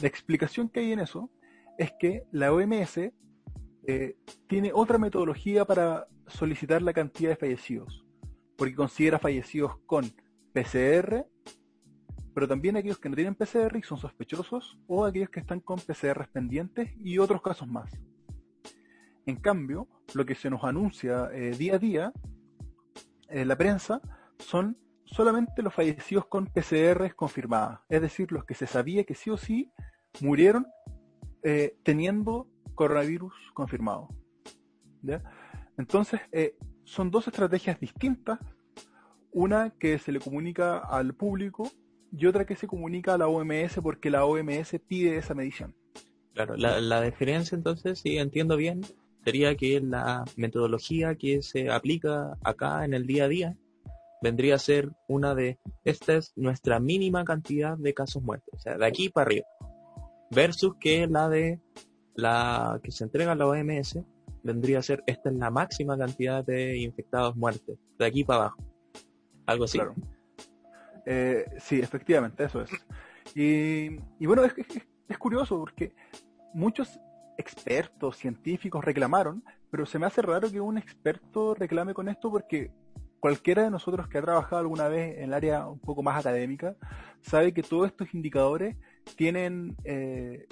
La 0.02 0.08
explicación 0.08 0.68
que 0.68 0.80
hay 0.80 0.90
en 0.90 0.98
eso 0.98 1.30
es 1.78 1.92
que 2.00 2.24
la 2.32 2.52
OMS 2.52 2.98
eh, 2.98 4.16
tiene 4.48 4.72
otra 4.74 4.98
metodología 4.98 5.64
para 5.64 6.08
solicitar 6.26 6.82
la 6.82 6.92
cantidad 6.92 7.30
de 7.30 7.36
fallecidos, 7.36 8.04
porque 8.58 8.74
considera 8.74 9.20
fallecidos 9.20 9.78
con 9.86 10.06
PCR, 10.52 11.24
pero 12.34 12.48
también 12.48 12.76
aquellos 12.76 12.98
que 12.98 13.08
no 13.08 13.14
tienen 13.14 13.36
PCR 13.36 13.76
y 13.76 13.82
son 13.84 13.98
sospechosos, 13.98 14.76
o 14.88 15.04
aquellos 15.04 15.30
que 15.30 15.38
están 15.38 15.60
con 15.60 15.78
PCR 15.78 16.26
pendientes 16.32 16.90
y 16.98 17.18
otros 17.18 17.40
casos 17.42 17.68
más. 17.68 17.96
En 19.24 19.36
cambio, 19.36 19.86
lo 20.12 20.26
que 20.26 20.34
se 20.34 20.50
nos 20.50 20.64
anuncia 20.64 21.30
eh, 21.32 21.52
día 21.56 21.76
a 21.76 21.78
día 21.78 22.12
en 23.28 23.48
la 23.48 23.56
prensa 23.56 24.00
son 24.38 24.76
solamente 25.04 25.62
los 25.62 25.72
fallecidos 25.72 26.26
con 26.26 26.46
PCR 26.46 27.14
confirmadas, 27.14 27.80
es 27.88 28.00
decir, 28.00 28.32
los 28.32 28.44
que 28.44 28.54
se 28.54 28.66
sabía 28.66 29.04
que 29.04 29.14
sí 29.14 29.30
o 29.30 29.36
sí 29.36 29.72
murieron 30.20 30.66
eh, 31.42 31.76
teniendo 31.82 32.48
coronavirus 32.74 33.34
confirmado. 33.52 34.08
Entonces, 35.76 36.20
eh, 36.32 36.56
son 36.84 37.10
dos 37.10 37.28
estrategias 37.28 37.78
distintas, 37.78 38.38
una 39.30 39.70
que 39.70 39.98
se 39.98 40.12
le 40.12 40.20
comunica 40.20 40.78
al 40.78 41.14
público 41.14 41.70
y 42.10 42.26
otra 42.26 42.46
que 42.46 42.56
se 42.56 42.66
comunica 42.66 43.14
a 43.14 43.18
la 43.18 43.28
OMS 43.28 43.80
porque 43.82 44.10
la 44.10 44.24
OMS 44.24 44.80
pide 44.86 45.16
esa 45.16 45.34
medición. 45.34 45.74
Claro, 46.32 46.56
la, 46.56 46.80
la 46.80 47.02
diferencia 47.02 47.54
entonces, 47.54 48.00
si 48.00 48.18
entiendo 48.18 48.56
bien, 48.56 48.80
sería 49.24 49.54
que 49.56 49.80
la 49.80 50.24
metodología 50.36 51.14
que 51.14 51.42
se 51.42 51.70
aplica 51.70 52.36
acá 52.44 52.84
en 52.84 52.94
el 52.94 53.06
día 53.06 53.24
a 53.24 53.28
día 53.28 53.56
vendría 54.22 54.54
a 54.54 54.58
ser 54.58 54.90
una 55.08 55.34
de, 55.34 55.58
esta 55.84 56.14
es 56.14 56.32
nuestra 56.36 56.80
mínima 56.80 57.24
cantidad 57.24 57.76
de 57.76 57.92
casos 57.92 58.22
muertos, 58.22 58.54
o 58.54 58.58
sea, 58.58 58.78
de 58.78 58.86
aquí 58.86 59.08
para 59.08 59.26
arriba, 59.26 59.46
versus 60.30 60.74
que 60.80 61.06
la 61.06 61.28
de 61.28 61.60
la 62.14 62.80
que 62.82 62.90
se 62.90 63.04
entrega 63.04 63.32
a 63.32 63.34
la 63.34 63.46
OMS 63.46 63.98
vendría 64.42 64.78
a 64.78 64.82
ser, 64.82 65.02
esta 65.06 65.30
es 65.30 65.36
la 65.36 65.50
máxima 65.50 65.98
cantidad 65.98 66.44
de 66.44 66.78
infectados 66.78 67.36
muertos, 67.36 67.78
de 67.98 68.06
aquí 68.06 68.24
para 68.24 68.40
abajo, 68.40 68.64
algo 69.46 69.64
así. 69.64 69.78
Claro. 69.78 69.94
Eh, 71.06 71.44
sí, 71.58 71.80
efectivamente, 71.80 72.44
eso 72.44 72.62
es. 72.62 72.70
Y, 73.34 73.96
bueno, 74.26 74.44
es, 74.44 74.54
es 75.08 75.18
curioso 75.18 75.58
porque 75.58 75.94
muchos 76.54 77.00
expertos, 77.38 78.16
científicos 78.16 78.84
reclamaron, 78.84 79.44
pero 79.70 79.86
se 79.86 79.98
me 79.98 80.06
hace 80.06 80.22
raro 80.22 80.50
que 80.50 80.60
un 80.60 80.78
experto 80.78 81.54
reclame 81.54 81.94
con 81.94 82.08
esto 82.08 82.30
porque 82.30 82.70
cualquiera 83.20 83.62
de 83.62 83.70
nosotros 83.70 84.08
que 84.08 84.18
ha 84.18 84.22
trabajado 84.22 84.60
alguna 84.60 84.88
vez 84.88 85.16
en 85.16 85.24
el 85.24 85.34
área 85.34 85.66
un 85.66 85.78
poco 85.78 86.02
más 86.02 86.18
académica 86.18 86.76
sabe 87.22 87.54
que 87.54 87.62
todos 87.62 87.86
estos 87.86 88.12
indicadores 88.14 88.76
tienen 89.16 89.76
eh, 89.84 90.46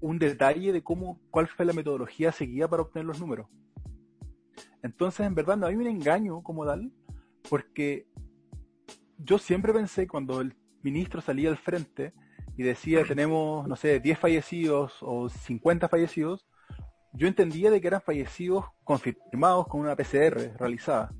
un 0.00 0.18
detalle 0.18 0.72
de 0.72 0.82
cómo, 0.82 1.18
cuál 1.30 1.48
fue 1.48 1.64
la 1.64 1.72
metodología 1.72 2.32
seguida 2.32 2.68
para 2.68 2.82
obtener 2.82 3.06
los 3.06 3.20
números. 3.20 3.48
Entonces, 4.82 5.26
en 5.26 5.34
verdad, 5.34 5.56
no 5.56 5.66
hay 5.66 5.76
un 5.76 5.86
engaño 5.86 6.42
como 6.42 6.64
tal, 6.64 6.92
porque 7.48 8.06
yo 9.18 9.38
siempre 9.38 9.72
pensé 9.72 10.06
cuando 10.06 10.40
el 10.40 10.54
ministro 10.82 11.20
salía 11.20 11.48
al 11.48 11.56
frente 11.56 12.12
y 12.56 12.62
decía 12.62 13.04
tenemos, 13.04 13.66
no 13.68 13.76
sé, 13.76 14.00
10 14.00 14.18
fallecidos 14.18 14.94
o 15.00 15.28
50 15.28 15.88
fallecidos, 15.88 16.46
yo 17.12 17.28
entendía 17.28 17.70
de 17.70 17.80
que 17.80 17.86
eran 17.86 18.02
fallecidos 18.02 18.66
confirmados 18.84 19.66
con 19.68 19.80
una 19.80 19.96
PCR 19.96 20.56
realizada. 20.58 21.12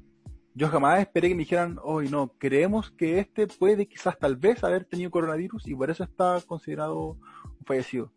Yo 0.55 0.68
jamás 0.68 1.01
esperé 1.01 1.29
que 1.29 1.35
me 1.35 1.40
dijeran, 1.40 1.79
hoy 1.83 2.09
no, 2.09 2.33
creemos 2.38 2.90
que 2.90 3.18
este 3.18 3.46
puede 3.46 3.87
quizás 3.87 4.18
tal 4.18 4.37
vez 4.37 4.64
haber 4.64 4.85
tenido 4.87 5.11
coronavirus 5.11 5.66
y 5.68 5.75
por 5.75 5.90
eso 5.90 6.05
está 6.05 6.40
considerado 6.46 7.11
un 7.11 7.64
fallecido. 7.66 8.12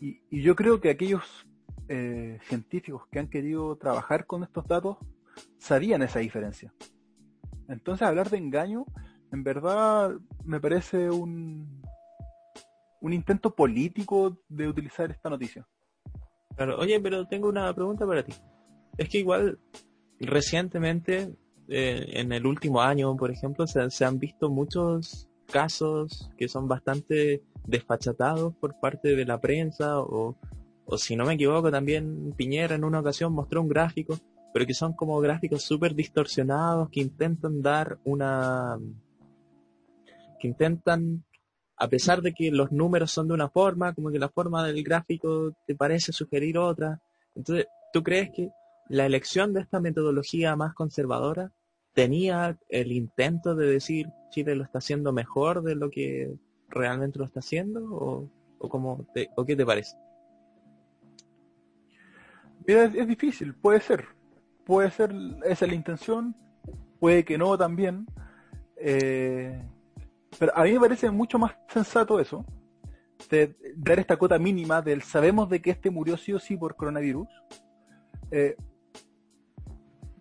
Y, 0.00 0.20
yo 0.30 0.54
creo 0.54 0.80
que 0.80 0.90
aquellos 0.90 1.46
eh, 1.88 2.38
científicos 2.42 3.02
que 3.10 3.18
han 3.18 3.28
querido 3.28 3.76
trabajar 3.76 4.26
con 4.26 4.44
estos 4.44 4.66
datos 4.68 4.98
sabían 5.58 6.02
esa 6.02 6.20
diferencia. 6.20 6.72
Entonces 7.68 8.06
hablar 8.06 8.30
de 8.30 8.38
engaño 8.38 8.86
en 9.34 9.42
verdad 9.42 10.12
me 10.44 10.60
parece 10.60 11.10
un, 11.10 11.82
un 13.00 13.12
intento 13.12 13.54
político 13.54 14.38
de 14.48 14.68
utilizar 14.68 15.10
esta 15.10 15.28
noticia. 15.28 15.66
Claro, 16.56 16.78
oye, 16.78 17.00
pero 17.00 17.26
tengo 17.26 17.48
una 17.48 17.74
pregunta 17.74 18.06
para 18.06 18.22
ti. 18.22 18.32
Es 18.96 19.08
que 19.08 19.18
igual 19.18 19.58
recientemente, 20.20 21.34
eh, 21.68 22.06
en 22.12 22.32
el 22.32 22.46
último 22.46 22.80
año, 22.80 23.16
por 23.16 23.32
ejemplo, 23.32 23.66
se, 23.66 24.04
han 24.04 24.18
visto 24.20 24.50
muchos 24.50 25.28
casos 25.50 26.30
que 26.38 26.48
son 26.48 26.68
bastante 26.68 27.42
desfachatados 27.66 28.54
por 28.54 28.78
parte 28.78 29.16
de 29.16 29.24
la 29.24 29.40
prensa 29.40 29.98
o, 29.98 30.36
o 30.84 30.96
si 30.96 31.16
no 31.16 31.24
me 31.24 31.34
equivoco 31.34 31.70
también 31.70 32.32
Piñera 32.36 32.76
en 32.76 32.84
una 32.84 33.00
ocasión 33.00 33.32
mostró 33.32 33.62
un 33.62 33.68
gráfico, 33.68 34.16
pero 34.52 34.64
que 34.64 34.74
son 34.74 34.92
como 34.92 35.18
gráficos 35.20 35.62
súper 35.62 35.96
distorsionados 35.96 36.88
que 36.90 37.00
intentan 37.00 37.62
dar 37.62 37.98
una 38.04 38.78
intentan, 40.46 41.24
a 41.76 41.88
pesar 41.88 42.22
de 42.22 42.32
que 42.32 42.50
los 42.50 42.72
números 42.72 43.10
son 43.10 43.28
de 43.28 43.34
una 43.34 43.48
forma, 43.48 43.94
como 43.94 44.10
que 44.10 44.18
la 44.18 44.28
forma 44.28 44.64
del 44.66 44.82
gráfico 44.82 45.52
te 45.66 45.74
parece 45.74 46.12
sugerir 46.12 46.58
otra. 46.58 47.00
Entonces, 47.34 47.66
¿tú 47.92 48.02
crees 48.02 48.30
que 48.30 48.50
la 48.88 49.06
elección 49.06 49.52
de 49.52 49.60
esta 49.60 49.80
metodología 49.80 50.56
más 50.56 50.74
conservadora 50.74 51.52
tenía 51.94 52.58
el 52.68 52.92
intento 52.92 53.54
de 53.54 53.66
decir 53.66 54.08
Chile 54.30 54.56
lo 54.56 54.64
está 54.64 54.78
haciendo 54.78 55.12
mejor 55.12 55.62
de 55.62 55.76
lo 55.76 55.90
que 55.90 56.34
realmente 56.68 57.18
lo 57.18 57.24
está 57.24 57.40
haciendo 57.40 57.84
o, 57.84 58.28
o, 58.58 58.68
cómo 58.68 59.06
o 59.36 59.44
qué 59.44 59.56
te 59.56 59.64
parece? 59.64 59.96
Mira, 62.66 62.84
es, 62.84 63.06
difícil, 63.06 63.54
puede 63.54 63.80
ser. 63.80 64.06
Puede 64.64 64.90
ser, 64.90 65.14
esa 65.44 65.64
es 65.66 65.70
la 65.70 65.74
intención, 65.74 66.34
puede 66.98 67.24
que 67.24 67.36
no 67.36 67.56
también. 67.58 68.06
Eh, 68.76 69.62
pero 70.38 70.56
a 70.56 70.64
mí 70.64 70.72
me 70.72 70.80
parece 70.80 71.10
mucho 71.10 71.38
más 71.38 71.56
sensato 71.68 72.20
eso, 72.20 72.44
de 73.30 73.56
dar 73.76 73.98
esta 73.98 74.16
cuota 74.16 74.38
mínima 74.38 74.82
del 74.82 75.02
sabemos 75.02 75.48
de 75.48 75.60
que 75.62 75.70
este 75.70 75.90
murió 75.90 76.16
sí 76.16 76.32
o 76.32 76.38
sí 76.38 76.56
por 76.56 76.76
coronavirus. 76.76 77.28
Eh, 78.30 78.56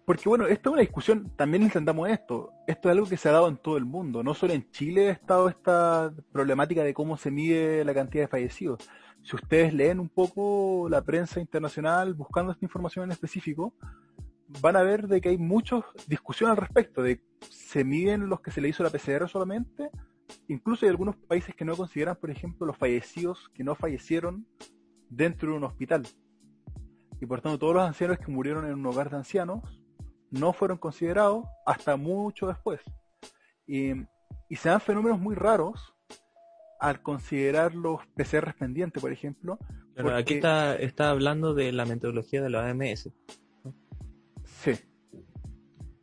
porque 0.06 0.28
bueno, 0.28 0.48
esto 0.48 0.70
es 0.70 0.74
una 0.74 0.82
discusión, 0.82 1.32
también 1.38 1.64
entendamos 1.64 2.10
esto, 2.10 2.52
esto 2.68 2.90
es 2.90 2.94
algo 2.94 3.08
que 3.08 3.16
se 3.16 3.30
ha 3.30 3.32
dado 3.32 3.48
en 3.48 3.56
todo 3.56 3.78
el 3.78 3.86
mundo, 3.86 4.22
no 4.22 4.34
solo 4.34 4.52
en 4.54 4.70
Chile 4.70 5.08
ha 5.08 5.14
estado 5.14 5.48
esta 5.48 6.14
problemática 6.32 6.84
de 6.84 6.94
cómo 6.94 7.16
se 7.16 7.32
mide 7.32 7.86
la 7.86 7.94
cantidad 7.94 8.26
de 8.26 8.28
fallecidos. 8.28 8.90
Si 9.22 9.38
ustedes 9.38 9.74
leen 9.74 10.02
un 10.02 10.10
poco 10.10 10.90
la 10.90 11.02
prensa 11.04 11.40
internacional 11.40 12.14
buscando 12.14 12.52
esta 12.52 12.66
información 12.66 13.06
en 13.06 13.12
específico, 13.12 13.74
van 14.62 14.76
a 14.76 14.84
ver 14.84 15.08
de 15.08 15.22
que 15.22 15.30
hay 15.30 15.38
muchas 15.38 15.84
discusiones 16.08 16.52
al 16.52 16.62
respecto, 16.62 17.02
de 17.02 17.22
se 17.50 17.84
miden 17.84 18.30
los 18.30 18.42
que 18.42 18.52
se 18.52 18.62
le 18.62 18.70
hizo 18.70 18.84
la 18.84 18.90
PCR 18.90 19.28
solamente, 19.28 19.90
incluso 20.48 20.86
hay 20.86 20.90
algunos 20.90 21.16
países 21.16 21.56
que 21.56 21.66
no 21.66 21.76
consideran, 21.76 22.16
por 22.16 22.30
ejemplo, 22.30 22.66
los 22.66 22.78
fallecidos 22.78 23.50
que 23.54 23.64
no 23.64 23.76
fallecieron 23.76 24.48
dentro 25.10 25.52
de 25.52 25.58
un 25.58 25.64
hospital. 25.64 26.04
Y 27.22 27.26
por 27.26 27.42
tanto, 27.42 27.60
todos 27.60 27.76
los 27.76 27.84
ancianos 27.84 28.20
que 28.20 28.32
murieron 28.32 28.66
en 28.66 28.74
un 28.74 28.86
hogar 28.86 29.10
de 29.10 29.18
ancianos 29.18 29.62
no 30.30 30.52
fueron 30.52 30.78
considerados 30.78 31.46
hasta 31.66 31.96
mucho 31.96 32.48
después. 32.48 32.82
Y, 33.68 33.94
se 34.56 34.70
dan 34.70 34.82
fenómenos 34.82 35.20
muy 35.20 35.34
raros 35.34 35.96
al 36.80 37.02
considerar 37.02 37.74
los 37.74 38.06
PCR 38.16 38.54
pendientes, 38.54 39.02
por 39.02 39.12
ejemplo. 39.12 39.58
Pero 39.96 40.16
aquí 40.16 40.36
está, 40.36 40.76
está 40.76 41.10
hablando 41.10 41.54
de 41.56 41.72
la 41.72 41.86
metodología 41.86 42.42
de 42.42 42.50
la 42.50 42.62
OMS. 42.62 43.10
Sí. 44.64 44.74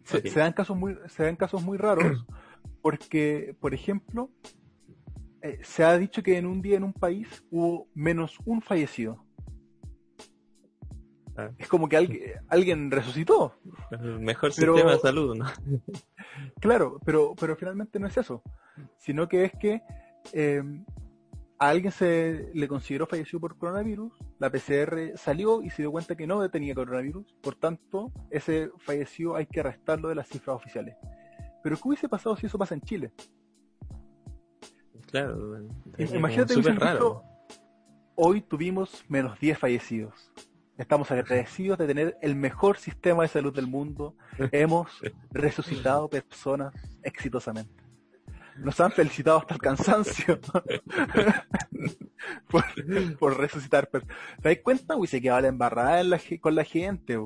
Se, 0.05 0.39
dan 0.39 0.53
casos 0.53 0.77
muy, 0.77 0.99
se 1.09 1.23
dan 1.23 1.37
casos 1.37 1.63
muy 1.63 1.79
raros 1.79 2.27
porque, 2.83 3.57
por 3.59 3.73
ejemplo, 3.73 4.31
eh, 5.41 5.61
se 5.63 5.83
ha 5.83 5.97
dicho 5.97 6.23
que 6.23 6.37
en 6.37 6.45
un 6.45 6.61
día 6.61 6.77
en 6.77 6.85
un 6.85 6.93
país 6.93 7.43
hubo 7.51 7.89
menos 7.95 8.37
un 8.45 8.61
fallecido. 8.61 9.25
Ah. 11.37 11.51
Es 11.57 11.69
como 11.69 11.89
que 11.89 11.97
alguien, 11.97 12.33
alguien 12.49 12.91
resucitó. 12.91 13.55
El 13.93 14.21
mejor 14.21 14.53
sistema 14.53 14.93
de 14.93 14.99
salud, 14.99 15.37
¿no? 15.37 15.47
claro, 16.61 16.99
pero, 17.07 17.35
pero 17.41 17.57
finalmente 17.57 17.99
no 17.99 18.09
es 18.09 18.17
eso, 18.19 18.43
sino 18.99 19.27
que 19.27 19.45
es 19.47 19.53
que 19.53 19.83
eh, 20.35 20.63
a 21.61 21.69
alguien 21.69 21.93
se 21.93 22.51
le 22.55 22.67
consideró 22.67 23.07
fallecido 23.07 23.39
por 23.39 23.59
coronavirus, 23.59 24.13
la 24.39 24.51
PCR 24.51 25.13
salió 25.17 25.63
y 25.63 25.69
se 25.69 25.83
dio 25.83 25.93
cuenta 25.93 26.17
que 26.17 26.27
no 26.27 26.51
tenía 26.51 26.75
coronavirus, 26.75 27.35
por 27.43 27.55
tanto, 27.55 28.11
ese 28.31 28.71
fallecido 28.79 29.37
hay 29.37 29.45
que 29.45 29.63
restarlo 29.63 30.09
de 30.09 30.15
las 30.15 30.27
cifras 30.27 30.57
oficiales. 30.57 30.97
Pero 31.63 31.77
¿qué 31.77 31.83
hubiese 31.85 32.09
pasado 32.09 32.35
si 32.35 32.47
eso 32.47 32.57
pasa 32.57 32.75
en 32.75 32.81
Chile? 32.81 33.13
Claro, 35.11 35.59
imagínate 35.99 36.55
que 36.55 36.99
hoy 38.15 38.41
tuvimos 38.41 39.05
menos 39.09 39.39
10 39.39 39.59
fallecidos. 39.59 40.33
Estamos 40.79 41.11
agradecidos 41.11 41.77
de 41.77 41.87
tener 41.87 42.17
el 42.23 42.37
mejor 42.37 42.79
sistema 42.79 43.25
de 43.25 43.29
salud 43.29 43.55
del 43.55 43.67
mundo. 43.67 44.17
Hemos 44.53 45.03
resucitado 45.31 46.09
personas 46.09 46.73
exitosamente. 47.03 47.80
Nos 48.61 48.81
han 48.81 48.93
felicitado 48.93 49.39
hasta 49.39 49.55
el 49.55 49.61
cansancio 49.61 50.41
por, 53.19 53.39
resucitar. 53.39 53.87
¿Te 53.87 54.01
das 54.43 54.59
cuenta? 54.63 54.95
se 55.07 55.21
quedaba 55.21 55.41
la 55.41 55.49
embarrada 55.49 56.19
con 56.41 56.55
la 56.55 56.65
gente. 56.65 57.19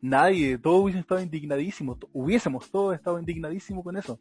Nadie, 0.00 0.58
todos 0.58 0.82
hubiesen 0.82 1.00
estado 1.00 1.20
indignadísimos. 1.20 1.98
Hubiésemos 2.12 2.70
todos 2.70 2.94
estado 2.94 3.18
indignadísimos 3.18 3.84
con 3.84 3.96
eso. 3.96 4.18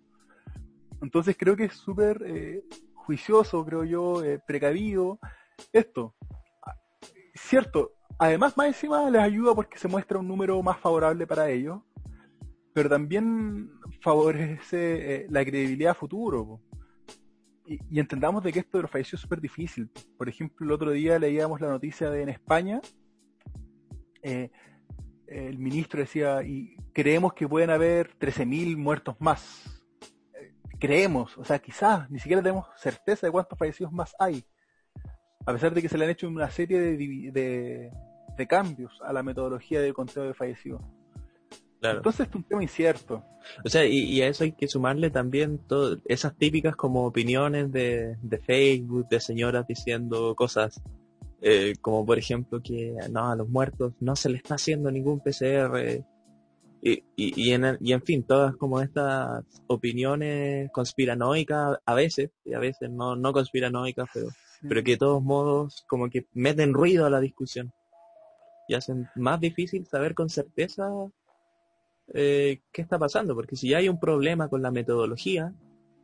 Entonces 1.01 1.35
creo 1.37 1.55
que 1.55 1.65
es 1.65 1.73
súper 1.73 2.21
eh, 2.25 2.63
juicioso, 2.93 3.65
creo 3.65 3.83
yo, 3.83 4.23
eh, 4.23 4.39
precavido. 4.45 5.19
Esto, 5.73 6.15
cierto, 7.33 7.93
Además, 8.21 8.55
más 8.55 8.67
encima 8.67 9.09
les 9.09 9.19
ayuda 9.19 9.55
porque 9.55 9.79
se 9.79 9.87
muestra 9.87 10.19
un 10.19 10.27
número 10.27 10.61
más 10.61 10.77
favorable 10.77 11.25
para 11.25 11.49
ellos, 11.49 11.81
pero 12.73 12.89
también 12.89 13.71
favorece 14.01 15.15
eh, 15.15 15.27
la 15.29 15.43
credibilidad 15.43 15.91
a 15.91 15.95
futuro. 15.95 16.61
Y, 17.65 17.99
entendamos 17.99 18.43
de 18.43 18.51
que 18.51 18.59
esto 18.59 18.77
de 18.77 18.83
los 18.83 18.91
fallecidos 18.91 19.19
es 19.19 19.21
súper 19.21 19.41
difícil. 19.41 19.89
Por 20.17 20.29
ejemplo, 20.29 20.65
el 20.65 20.71
otro 20.71 20.91
día 20.91 21.19
leíamos 21.19 21.61
la 21.61 21.69
noticia 21.69 22.09
de 22.09 22.23
en 22.23 22.29
España, 22.29 22.81
eh, 24.23 24.51
el 25.27 25.57
ministro 25.57 26.01
decía, 26.01 26.43
y 26.43 26.75
creemos 26.93 27.33
que 27.33 27.47
pueden 27.47 27.69
haber 27.69 28.17
13.000 28.17 28.77
muertos 28.77 29.15
más. 29.19 29.81
Eh, 30.33 30.53
creemos, 30.79 31.37
o 31.37 31.45
sea, 31.45 31.59
quizás, 31.59 32.09
ni 32.09 32.19
siquiera 32.19 32.41
tenemos 32.41 32.67
certeza 32.77 33.27
de 33.27 33.31
cuántos 33.31 33.57
fallecidos 33.57 33.93
más 33.93 34.13
hay. 34.19 34.43
A 35.45 35.53
pesar 35.53 35.73
de 35.73 35.81
que 35.81 35.89
se 35.89 35.97
le 35.97 36.05
han 36.05 36.11
hecho 36.11 36.27
una 36.27 36.51
serie 36.51 36.79
de, 36.79 37.91
de 38.37 38.47
cambios 38.47 39.01
a 39.03 39.13
la 39.13 39.23
metodología 39.23 39.81
de 39.81 39.93
conteo 39.93 40.23
de 40.23 40.33
fallecidos. 40.33 40.81
Entonces 41.81 42.27
es 42.27 42.35
un 42.35 42.43
tema 42.43 42.61
incierto. 42.61 43.23
O 43.65 43.69
sea, 43.69 43.85
y, 43.85 44.21
a 44.21 44.27
eso 44.27 44.43
hay 44.43 44.51
que 44.51 44.67
sumarle 44.67 45.09
también 45.09 45.57
todo, 45.57 45.97
esas 46.05 46.35
típicas 46.37 46.75
como 46.75 47.05
opiniones 47.05 47.71
de, 47.71 48.17
Facebook, 48.45 49.07
de 49.09 49.19
señoras 49.19 49.65
diciendo 49.67 50.35
cosas 50.35 50.81
eh, 51.41 51.73
como 51.81 52.05
por 52.05 52.19
ejemplo 52.19 52.61
que 52.61 52.93
no, 53.09 53.31
a 53.31 53.35
los 53.35 53.49
muertos 53.49 53.93
no 53.99 54.15
se 54.15 54.29
le 54.29 54.37
está 54.37 54.55
haciendo 54.55 54.91
ningún 54.91 55.21
PCR. 55.21 56.03
Y, 56.83 57.03
y, 57.15 57.51
en, 57.51 57.77
y 57.79 57.93
en 57.93 58.01
fin, 58.01 58.23
todas 58.23 58.55
como 58.55 58.81
estas 58.81 59.43
opiniones 59.67 60.71
conspiranoicas 60.71 61.77
a 61.85 61.93
veces, 61.93 62.31
y 62.43 62.53
a 62.53 62.59
veces 62.59 62.89
no, 62.89 63.15
no 63.15 63.33
conspiranoicas, 63.33 64.09
pero, 64.11 64.29
pero 64.67 64.83
que 64.83 64.91
de 64.91 64.97
todos 64.97 65.21
modos 65.21 65.83
como 65.87 66.09
que 66.09 66.25
meten 66.33 66.73
ruido 66.73 67.05
a 67.05 67.11
la 67.11 67.19
discusión 67.19 67.71
y 68.67 68.73
hacen 68.73 69.09
más 69.15 69.39
difícil 69.39 69.85
saber 69.85 70.15
con 70.15 70.29
certeza 70.29 70.89
eh, 72.13 72.61
qué 72.71 72.81
está 72.81 72.99
pasando, 72.99 73.35
porque 73.35 73.55
si 73.55 73.69
ya 73.69 73.77
hay 73.77 73.89
un 73.89 73.99
problema 73.99 74.49
con 74.49 74.61
la 74.61 74.71
metodología, 74.71 75.53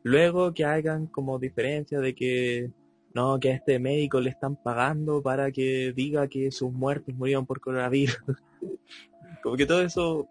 luego 0.03 0.53
que 0.53 0.66
hagan 0.66 1.08
como 1.08 1.39
diferencia 1.39 1.99
de 1.99 2.16
que 2.16 2.72
no, 3.14 3.39
que 3.39 3.51
a 3.51 3.55
este 3.55 3.80
médico 3.80 4.20
le 4.20 4.30
están 4.30 4.55
pagando 4.55 5.22
para 5.22 5.51
que 5.51 5.91
diga 5.95 6.28
que 6.28 6.51
sus 6.51 6.72
muertos 6.72 7.16
murieron 7.16 7.45
por 7.45 7.60
coronavirus. 7.60 8.20
como 9.43 9.55
que 9.55 9.66
todo 9.66 9.82
eso 9.82 10.28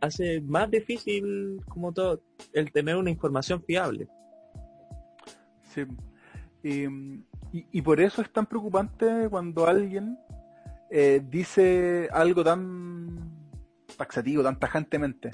hace 0.00 0.40
más 0.40 0.70
difícil 0.70 1.60
como 1.68 1.92
todo 1.92 2.22
el 2.52 2.70
tener 2.70 2.96
una 2.96 3.10
información 3.10 3.62
fiable. 3.62 4.08
Sí. 5.74 5.84
y, 6.62 6.86
y, 7.72 7.82
por 7.82 8.00
eso 8.00 8.22
es 8.22 8.32
tan 8.32 8.46
preocupante 8.46 9.28
cuando 9.28 9.66
alguien 9.66 10.18
eh, 10.90 11.22
dice 11.28 12.08
algo 12.12 12.42
tan 12.42 13.37
taxativo, 13.98 14.42
tan 14.42 14.58
tajantemente. 14.58 15.32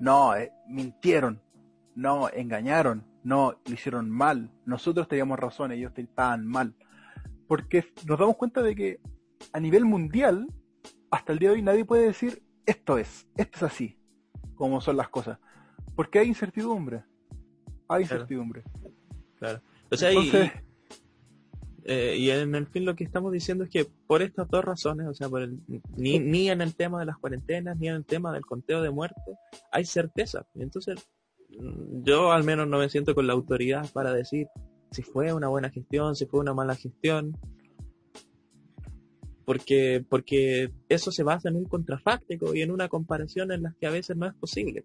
No, 0.00 0.34
eh, 0.34 0.52
mintieron, 0.66 1.40
no, 1.94 2.28
engañaron, 2.30 3.04
no, 3.22 3.52
lo 3.64 3.72
hicieron 3.72 4.10
mal. 4.10 4.50
Nosotros 4.64 5.06
teníamos 5.06 5.38
razón, 5.38 5.70
ellos 5.70 5.92
estaban 5.94 6.46
mal. 6.46 6.74
Porque 7.46 7.84
nos 8.06 8.18
damos 8.18 8.36
cuenta 8.36 8.62
de 8.62 8.74
que 8.74 9.00
a 9.52 9.60
nivel 9.60 9.84
mundial, 9.84 10.48
hasta 11.10 11.32
el 11.32 11.38
día 11.38 11.50
de 11.50 11.56
hoy 11.56 11.62
nadie 11.62 11.84
puede 11.84 12.06
decir 12.06 12.42
esto 12.66 12.98
es, 12.98 13.28
esto 13.36 13.58
es 13.58 13.62
así, 13.62 13.98
como 14.54 14.80
son 14.80 14.96
las 14.96 15.08
cosas. 15.08 15.38
Porque 15.94 16.18
hay 16.18 16.28
incertidumbre. 16.28 17.04
Hay 17.88 18.02
incertidumbre. 18.02 18.62
Claro. 19.36 19.60
O 19.90 19.96
sea, 19.96 20.10
Entonces, 20.10 20.52
eh, 21.84 22.16
y 22.18 22.30
en 22.30 22.54
el 22.54 22.66
fin 22.66 22.84
lo 22.84 22.94
que 22.94 23.04
estamos 23.04 23.32
diciendo 23.32 23.64
es 23.64 23.70
que 23.70 23.86
por 24.06 24.22
estas 24.22 24.48
dos 24.48 24.64
razones, 24.64 25.06
o 25.06 25.14
sea, 25.14 25.28
por 25.28 25.48
ni, 25.96 26.18
ni 26.18 26.50
en 26.50 26.60
el 26.60 26.74
tema 26.74 27.00
de 27.00 27.06
las 27.06 27.18
cuarentenas, 27.18 27.78
ni 27.78 27.88
en 27.88 27.96
el 27.96 28.04
tema 28.04 28.32
del 28.32 28.44
conteo 28.44 28.82
de 28.82 28.90
muertes, 28.90 29.36
hay 29.72 29.84
certeza. 29.84 30.46
Entonces, 30.54 30.98
mm, 31.50 32.02
yo 32.02 32.32
al 32.32 32.44
menos 32.44 32.68
no 32.68 32.78
me 32.78 32.88
siento 32.88 33.14
con 33.14 33.26
la 33.26 33.32
autoridad 33.32 33.90
para 33.92 34.12
decir 34.12 34.48
si 34.90 35.02
fue 35.02 35.32
una 35.32 35.48
buena 35.48 35.70
gestión, 35.70 36.16
si 36.16 36.26
fue 36.26 36.40
una 36.40 36.54
mala 36.54 36.74
gestión, 36.74 37.36
porque, 39.44 40.04
porque 40.08 40.72
eso 40.88 41.10
se 41.12 41.22
basa 41.22 41.48
en 41.48 41.56
un 41.56 41.64
contrafáctico 41.64 42.54
y 42.54 42.62
en 42.62 42.70
una 42.70 42.88
comparación 42.88 43.52
en 43.52 43.62
las 43.62 43.74
que 43.76 43.86
a 43.86 43.90
veces 43.90 44.16
no 44.16 44.26
es 44.26 44.34
posible. 44.34 44.84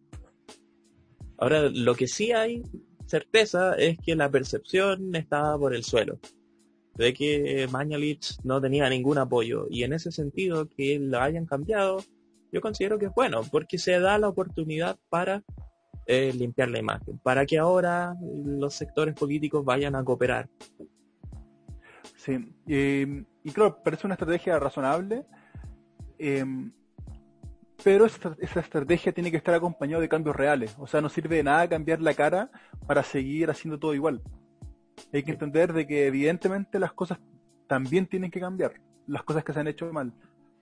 Ahora, 1.37 1.69
lo 1.69 1.95
que 1.95 2.07
sí 2.07 2.31
hay 2.31 2.63
certeza 3.05 3.75
es 3.75 3.97
que 3.99 4.15
la 4.15 4.29
percepción 4.31 5.13
estaba 5.15 5.57
por 5.57 5.75
el 5.75 5.83
suelo 5.83 6.19
de 6.95 7.13
que 7.13 7.67
Mañalich 7.71 8.37
no 8.43 8.61
tenía 8.61 8.89
ningún 8.89 9.17
apoyo 9.17 9.67
y 9.69 9.83
en 9.83 9.93
ese 9.93 10.11
sentido 10.11 10.67
que 10.67 10.99
lo 10.99 11.19
hayan 11.19 11.45
cambiado 11.45 11.99
yo 12.55 12.61
considero 12.61 12.97
que 12.97 13.07
es 13.07 13.13
bueno, 13.13 13.41
porque 13.51 13.77
se 13.77 13.99
da 13.99 14.17
la 14.17 14.29
oportunidad 14.29 14.97
para 15.09 15.43
eh, 16.07 16.31
limpiar 16.33 16.69
la 16.69 16.79
imagen, 16.79 17.19
para 17.19 17.45
que 17.45 17.57
ahora 17.57 18.15
los 18.21 18.73
sectores 18.73 19.13
políticos 19.13 19.65
vayan 19.65 19.93
a 19.93 20.03
cooperar. 20.05 20.47
Sí, 22.15 22.37
y 22.65 23.51
claro, 23.51 23.83
parece 23.83 24.07
una 24.07 24.13
estrategia 24.13 24.57
razonable, 24.57 25.25
em, 26.17 26.71
pero 27.83 28.05
esa, 28.05 28.37
estrategia 28.39 29.11
tiene 29.11 29.31
que 29.31 29.37
estar 29.37 29.53
acompañada 29.53 30.01
de 30.01 30.07
cambios 30.07 30.35
reales. 30.37 30.75
O 30.79 30.87
sea, 30.87 31.01
no 31.01 31.09
sirve 31.09 31.35
de 31.35 31.43
nada 31.43 31.67
cambiar 31.67 32.01
la 32.01 32.13
cara 32.13 32.49
para 32.87 33.03
seguir 33.03 33.49
haciendo 33.49 33.77
todo 33.77 33.93
igual. 33.93 34.21
Hay 35.13 35.23
que 35.23 35.31
entender 35.31 35.73
de 35.73 35.87
que 35.87 36.07
evidentemente 36.07 36.79
las 36.79 36.93
cosas 36.93 37.19
también 37.67 38.05
tienen 38.07 38.31
que 38.31 38.39
cambiar, 38.39 38.73
las 39.07 39.23
cosas 39.23 39.43
que 39.43 39.53
se 39.53 39.59
han 39.59 39.67
hecho 39.67 39.91
mal. 39.91 40.13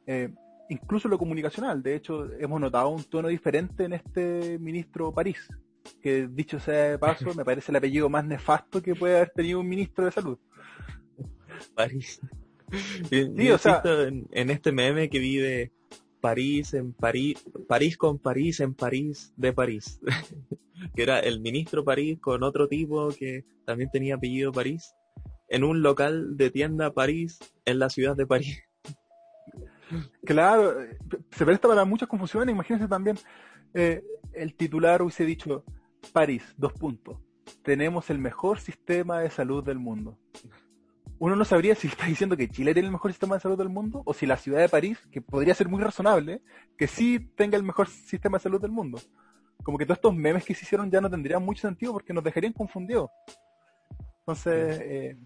Eh, 0.05 0.33
incluso 0.69 1.07
lo 1.07 1.17
comunicacional. 1.17 1.81
De 1.81 1.95
hecho, 1.95 2.31
hemos 2.39 2.59
notado 2.59 2.89
un 2.89 3.03
tono 3.03 3.27
diferente 3.27 3.85
en 3.85 3.93
este 3.93 4.57
ministro 4.59 5.13
París, 5.13 5.47
que 6.01 6.27
dicho 6.27 6.59
sea 6.59 6.91
de 6.91 6.99
paso, 6.99 7.33
me 7.33 7.45
parece 7.45 7.71
el 7.71 7.77
apellido 7.77 8.09
más 8.09 8.25
nefasto 8.25 8.81
que 8.81 8.95
puede 8.95 9.17
haber 9.17 9.29
tenido 9.29 9.59
un 9.59 9.67
ministro 9.67 10.05
de 10.05 10.11
salud. 10.11 10.37
París. 11.75 12.19
Sí, 13.09 13.49
o 13.51 13.57
sea, 13.59 13.81
en, 13.85 14.27
en, 14.31 14.49
este 14.49 14.71
meme 14.71 15.07
que 15.07 15.19
vive 15.19 15.71
París 16.23 16.73
en 16.73 16.93
París, 16.93 17.35
París 17.67 17.97
con 17.97 18.17
París 18.17 18.61
en 18.61 18.73
París 18.73 19.33
de 19.35 19.51
París, 19.51 19.99
que 20.95 21.03
era 21.03 21.19
el 21.19 21.41
ministro 21.41 21.83
París 21.83 22.17
con 22.21 22.43
otro 22.43 22.69
tipo 22.69 23.09
que 23.09 23.43
también 23.65 23.89
tenía 23.91 24.15
apellido 24.15 24.53
París, 24.53 24.95
en 25.49 25.65
un 25.65 25.81
local 25.81 26.37
de 26.37 26.49
tienda 26.49 26.93
París 26.93 27.39
en 27.65 27.77
la 27.77 27.89
ciudad 27.89 28.15
de 28.15 28.25
París. 28.25 28.63
Claro, 30.25 30.75
se 31.29 31.45
presta 31.45 31.67
para 31.67 31.85
muchas 31.85 32.09
confusiones. 32.09 32.51
Imagínense 32.51 32.87
también, 32.87 33.15
eh, 33.75 34.01
el 34.33 34.55
titular 34.55 35.03
hubiese 35.03 35.23
dicho, 35.23 35.63
París, 36.13 36.41
dos 36.57 36.73
puntos. 36.73 37.19
Tenemos 37.61 38.09
el 38.09 38.17
mejor 38.17 38.59
sistema 38.59 39.19
de 39.19 39.29
salud 39.29 39.63
del 39.63 39.77
mundo. 39.77 40.17
Uno 41.23 41.37
no 41.37 41.45
sabría 41.45 41.73
si 41.73 41.87
está 41.87 42.05
diciendo 42.05 42.35
que 42.35 42.49
Chile 42.49 42.73
tiene 42.73 42.87
el 42.87 42.91
mejor 42.91 43.13
sistema 43.13 43.35
de 43.35 43.39
salud 43.39 43.57
del 43.57 43.69
mundo 43.69 44.03
o 44.03 44.13
si 44.13 44.25
la 44.25 44.35
ciudad 44.35 44.59
de 44.59 44.67
París, 44.67 44.99
que 45.09 45.21
podría 45.21 45.55
ser 45.55 45.69
muy 45.69 45.81
razonable, 45.81 46.41
que 46.77 46.85
sí 46.85 47.17
tenga 47.17 47.55
el 47.55 47.63
mejor 47.63 47.87
sistema 47.87 48.37
de 48.37 48.43
salud 48.43 48.59
del 48.59 48.71
mundo. 48.71 48.99
Como 49.63 49.77
que 49.77 49.85
todos 49.85 49.99
estos 49.99 50.13
memes 50.13 50.43
que 50.43 50.53
se 50.53 50.65
hicieron 50.65 50.91
ya 50.91 50.99
no 50.99 51.09
tendrían 51.09 51.41
mucho 51.41 51.61
sentido 51.61 51.93
porque 51.93 52.11
nos 52.11 52.25
dejarían 52.25 52.51
confundidos. 52.51 53.09
Entonces, 54.19 54.81
eh, 54.83 55.17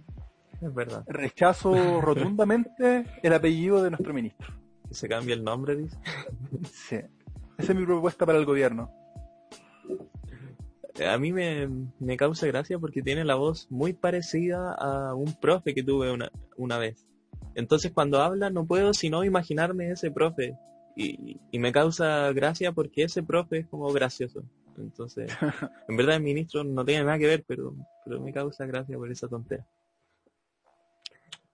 es 0.62 0.72
verdad. 0.72 1.04
Rechazo 1.08 1.74
rotundamente 2.02 3.06
el 3.24 3.34
apellido 3.34 3.82
de 3.82 3.90
nuestro 3.90 4.14
ministro. 4.14 4.54
¿Que 4.88 4.94
se 4.94 5.10
cambie 5.10 5.34
el 5.34 5.44
nombre, 5.44 5.78
dice? 5.78 5.98
Sí. 6.72 6.98
Esa 7.58 7.72
es 7.72 7.76
mi 7.76 7.88
propuesta 7.88 8.24
para 8.24 8.38
el 8.38 8.46
gobierno. 8.46 8.92
A 11.06 11.18
mí 11.18 11.32
me, 11.32 11.68
me 12.00 12.18
causa 12.18 12.48
gracia 12.48 12.80
porque 12.80 13.02
tiene 13.02 13.24
la 13.24 13.36
voz 13.36 13.68
muy 13.70 13.94
parecida 13.94 14.74
a 14.74 15.14
un 15.14 15.34
profe 15.40 15.76
que 15.76 15.84
tuve 15.84 16.12
una, 16.12 16.32
una 16.56 16.78
vez. 16.78 17.06
Entonces 17.56 17.92
cuando 17.92 18.22
habla 18.22 18.50
no 18.50 18.66
puedo 18.66 18.94
sino 18.94 19.24
imaginarme 19.24 19.92
ese 19.92 20.12
profe. 20.12 20.58
Y, 20.96 21.40
y 21.52 21.60
me 21.60 21.72
causa 21.72 22.32
gracia 22.34 22.72
porque 22.72 23.04
ese 23.04 23.22
profe 23.22 23.60
es 23.60 23.68
como 23.68 23.92
gracioso. 23.94 24.44
Entonces, 24.78 25.30
en 25.88 25.98
verdad 25.98 26.16
el 26.16 26.24
ministro 26.24 26.64
no 26.64 26.86
tiene 26.86 27.04
nada 27.04 27.18
que 27.18 27.28
ver, 27.28 27.44
pero, 27.48 27.76
pero 28.06 28.22
me 28.22 28.32
causa 28.32 28.66
gracia 28.66 28.98
por 28.98 29.12
esa 29.12 29.28
tontería. 29.28 29.66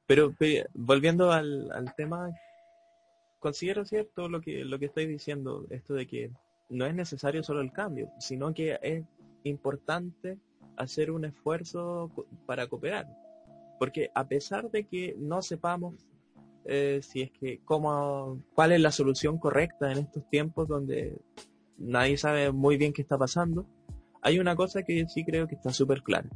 Pero, 0.06 0.36
volviendo 0.74 1.32
al, 1.32 1.72
al, 1.72 1.96
tema, 1.96 2.30
considero 3.40 3.86
cierto 3.86 4.28
lo 4.28 4.42
que, 4.42 4.66
lo 4.66 4.78
que 4.78 4.86
estoy 4.86 5.06
diciendo, 5.06 5.66
esto 5.70 5.94
de 5.94 6.08
que 6.08 6.32
no 6.70 6.86
es 6.86 6.94
necesario 6.94 7.44
solo 7.44 7.62
el 7.62 7.72
cambio, 7.72 8.12
sino 8.20 8.54
que 8.54 8.78
es 8.82 9.06
importante 9.50 10.38
hacer 10.78 11.12
un 11.12 11.26
esfuerzo 11.26 12.12
para 12.46 12.68
cooperar. 12.68 13.08
Porque 13.80 14.10
a 14.14 14.28
pesar 14.28 14.72
de 14.72 14.86
que 14.86 15.16
no 15.20 15.42
sepamos 15.42 16.08
eh, 16.66 17.02
si 17.02 17.22
es 17.22 17.32
que 17.32 17.60
cómo, 17.66 18.42
cuál 18.54 18.72
es 18.72 18.80
la 18.80 18.92
solución 18.92 19.38
correcta 19.38 19.92
en 19.92 20.00
estos 20.00 20.28
tiempos 20.30 20.68
donde 20.68 21.18
nadie 21.78 22.18
sabe 22.18 22.52
muy 22.52 22.78
bien 22.78 22.94
qué 22.94 23.02
está 23.02 23.18
pasando, 23.18 23.66
hay 24.22 24.40
una 24.40 24.56
cosa 24.56 24.84
que 24.84 25.06
sí 25.08 25.26
creo 25.26 25.48
que 25.48 25.56
está 25.56 25.72
súper 25.72 26.02
clara. 26.02 26.30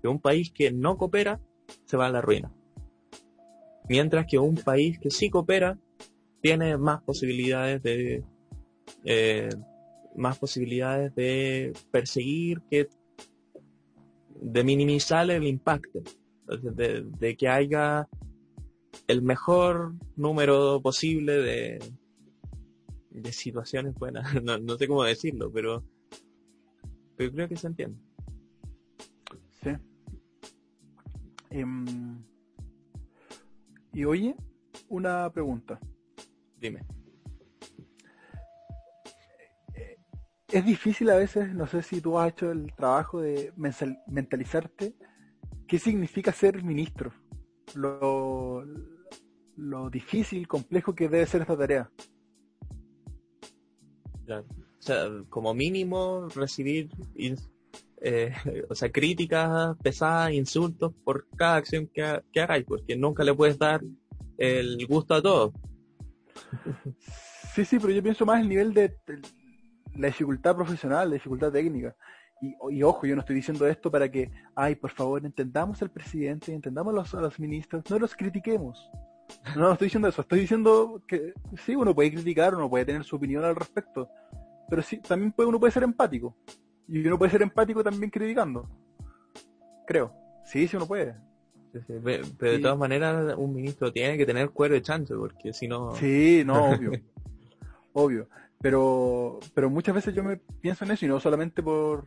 Que 0.00 0.08
un 0.08 0.20
país 0.20 0.50
que 0.50 0.72
no 0.72 0.96
coopera 0.96 1.40
se 1.84 1.96
va 1.96 2.06
a 2.06 2.10
la 2.10 2.22
ruina. 2.22 2.50
Mientras 3.88 4.26
que 4.26 4.38
un 4.38 4.54
país 4.54 4.98
que 4.98 5.10
sí 5.10 5.28
coopera 5.28 5.78
tiene 6.40 6.76
más 6.78 7.02
posibilidades 7.02 7.82
de 7.82 8.24
eh, 9.04 9.48
más 10.16 10.38
posibilidades 10.38 11.14
de 11.14 11.72
perseguir 11.90 12.60
que 12.70 12.88
de 14.40 14.64
minimizar 14.64 15.30
el 15.30 15.46
impacto 15.46 16.02
de, 16.46 17.36
que 17.36 17.48
haya 17.48 18.08
el 19.08 19.22
mejor 19.22 19.94
número 20.16 20.80
posible 20.82 21.32
de, 21.34 21.78
de 23.10 23.32
situaciones 23.32 23.94
buenas 23.94 24.42
no, 24.42 24.78
sé 24.78 24.86
cómo 24.86 25.04
decirlo 25.04 25.50
pero 25.52 25.84
pero 27.16 27.32
creo 27.32 27.48
que 27.48 27.56
se 27.56 27.66
entiende 27.66 27.98
sí 29.62 29.70
em, 31.50 31.84
y 33.96 34.04
oye, 34.04 34.36
una 34.90 35.32
pregunta. 35.32 35.80
Dime. 36.60 36.84
Es 40.48 40.64
difícil 40.64 41.10
a 41.10 41.16
veces, 41.16 41.52
no 41.54 41.66
sé 41.66 41.82
si 41.82 42.00
tú 42.00 42.18
has 42.18 42.32
hecho 42.32 42.52
el 42.52 42.72
trabajo 42.74 43.20
de 43.20 43.52
mentalizarte, 44.06 44.94
qué 45.66 45.78
significa 45.78 46.32
ser 46.32 46.62
ministro, 46.62 47.12
lo, 47.74 48.64
lo 49.56 49.90
difícil, 49.90 50.46
complejo 50.46 50.94
que 50.94 51.08
debe 51.08 51.26
ser 51.26 51.42
esta 51.42 51.58
tarea. 51.58 51.90
O 54.28 54.82
sea, 54.82 55.10
como 55.28 55.52
mínimo 55.52 56.28
recibir 56.28 56.90
eh, 58.00 58.32
o 58.70 58.74
sea, 58.74 58.92
críticas 58.92 59.76
pesadas, 59.82 60.32
insultos 60.32 60.94
por 61.04 61.26
cada 61.36 61.56
acción 61.56 61.88
que, 61.92 62.22
que 62.32 62.40
hagáis, 62.40 62.64
porque 62.64 62.96
nunca 62.96 63.24
le 63.24 63.34
puedes 63.34 63.58
dar 63.58 63.82
el 64.38 64.86
gusto 64.86 65.14
a 65.14 65.22
todos. 65.22 65.52
Sí, 67.54 67.64
sí, 67.64 67.78
pero 67.78 67.90
yo 67.90 68.02
pienso 68.02 68.26
más 68.26 68.42
el 68.42 68.50
nivel 68.50 68.74
de, 68.74 68.94
la 69.98 70.08
dificultad 70.08 70.54
profesional, 70.56 71.08
la 71.08 71.14
dificultad 71.14 71.52
técnica. 71.52 71.94
Y, 72.70 72.82
ojo, 72.82 73.06
yo 73.06 73.14
no 73.14 73.20
estoy 73.20 73.36
diciendo 73.36 73.66
esto 73.66 73.90
para 73.90 74.10
que, 74.10 74.30
ay, 74.54 74.74
por 74.74 74.90
favor, 74.90 75.24
entendamos 75.24 75.80
al 75.80 75.90
presidente, 75.90 76.52
entendamos 76.52 76.92
a 76.92 76.96
los, 76.96 77.14
a 77.14 77.20
los 77.22 77.40
ministros, 77.40 77.82
no 77.90 77.98
los 77.98 78.14
critiquemos. 78.14 78.90
No, 79.56 79.62
no 79.62 79.72
estoy 79.72 79.86
diciendo 79.86 80.08
eso, 80.08 80.20
estoy 80.20 80.40
diciendo 80.40 81.02
que 81.08 81.32
sí, 81.64 81.74
uno 81.74 81.94
puede 81.94 82.12
criticar, 82.12 82.54
uno 82.54 82.68
puede 82.68 82.84
tener 82.84 83.04
su 83.04 83.16
opinión 83.16 83.42
al 83.42 83.56
respecto, 83.56 84.08
pero 84.68 84.82
sí, 84.82 84.98
también 84.98 85.32
puede, 85.32 85.48
uno 85.48 85.58
puede 85.58 85.72
ser 85.72 85.82
empático. 85.82 86.36
Y 86.88 87.06
uno 87.06 87.18
puede 87.18 87.32
ser 87.32 87.42
empático 87.42 87.82
también 87.82 88.10
criticando. 88.10 88.68
Creo. 89.86 90.12
Sí, 90.44 90.68
sí 90.68 90.76
uno 90.76 90.86
puede. 90.86 91.16
Pero 92.02 92.52
de 92.52 92.58
todas 92.58 92.78
maneras, 92.78 93.34
un 93.36 93.54
ministro 93.54 93.92
tiene 93.92 94.16
que 94.16 94.26
tener 94.26 94.50
cuero 94.50 94.74
de 94.74 94.82
chancho, 94.82 95.18
porque 95.18 95.52
si 95.52 95.68
no. 95.68 95.94
Sí, 95.96 96.42
no, 96.44 96.70
obvio. 96.70 96.92
obvio. 97.92 98.28
Pero, 98.60 99.38
pero 99.54 99.70
muchas 99.70 99.94
veces 99.94 100.14
yo 100.14 100.24
me 100.24 100.36
pienso 100.36 100.84
en 100.84 100.92
eso, 100.92 101.04
y 101.04 101.08
no 101.08 101.20
solamente 101.20 101.62
por, 101.62 102.04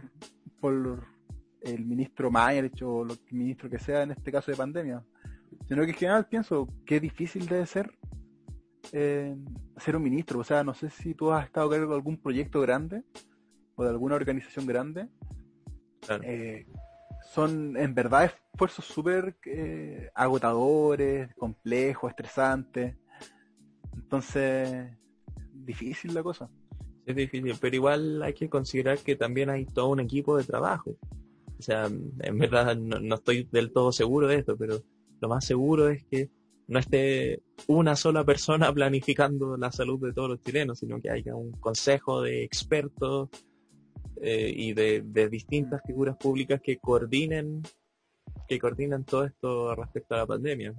por 0.59 1.05
el 1.61 1.85
ministro 1.85 2.31
Mayer 2.31 2.71
o 2.83 3.03
el 3.03 3.19
ministro 3.31 3.69
que 3.69 3.79
sea 3.79 4.03
en 4.03 4.11
este 4.11 4.31
caso 4.31 4.51
de 4.51 4.57
pandemia, 4.57 5.03
sino 5.67 5.83
que 5.83 5.91
en 5.91 5.97
general 5.97 6.27
pienso 6.27 6.67
qué 6.85 6.99
difícil 6.99 7.47
debe 7.47 7.65
ser 7.65 7.91
eh, 8.91 9.35
ser 9.77 9.95
un 9.95 10.03
ministro. 10.03 10.39
O 10.39 10.43
sea, 10.43 10.63
no 10.63 10.73
sé 10.73 10.89
si 10.89 11.13
tú 11.13 11.31
has 11.31 11.45
estado 11.45 11.67
a 11.67 11.71
cargo 11.71 11.91
de 11.91 11.95
algún 11.95 12.17
proyecto 12.17 12.61
grande 12.61 13.03
o 13.75 13.83
de 13.83 13.89
alguna 13.89 14.15
organización 14.15 14.65
grande, 14.65 15.07
eh, 16.23 16.65
son 17.31 17.77
en 17.77 17.93
verdad 17.93 18.25
esfuerzos 18.25 18.85
súper 18.85 19.37
eh, 19.45 20.09
agotadores, 20.15 21.33
complejos, 21.35 22.09
estresantes. 22.09 22.95
Entonces, 23.93 24.91
difícil 25.65 26.13
la 26.13 26.23
cosa. 26.23 26.49
Es 27.05 27.15
difícil, 27.15 27.55
pero 27.59 27.75
igual 27.75 28.21
hay 28.21 28.33
que 28.33 28.49
considerar 28.49 28.99
que 28.99 29.15
también 29.15 29.49
hay 29.49 29.65
todo 29.65 29.89
un 29.89 29.99
equipo 29.99 30.37
de 30.37 30.43
trabajo. 30.43 30.95
O 31.57 31.61
sea, 31.61 31.85
en 31.87 32.37
verdad 32.37 32.75
no, 32.77 32.99
no 32.99 33.15
estoy 33.15 33.47
del 33.51 33.71
todo 33.71 33.91
seguro 33.91 34.27
de 34.27 34.35
esto, 34.35 34.55
pero 34.57 34.81
lo 35.19 35.27
más 35.27 35.45
seguro 35.45 35.89
es 35.89 36.03
que 36.05 36.29
no 36.69 36.77
esté 36.79 37.41
una 37.67 37.95
sola 37.95 38.23
persona 38.23 38.71
planificando 38.73 39.57
la 39.57 39.71
salud 39.71 39.99
de 39.99 40.13
todos 40.13 40.29
los 40.29 40.41
chilenos, 40.41 40.79
sino 40.79 41.01
que 41.01 41.09
haya 41.09 41.35
un 41.35 41.51
consejo 41.51 42.21
de 42.21 42.43
expertos 42.43 43.29
eh, 44.21 44.53
y 44.55 44.73
de, 44.73 45.01
distintas 45.29 45.81
figuras 45.85 46.15
públicas 46.17 46.61
que 46.61 46.77
coordinen 46.77 47.63
que 48.47 48.59
coordinen 48.59 49.03
todo 49.03 49.25
esto 49.25 49.75
respecto 49.75 50.15
a 50.15 50.19
la 50.19 50.27
pandemia. 50.27 50.73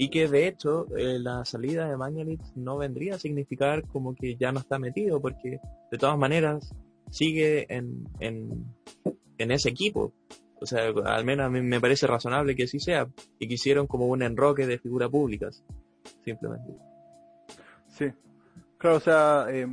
Y 0.00 0.10
que 0.10 0.28
de 0.28 0.46
hecho 0.46 0.86
eh, 0.96 1.18
la 1.18 1.44
salida 1.44 1.88
de 1.88 1.96
Mañalich 1.96 2.40
no 2.54 2.78
vendría 2.78 3.16
a 3.16 3.18
significar 3.18 3.82
como 3.88 4.14
que 4.14 4.36
ya 4.36 4.52
no 4.52 4.60
está 4.60 4.78
metido, 4.78 5.20
porque 5.20 5.58
de 5.90 5.98
todas 5.98 6.16
maneras 6.16 6.72
sigue 7.10 7.66
en, 7.68 8.08
en, 8.20 8.64
en 9.38 9.50
ese 9.50 9.70
equipo. 9.70 10.14
O 10.60 10.66
sea, 10.66 10.88
al 11.04 11.24
menos 11.24 11.46
a 11.46 11.50
mí 11.50 11.60
me 11.62 11.80
parece 11.80 12.06
razonable 12.06 12.54
que 12.54 12.62
así 12.62 12.78
sea, 12.78 13.08
y 13.40 13.48
quisieron 13.48 13.88
como 13.88 14.06
un 14.06 14.22
enroque 14.22 14.68
de 14.68 14.78
figuras 14.78 15.08
públicas, 15.08 15.64
simplemente. 16.24 16.72
Sí, 17.88 18.12
claro, 18.76 18.98
o 18.98 19.00
sea, 19.00 19.46
eh, 19.50 19.66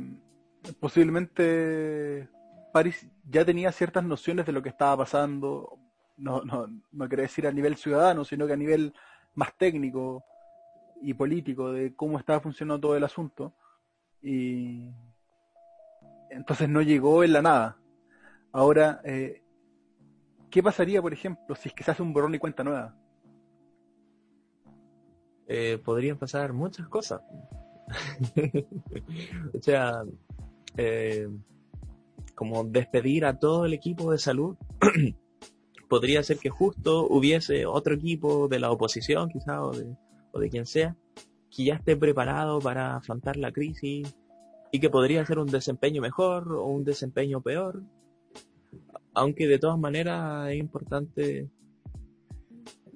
posiblemente 0.80 2.28
París 2.72 3.08
ya 3.30 3.44
tenía 3.44 3.70
ciertas 3.70 4.02
nociones 4.02 4.44
de 4.44 4.52
lo 4.52 4.60
que 4.60 4.70
estaba 4.70 4.96
pasando, 4.96 5.78
no, 6.16 6.42
no, 6.42 6.66
no 6.90 7.08
quiero 7.08 7.22
decir 7.22 7.46
a 7.46 7.52
nivel 7.52 7.76
ciudadano, 7.76 8.24
sino 8.24 8.48
que 8.48 8.54
a 8.54 8.56
nivel 8.56 8.92
más 9.36 9.56
técnico 9.56 10.24
y 11.00 11.14
político 11.14 11.70
de 11.70 11.94
cómo 11.94 12.18
estaba 12.18 12.40
funcionando 12.40 12.80
todo 12.80 12.96
el 12.96 13.04
asunto. 13.04 13.54
Y 14.20 14.90
entonces 16.30 16.68
no 16.68 16.82
llegó 16.82 17.22
en 17.22 17.32
la 17.32 17.42
nada. 17.42 17.78
Ahora, 18.50 19.00
eh, 19.04 19.42
¿qué 20.50 20.62
pasaría, 20.62 21.00
por 21.00 21.12
ejemplo, 21.12 21.54
si 21.54 21.68
es 21.68 21.74
que 21.74 21.84
se 21.84 21.92
hace 21.92 22.02
un 22.02 22.12
borrón 22.12 22.34
y 22.34 22.38
cuenta 22.38 22.64
nueva? 22.64 22.96
Eh, 25.46 25.78
podrían 25.84 26.18
pasar 26.18 26.52
muchas 26.52 26.88
cosas. 26.88 27.20
o 29.54 29.62
sea, 29.62 30.02
eh, 30.76 31.28
como 32.34 32.64
despedir 32.64 33.24
a 33.24 33.38
todo 33.38 33.64
el 33.64 33.74
equipo 33.74 34.10
de 34.10 34.18
salud 34.18 34.56
podría 35.88 36.22
ser 36.22 36.38
que 36.38 36.50
justo 36.50 37.06
hubiese 37.08 37.66
otro 37.66 37.94
equipo 37.94 38.48
de 38.48 38.58
la 38.58 38.70
oposición, 38.70 39.28
quizá, 39.28 39.62
o 39.62 39.72
de, 39.72 39.96
o 40.32 40.40
de 40.40 40.50
quien 40.50 40.66
sea, 40.66 40.96
que 41.50 41.64
ya 41.64 41.74
esté 41.74 41.96
preparado 41.96 42.60
para 42.60 42.96
afrontar 42.96 43.36
la 43.36 43.52
crisis 43.52 44.14
y 44.72 44.80
que 44.80 44.90
podría 44.90 45.24
ser 45.24 45.38
un 45.38 45.46
desempeño 45.46 46.02
mejor 46.02 46.52
o 46.52 46.66
un 46.66 46.84
desempeño 46.84 47.40
peor. 47.40 47.82
Aunque 49.14 49.46
de 49.46 49.58
todas 49.58 49.78
maneras 49.78 50.50
es 50.50 50.58
importante 50.58 51.48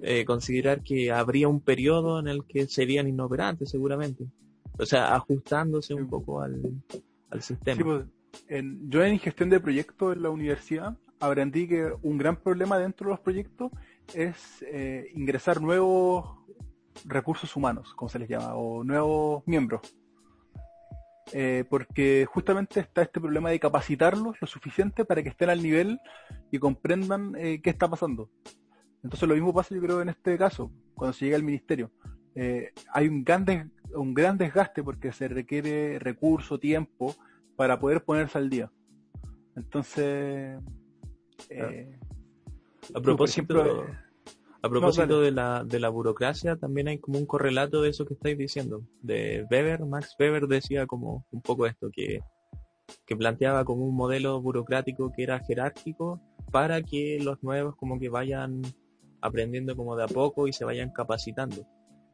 eh, 0.01 0.25
considerar 0.25 0.83
que 0.83 1.11
habría 1.11 1.47
un 1.47 1.61
periodo 1.61 2.19
en 2.19 2.27
el 2.27 2.45
que 2.45 2.67
serían 2.67 3.07
inoperantes 3.07 3.69
seguramente. 3.69 4.25
O 4.77 4.85
sea, 4.85 5.15
ajustándose 5.15 5.93
un 5.93 6.07
poco 6.07 6.41
al, 6.41 6.61
al 7.29 7.41
sistema. 7.41 7.83
Pues, 7.83 8.05
en, 8.47 8.89
yo 8.89 9.03
en 9.03 9.19
gestión 9.19 9.49
de 9.49 9.59
proyectos 9.59 10.15
en 10.15 10.23
la 10.23 10.29
universidad 10.29 10.97
aprendí 11.21 11.67
que 11.67 11.93
un 12.01 12.17
gran 12.17 12.35
problema 12.35 12.77
dentro 12.77 13.05
de 13.07 13.11
los 13.11 13.19
proyectos 13.19 13.71
es 14.13 14.65
eh, 14.67 15.09
ingresar 15.13 15.61
nuevos 15.61 16.39
recursos 17.05 17.55
humanos, 17.55 17.93
como 17.95 18.09
se 18.09 18.19
les 18.19 18.27
llama, 18.27 18.55
o 18.55 18.83
nuevos 18.83 19.43
miembros. 19.45 19.81
Eh, 21.33 21.63
porque 21.69 22.25
justamente 22.29 22.81
está 22.81 23.03
este 23.03 23.21
problema 23.21 23.51
de 23.51 23.59
capacitarlos 23.59 24.41
lo 24.41 24.47
suficiente 24.47 25.05
para 25.05 25.23
que 25.23 25.29
estén 25.29 25.49
al 25.49 25.63
nivel 25.63 25.99
y 26.51 26.59
comprendan 26.59 27.35
eh, 27.37 27.61
qué 27.61 27.69
está 27.69 27.87
pasando. 27.87 28.29
Entonces 29.03 29.29
lo 29.29 29.35
mismo 29.35 29.53
pasa 29.53 29.73
yo 29.73 29.81
creo 29.81 30.01
en 30.01 30.09
este 30.09 30.37
caso, 30.37 30.71
cuando 30.93 31.13
se 31.13 31.25
llega 31.25 31.37
al 31.37 31.43
ministerio. 31.43 31.91
hay 32.93 33.07
un 33.07 33.23
gran, 33.23 33.71
un 33.95 34.13
gran 34.13 34.37
desgaste 34.37 34.83
porque 34.83 35.11
se 35.11 35.27
requiere 35.27 35.99
recurso, 35.99 36.59
tiempo 36.59 37.15
para 37.55 37.79
poder 37.79 38.03
ponerse 38.03 38.37
al 38.37 38.49
día. 38.49 38.71
Entonces, 39.55 40.59
eh, 41.49 41.99
a 42.93 43.01
propósito, 43.01 43.85
a 44.61 44.69
propósito 44.69 45.21
de, 45.21 45.31
la, 45.31 45.63
de 45.63 45.79
la 45.79 45.89
burocracia, 45.89 46.55
también 46.55 46.87
hay 46.87 46.99
como 46.99 47.17
un 47.17 47.25
correlato 47.25 47.81
de 47.81 47.89
eso 47.89 48.05
que 48.05 48.13
estáis 48.13 48.37
diciendo. 48.37 48.83
De 49.01 49.45
Weber, 49.49 49.85
Max 49.85 50.15
Weber 50.19 50.47
decía 50.47 50.85
como 50.85 51.25
un 51.31 51.41
poco 51.41 51.65
esto, 51.65 51.89
que, 51.91 52.21
que 53.05 53.15
planteaba 53.15 53.65
como 53.65 53.85
un 53.85 53.95
modelo 53.95 54.41
burocrático 54.41 55.11
que 55.11 55.23
era 55.23 55.39
jerárquico 55.39 56.21
para 56.51 56.81
que 56.81 57.19
los 57.21 57.41
nuevos 57.43 57.75
como 57.75 57.99
que 57.99 58.09
vayan 58.09 58.61
aprendiendo 59.21 59.75
como 59.75 59.95
de 59.95 60.03
a 60.03 60.07
poco 60.07 60.47
y 60.47 60.53
se 60.53 60.65
vayan 60.65 60.91
capacitando. 60.91 61.65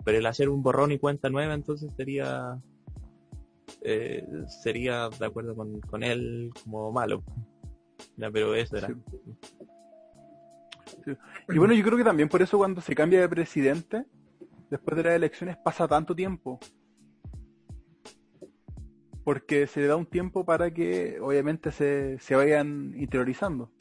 Pero 0.06 0.20
el 0.20 0.26
hacer 0.26 0.50
un 0.50 0.62
borrón 0.62 0.92
y 0.92 1.00
cuenta 1.00 1.30
nueva 1.30 1.54
entonces 1.54 1.92
sería 1.98 2.62
eh, 3.82 4.26
sería 4.48 5.10
de 5.10 5.26
acuerdo 5.26 5.56
con, 5.56 5.82
con 5.82 6.04
él 6.04 6.52
como 6.64 6.92
malo 6.92 7.24
pero 8.32 8.56
eso 8.56 8.78
era. 8.78 8.90
Y 11.50 11.58
bueno, 11.58 11.74
yo 11.74 11.84
creo 11.84 11.98
que 11.98 12.04
también 12.04 12.30
por 12.30 12.42
eso 12.42 12.58
cuando 12.58 12.82
se 12.82 12.96
cambia 12.96 13.22
de 13.22 13.30
presidente, 13.30 14.06
después 14.70 14.98
de 14.98 15.04
las 15.04 15.14
elecciones 15.14 15.58
pasa 15.58 15.88
tanto 15.88 16.16
tiempo. 16.16 16.60
Porque 19.24 19.68
se 19.68 19.82
le 19.82 19.88
da 19.88 19.96
un 19.96 20.06
tiempo 20.06 20.46
para 20.46 20.74
que 20.74 21.20
obviamente 21.22 21.72
se, 21.72 22.18
se 22.20 22.36
vayan 22.36 22.94
interiorizando. 22.98 23.72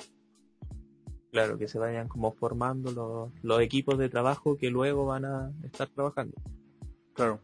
Claro, 1.30 1.58
que 1.58 1.68
se 1.68 1.78
vayan 1.78 2.08
como 2.08 2.32
formando 2.32 2.90
los, 2.92 3.32
los 3.42 3.60
equipos 3.60 3.98
de 3.98 4.08
trabajo 4.08 4.56
que 4.56 4.70
luego 4.70 5.06
van 5.06 5.24
a 5.24 5.52
estar 5.64 5.88
trabajando. 5.88 6.34
Claro. 7.12 7.40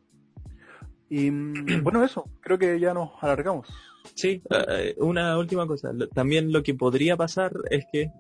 Y 1.09 1.31
mm, 1.31 1.55
bueno, 1.83 2.03
eso, 2.03 2.25
creo 2.41 2.59
que 2.59 2.81
ya 2.81 2.95
nos 2.95 3.11
alargamos. 3.23 3.69
Sí, 4.15 4.43
eh, 4.51 4.95
una 4.99 5.39
última 5.39 5.67
cosa. 5.67 5.93
También 6.15 6.53
lo 6.53 6.63
que 6.63 6.75
podría 6.75 7.17
pasar 7.17 7.53
es 7.71 7.85
que 7.93 8.11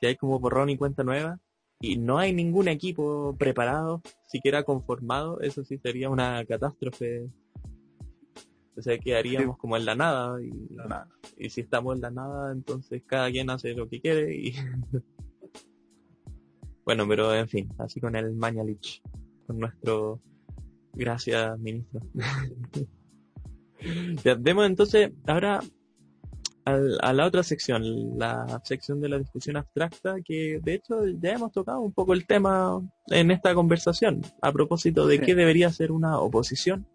si 0.00 0.06
hay 0.06 0.16
como 0.16 0.38
borrón 0.38 0.70
y 0.70 0.76
cuenta 0.76 1.04
nueva 1.04 1.38
y 1.80 1.96
no 1.96 2.18
hay 2.18 2.32
ningún 2.32 2.68
equipo 2.68 3.36
preparado, 3.38 4.02
siquiera 4.28 4.64
conformado, 4.64 5.40
eso 5.40 5.64
sí 5.64 5.78
sería 5.78 6.10
una 6.10 6.44
catástrofe. 6.44 7.28
O 8.76 8.82
sea, 8.82 8.98
quedaríamos 8.98 9.58
como 9.58 9.76
en 9.76 9.84
la 9.84 9.94
nada 9.94 10.40
y, 10.42 10.52
y 11.36 11.50
si 11.50 11.62
estamos 11.62 11.96
en 11.96 12.02
la 12.02 12.10
nada, 12.10 12.52
entonces 12.52 13.02
cada 13.06 13.30
quien 13.30 13.50
hace 13.50 13.74
lo 13.74 13.88
que 13.88 14.00
quiere 14.00 14.34
y... 14.34 14.54
bueno, 16.84 17.06
pero 17.08 17.34
en 17.34 17.48
fin, 17.48 17.68
así 17.78 18.00
con 18.00 18.16
el 18.16 18.34
Mañalich, 18.34 19.02
con 19.46 19.58
nuestro... 19.58 20.20
Gracias, 20.92 21.58
ministro. 21.58 22.00
Ya, 24.24 24.34
vemos 24.34 24.66
entonces 24.66 25.12
ahora 25.26 25.60
a 26.64 27.12
la 27.12 27.26
otra 27.26 27.42
sección, 27.42 28.18
la 28.18 28.60
sección 28.64 29.00
de 29.00 29.08
la 29.08 29.18
discusión 29.18 29.56
abstracta, 29.56 30.16
que 30.24 30.60
de 30.62 30.74
hecho 30.74 31.06
ya 31.20 31.32
hemos 31.32 31.52
tocado 31.52 31.80
un 31.80 31.92
poco 31.92 32.12
el 32.12 32.26
tema 32.26 32.80
en 33.08 33.30
esta 33.30 33.54
conversación, 33.54 34.22
a 34.42 34.52
propósito 34.52 35.06
de 35.06 35.20
qué 35.20 35.34
debería 35.34 35.70
ser 35.70 35.90
una 35.90 36.18
oposición. 36.18 36.86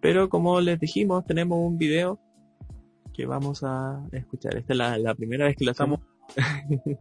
Pero 0.00 0.28
como 0.28 0.60
les 0.60 0.78
dijimos, 0.78 1.24
tenemos 1.26 1.58
un 1.58 1.78
video 1.78 2.20
que 3.12 3.26
vamos 3.26 3.62
a 3.64 4.02
escuchar. 4.12 4.56
Esta 4.56 4.72
es 4.72 5.02
la, 5.02 5.14
primera 5.14 5.46
vez 5.46 5.56
que 5.56 5.64
lo 5.64 5.72
estamos. 5.72 6.00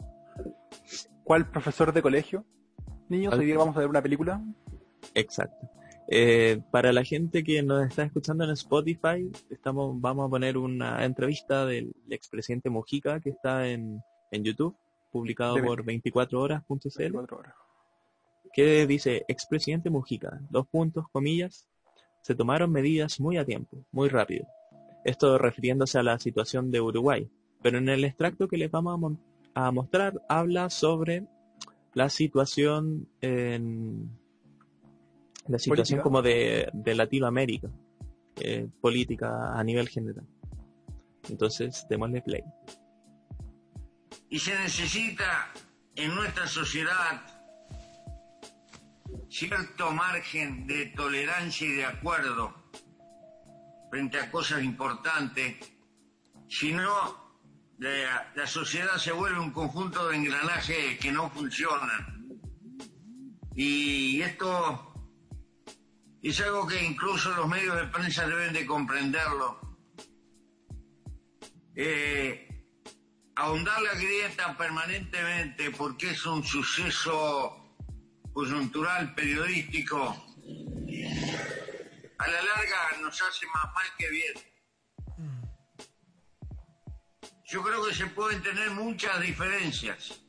¿Cuál 1.24 1.50
profesor 1.50 1.94
de 1.94 2.02
colegio? 2.02 2.46
Niños, 3.08 3.34
hoy 3.34 3.46
día 3.46 3.58
vamos 3.58 3.76
a 3.78 3.80
ver 3.80 3.90
una 3.90 4.02
película. 4.02 4.44
Exacto. 5.14 5.79
Eh, 6.12 6.60
para 6.72 6.92
la 6.92 7.04
gente 7.04 7.44
que 7.44 7.62
nos 7.62 7.88
está 7.88 8.02
escuchando 8.02 8.44
en 8.44 8.50
Spotify, 8.50 9.32
estamos, 9.52 10.02
vamos 10.02 10.26
a 10.26 10.30
poner 10.30 10.58
una 10.58 11.06
entrevista 11.06 11.68
del 11.68 11.94
expresidente 12.10 12.72
Mojica 12.72 13.20
que 13.20 13.30
está 13.30 13.68
en, 13.68 14.02
en 14.32 14.44
YouTube, 14.44 14.76
publicado 15.12 15.64
por 15.64 15.86
24horas.cl. 15.86 17.16
horas. 17.16 17.54
Que 18.52 18.88
dice, 18.88 19.24
expresidente 19.28 19.92
Mojica, 19.92 20.42
dos 20.50 20.68
puntos, 20.68 21.06
comillas, 21.12 21.68
se 22.24 22.34
tomaron 22.34 22.72
medidas 22.72 23.20
muy 23.20 23.38
a 23.38 23.46
tiempo, 23.46 23.86
muy 23.92 24.10
rápido. 24.10 24.48
Esto 25.06 25.38
refiriéndose 25.38 26.00
a 26.00 26.04
la 26.04 26.18
situación 26.18 26.72
de 26.72 26.82
Uruguay. 26.82 27.30
Pero 27.62 27.78
en 27.78 27.88
el 27.88 28.04
extracto 28.04 28.48
que 28.48 28.58
les 28.58 28.72
vamos 28.72 29.20
a, 29.54 29.68
a 29.68 29.72
mostrar 29.72 30.20
habla 30.28 30.72
sobre 30.72 31.28
la 31.94 32.10
situación 32.10 33.08
en 33.22 34.10
la 35.48 35.60
situación 35.60 36.02
como 36.02 36.22
de, 36.22 36.72
Latinoamérica, 36.86 37.70
eh, 38.38 38.68
política 38.82 39.58
a 39.58 39.64
nivel 39.64 39.90
general. 39.90 40.26
Entonces, 41.30 41.86
démosle 41.90 42.22
play. 42.22 42.44
Y 44.30 44.40
se 44.40 44.58
necesita 44.60 45.52
en 45.96 46.16
nuestra 46.16 46.48
sociedad 46.48 47.22
cierto 49.30 49.92
margen 49.92 50.66
de 50.68 50.88
tolerancia 50.88 51.68
y 51.68 51.72
de 51.74 51.86
acuerdo 51.86 52.54
frente 53.90 54.20
a 54.20 54.30
cosas 54.30 54.64
importantes, 54.64 55.56
si 56.48 56.74
no, 56.74 57.38
la, 57.80 58.32
la 58.36 58.48
sociedad 58.48 58.98
se 58.98 59.12
vuelve 59.12 59.40
un 59.40 59.52
conjunto 59.52 60.08
de 60.08 60.18
engranajes 60.18 61.00
que 61.00 61.12
no 61.12 61.30
funcionan. 61.30 62.28
Y 63.56 64.22
esto 64.22 64.89
es 66.22 66.42
algo 66.42 66.68
que 66.68 66.84
incluso 66.84 67.34
los 67.36 67.48
medios 67.48 67.76
de 67.78 67.88
prensa 67.88 68.28
deben 68.28 68.54
de 68.54 68.66
comprenderlo. 68.66 69.60
Eh, 71.76 72.66
ahondar 73.36 73.82
la 73.82 73.94
grieta 73.94 74.58
permanentemente 74.58 75.72
porque 75.72 76.12
es 76.12 76.26
un 76.26 76.44
suceso 76.44 77.78
coyuntural, 78.34 79.16
periodístico, 79.16 79.98
a 82.18 82.28
la 82.28 82.42
larga 82.42 83.02
nos 83.02 83.22
hace 83.22 83.46
más 83.48 83.66
mal 83.74 83.86
que 83.98 84.10
bien. 84.10 84.34
Yo 87.46 87.64
creo 87.64 87.84
que 87.86 87.96
se 87.96 88.08
pueden 88.08 88.44
tener 88.44 88.70
muchas 88.72 89.22
diferencias 89.22 90.22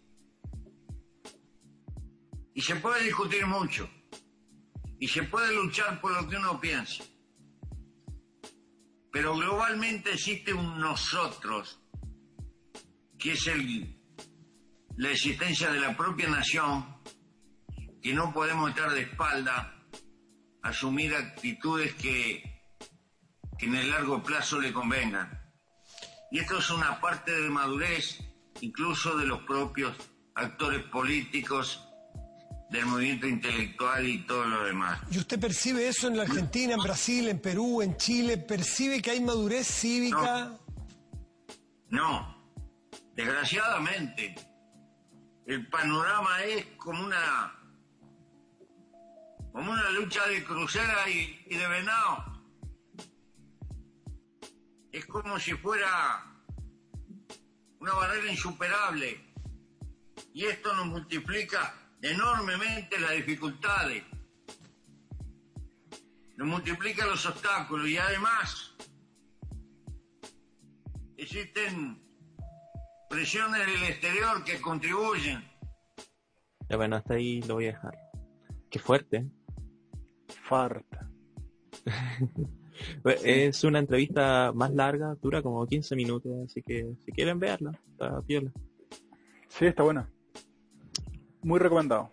y 2.55 2.63
se 2.63 2.77
puede 2.77 3.05
discutir 3.05 3.45
mucho 3.47 3.91
y 5.01 5.09
se 5.09 5.23
puede 5.25 5.53
luchar 5.55 6.01
por 6.01 6.13
lo 6.13 6.29
que 6.29 6.37
uno 6.37 6.61
piensa. 6.61 7.03
Pero 9.11 9.35
globalmente 9.35 10.13
existe 10.13 10.53
un 10.53 10.79
nosotros, 10.79 11.81
que 13.19 13.33
es 13.33 13.47
el, 13.47 13.99
la 14.99 15.11
existencia 15.11 15.73
de 15.73 15.81
la 15.81 15.97
propia 15.97 16.29
nación, 16.29 17.01
que 18.03 18.13
no 18.13 18.33
podemos 18.33 18.71
estar 18.71 18.91
de 18.93 19.01
espalda, 19.01 19.75
asumir 20.63 21.15
actitudes 21.15 21.95
que, 21.95 22.63
que 23.59 23.67
en 23.67 23.75
el 23.75 23.91
largo 23.91 24.23
plazo 24.23 24.61
le 24.61 24.73
convengan. 24.73 25.41
Y 26.31 26.39
esto 26.41 26.59
es 26.59 26.71
una 26.71 27.01
parte 27.01 27.33
de 27.33 27.49
madurez, 27.49 28.21
incluso 28.61 29.17
de 29.17 29.27
los 29.27 29.43
propios 29.45 29.97
actores 30.35 30.85
políticos 30.85 31.90
del 32.71 32.87
movimiento 32.87 33.27
intelectual 33.27 34.07
y 34.07 34.19
todo 34.27 34.45
lo 34.45 34.65
demás. 34.65 35.01
¿Y 35.11 35.19
usted 35.19 35.41
percibe 35.41 35.89
eso 35.89 36.07
en 36.07 36.17
la 36.17 36.23
Argentina, 36.23 36.75
en 36.75 36.81
Brasil, 36.81 37.29
en 37.29 37.41
Perú, 37.41 37.83
en 37.83 37.97
Chile? 37.97 38.39
¿Percibe 38.39 39.03
que 39.03 39.11
hay 39.11 39.21
madurez 39.21 39.67
cívica? 39.67 40.57
No, 41.89 42.37
desgraciadamente, 43.15 44.35
el 45.47 45.67
panorama 45.69 46.43
es 46.45 46.65
como 46.77 47.05
una 47.05 47.57
como 49.53 49.73
una 49.73 49.91
lucha 49.91 50.25
de 50.29 50.45
crucera 50.45 51.11
y, 51.11 51.45
y 51.51 51.57
de 51.57 51.67
venado. 51.67 52.41
Es 54.93 55.07
como 55.07 55.41
si 55.41 55.55
fuera 55.55 56.25
una 57.81 57.93
barrera 57.95 58.31
insuperable. 58.31 59.27
Y 60.33 60.45
esto 60.45 60.73
nos 60.75 60.87
multiplica 60.87 61.80
enormemente 62.03 62.99
las 62.99 63.13
dificultades, 63.13 64.03
nos 66.37 66.49
multiplica 66.49 67.07
los 67.07 67.27
obstáculos 67.27 67.89
y 67.89 67.99
además 67.99 68.75
existen 71.17 72.03
presiones 73.11 73.67
del 73.67 73.83
exterior 73.85 74.43
que 74.45 74.61
contribuyen. 74.61 75.45
Ya 76.69 76.77
bueno, 76.77 76.97
hasta 76.97 77.15
ahí 77.15 77.43
lo 77.43 77.55
voy 77.55 77.67
a 77.67 77.73
dejar. 77.73 77.99
Qué 78.71 78.79
fuerte. 78.79 79.27
Farta. 80.45 81.11
es 83.25 83.65
una 83.65 83.81
entrevista 83.81 84.53
más 84.55 84.73
larga, 84.73 85.15
dura 85.21 85.43
como 85.43 85.67
15 85.67 85.97
minutos, 85.97 86.33
así 86.45 86.63
que 86.63 86.95
si 87.05 87.13
quieren 87.13 87.39
verla, 87.39 87.73
está 87.91 88.23
piola. 88.23 88.53
Sí, 89.49 89.67
está 89.67 89.83
buena. 89.83 90.09
Muy 91.43 91.59
recomendado. 91.59 92.13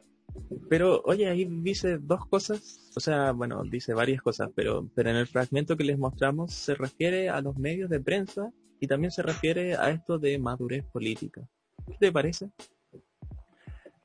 Pero, 0.70 1.02
oye, 1.06 1.28
ahí 1.28 1.46
dice 1.46 1.98
dos 1.98 2.26
cosas, 2.28 2.92
o 2.96 3.00
sea, 3.00 3.32
bueno, 3.32 3.64
dice 3.64 3.94
varias 3.94 4.22
cosas, 4.22 4.50
pero, 4.56 4.90
pero 4.94 5.10
en 5.10 5.16
el 5.16 5.28
fragmento 5.28 5.76
que 5.76 5.84
les 5.84 5.98
mostramos 5.98 6.54
se 6.54 6.76
refiere 6.76 7.30
a 7.30 7.42
los 7.42 7.58
medios 7.58 7.90
de 7.90 8.00
prensa 8.00 8.52
y 8.80 8.88
también 8.88 9.12
se 9.12 9.24
refiere 9.24 9.76
a 9.76 9.90
esto 9.90 10.20
de 10.20 10.38
madurez 10.38 10.86
política. 10.86 11.42
¿Qué 11.88 11.98
te 12.00 12.12
parece? 12.12 12.52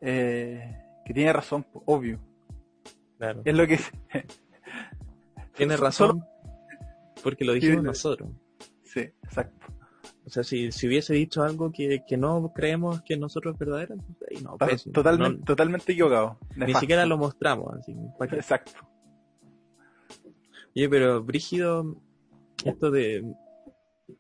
Eh, 0.00 0.76
que 1.04 1.14
tiene 1.14 1.32
razón, 1.32 1.66
obvio. 1.86 2.18
Claro. 3.18 3.42
Es 3.44 3.54
lo 3.54 3.66
que... 3.66 3.78
tiene 5.54 5.76
razón 5.78 6.24
porque 7.22 7.44
lo 7.44 7.52
dijimos 7.52 7.84
nosotros. 7.84 8.30
Sí, 8.84 9.00
exacto. 9.22 9.61
O 10.32 10.34
sea, 10.34 10.44
si, 10.44 10.72
si 10.72 10.86
hubiese 10.88 11.12
dicho 11.12 11.42
algo 11.42 11.70
que, 11.70 12.04
que 12.08 12.16
no 12.16 12.54
creemos 12.54 13.02
que 13.02 13.18
nosotros 13.18 13.52
es 13.52 13.58
verdadero, 13.58 13.92
entonces 13.92 14.28
ahí 14.30 14.42
no. 14.42 14.56
pésimo. 14.56 14.94
Totalmente, 14.94 15.38
No- 15.40 15.44
totalmente 15.44 15.92
equivocado. 15.92 16.38
ni 16.56 16.72
siquiera 16.72 17.04
lo 17.04 17.18
mostramos. 17.18 17.70
Así. 17.74 17.94
Exacto. 18.32 18.72
Oye, 20.74 20.88
pero 20.88 21.22
Brígido, 21.22 21.96
esto 22.64 22.90
de, 22.90 23.22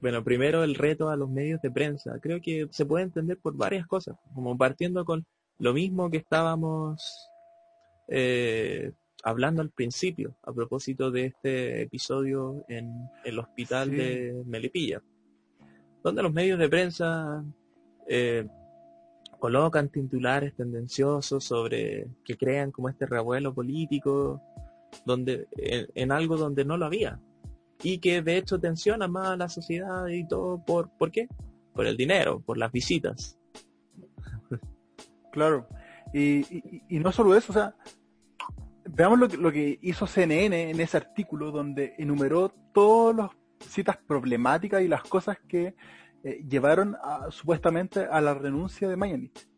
bueno, 0.02 0.22
primero 0.22 0.62
el 0.64 0.74
reto 0.74 1.08
a 1.08 1.16
los 1.16 1.30
medios 1.30 1.62
de 1.62 1.70
prensa, 1.70 2.18
creo 2.20 2.42
que 2.42 2.68
se 2.70 2.84
puede 2.84 3.04
entender 3.04 3.38
por 3.38 3.56
varias 3.56 3.86
cosas, 3.86 4.16
como 4.34 4.56
partiendo 4.58 5.06
con 5.06 5.24
lo 5.58 5.72
mismo 5.72 6.10
que 6.10 6.18
estábamos 6.18 7.26
eh, 8.08 8.92
hablando 9.24 9.62
al 9.62 9.70
principio, 9.70 10.36
a 10.42 10.52
propósito 10.52 11.10
de 11.10 11.26
este 11.26 11.82
episodio 11.82 12.64
en 12.68 12.92
el 13.24 13.38
hospital 13.38 13.88
Sí. 13.90 13.96
de 13.96 14.42
Melipilla, 14.44 15.02
donde 16.02 16.22
los 16.22 16.32
medios 16.32 16.58
de 16.58 16.68
prensa 16.68 17.44
eh, 18.08 18.46
colocan 19.38 19.88
titulares 19.88 20.54
tendenciosos 20.54 21.44
sobre 21.44 22.08
que 22.24 22.36
crean 22.36 22.70
como 22.70 22.88
este 22.88 23.06
revuelo 23.06 23.54
político, 23.54 24.40
donde 25.04 25.48
en, 25.94 26.12
algo 26.12 26.36
donde 26.36 26.64
no 26.64 26.76
lo 26.76 26.86
había 26.86 27.18
y 27.82 27.98
que 27.98 28.22
de 28.22 28.36
hecho 28.36 28.60
tensiona 28.60 29.08
más 29.08 29.28
a 29.28 29.36
la 29.36 29.48
sociedad 29.48 30.06
y 30.06 30.26
todo 30.26 30.64
por 30.64 30.90
¿por 30.90 31.10
qué? 31.10 31.28
Por 31.74 31.86
el 31.86 31.96
dinero, 31.96 32.40
por 32.40 32.58
las 32.58 32.70
visitas. 32.70 33.38
Claro. 35.32 35.66
Y, 36.12 36.44
y, 36.94 36.98
no 36.98 37.10
solo 37.10 37.34
eso, 37.34 37.52
o 37.52 37.54
sea, 37.54 37.74
veamos 38.84 39.18
lo 39.18 39.28
que, 39.28 39.36
lo 39.38 39.50
que 39.50 39.78
hizo 39.80 40.06
CNN 40.06 40.70
en 40.70 40.78
ese 40.78 40.98
artículo 40.98 41.50
donde 41.50 41.94
enumeró 41.96 42.52
todas 42.74 43.16
las 43.16 43.30
citas 43.62 43.96
problemáticas 44.06 44.82
y 44.82 44.88
las 44.88 45.02
cosas 45.02 45.38
que 45.48 45.74
eh, 46.24 46.44
llevaron 46.48 46.96
a- 47.02 47.30
supuestamente 47.30 48.06
a 48.10 48.20
la 48.20 48.34
renuncia 48.34 48.88
de 48.88 48.96
Mañanich. 48.96 49.48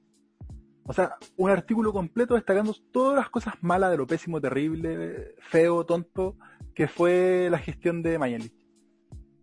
O 0.86 0.92
sea, 0.92 1.16
un 1.36 1.50
artículo 1.50 1.92
completo 1.92 2.34
destacando 2.34 2.74
todas 2.92 3.16
las 3.16 3.30
cosas 3.30 3.54
malas 3.62 3.90
de 3.90 3.96
lo 3.96 4.06
pésimo, 4.06 4.40
terrible, 4.40 5.34
feo, 5.40 5.84
tonto 5.86 6.36
que 6.74 6.88
fue 6.88 7.48
la 7.50 7.58
gestión 7.58 8.02
de 8.02 8.18
Mañanich. 8.18 8.54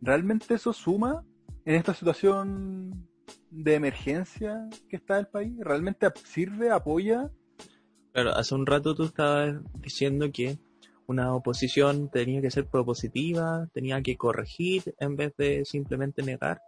¿Realmente 0.01 0.53
eso 0.55 0.73
suma 0.73 1.23
en 1.65 1.75
esta 1.75 1.93
situación 1.93 3.07
de 3.49 3.75
emergencia 3.75 4.67
que 4.89 4.95
está 4.95 5.19
el 5.19 5.27
país? 5.27 5.53
¿Realmente 5.59 6.07
sirve, 6.25 6.71
apoya? 6.71 7.31
Claro, 8.13 8.31
hace 8.31 8.53
un 8.55 8.65
rato 8.65 8.93
tú 8.93 9.03
estabas 9.03 9.55
diciendo 9.79 10.31
que 10.31 10.57
una 11.11 11.35
oposición 11.35 12.09
tenía 12.09 12.41
que 12.41 12.49
ser 12.51 12.65
propositiva, 12.67 13.67
tenía 13.73 14.01
que 14.01 14.17
corregir 14.17 14.95
en 14.99 15.15
vez 15.15 15.33
de 15.37 15.63
simplemente 15.65 16.23
negar. 16.23 16.61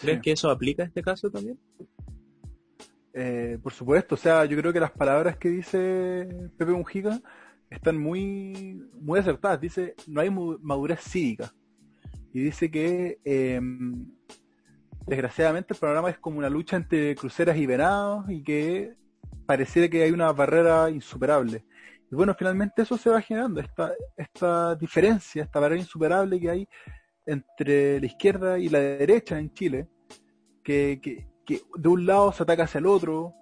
¿Crees 0.00 0.18
Sí. 0.18 0.22
que 0.22 0.32
eso 0.32 0.50
aplica 0.50 0.82
a 0.82 0.86
este 0.86 1.02
caso 1.02 1.30
también? 1.30 1.58
Eh, 3.14 3.58
por 3.62 3.72
supuesto, 3.72 4.14
o 4.14 4.18
sea, 4.18 4.44
yo 4.44 4.56
creo 4.58 4.72
que 4.72 4.80
las 4.80 4.92
palabras 4.92 5.36
que 5.38 5.48
dice 5.48 6.28
Pepe 6.56 6.72
Mujica 6.72 7.20
están 7.70 7.98
muy, 7.98 8.80
muy 9.00 9.18
acertadas. 9.18 9.60
Dice, 9.60 9.94
no 10.06 10.20
hay 10.20 10.30
madurez 10.30 11.00
cívica. 11.00 11.52
Y 12.32 12.40
dice 12.40 12.70
que, 12.70 13.18
eh, 13.24 13.60
desgraciadamente, 15.06 15.72
el 15.74 15.80
programa 15.80 16.10
es 16.10 16.18
como 16.18 16.38
una 16.38 16.50
lucha 16.50 16.76
entre 16.76 17.14
cruceras 17.16 17.56
y 17.56 17.66
venados 17.66 18.26
y 18.30 18.42
que 18.42 18.94
pareciera 19.46 19.88
que 19.88 20.02
hay 20.02 20.10
una 20.10 20.30
barrera 20.32 20.90
insuperable. 20.90 21.64
Y 22.10 22.14
bueno, 22.14 22.34
finalmente 22.38 22.82
eso 22.82 22.96
se 22.96 23.10
va 23.10 23.20
generando, 23.20 23.60
esta, 23.60 23.92
esta 24.16 24.74
diferencia, 24.74 25.42
esta 25.44 25.60
barrera 25.60 25.80
insuperable 25.80 26.40
que 26.40 26.50
hay 26.50 26.68
entre 27.26 28.00
la 28.00 28.06
izquierda 28.06 28.58
y 28.58 28.68
la 28.70 28.78
derecha 28.78 29.38
en 29.38 29.52
Chile, 29.52 29.88
que, 30.62 30.98
que, 31.02 31.28
que 31.44 31.60
de 31.76 31.88
un 31.88 32.06
lado 32.06 32.32
se 32.32 32.42
ataca 32.42 32.64
hacia 32.64 32.78
el 32.78 32.86
otro 32.86 33.34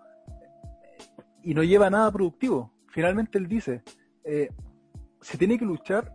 y 1.43 1.55
no 1.55 1.63
lleva 1.63 1.87
a 1.87 1.91
nada 1.91 2.11
productivo. 2.11 2.73
Finalmente 2.89 3.39
él 3.39 3.47
dice, 3.47 3.83
eh, 4.25 4.49
se 5.21 5.39
tiene 5.39 5.59
que 5.59 5.65
luchar 5.65 6.13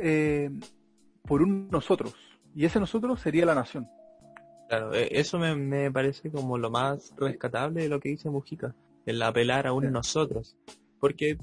eh, 0.00 0.50
por 1.24 1.42
un 1.42 1.68
nosotros, 1.70 2.14
y 2.54 2.64
ese 2.64 2.78
nosotros 2.78 3.20
sería 3.20 3.44
la 3.46 3.54
nación. 3.56 3.88
Claro, 4.68 4.94
eh, 4.94 5.08
eso 5.10 5.38
me, 5.40 5.56
me 5.56 5.90
parece 5.90 6.30
como 6.30 6.56
lo 6.56 6.70
más 6.70 7.12
rescatable 7.16 7.82
de 7.82 7.88
lo 7.88 7.98
que 7.98 8.10
dice 8.10 8.30
Mujica, 8.30 8.74
el 9.06 9.20
apelar 9.22 9.66
a 9.66 9.72
un 9.72 9.84
Sí. 9.84 9.90
nosotros. 9.90 10.56
Porque 11.00 11.38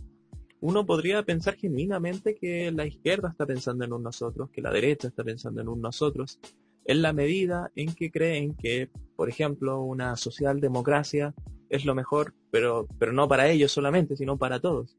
uno 0.59 0.85
podría 0.85 1.23
pensar 1.23 1.55
genuinamente 1.55 2.35
que 2.35 2.71
la 2.71 2.85
izquierda 2.85 3.29
está 3.29 3.45
pensando 3.45 3.85
en 3.85 3.93
un 3.93 4.03
nosotros, 4.03 4.49
que 4.51 4.61
la 4.61 4.71
derecha 4.71 5.07
está 5.07 5.23
pensando 5.23 5.61
en 5.61 5.67
un 5.67 5.81
nosotros, 5.81 6.39
en 6.85 7.01
la 7.01 7.13
medida 7.13 7.71
en 7.75 7.93
que 7.93 8.09
creen 8.09 8.55
que, 8.55 8.89
por 9.15 9.29
ejemplo, 9.29 9.81
una 9.81 10.15
socialdemocracia 10.15 11.35
es 11.69 11.85
lo 11.85 11.93
mejor, 11.93 12.33
pero, 12.49 12.87
pero 12.97 13.11
no 13.11 13.27
para 13.27 13.49
ellos 13.49 13.71
solamente, 13.71 14.15
sino 14.15 14.37
para 14.37 14.59
todos. 14.59 14.97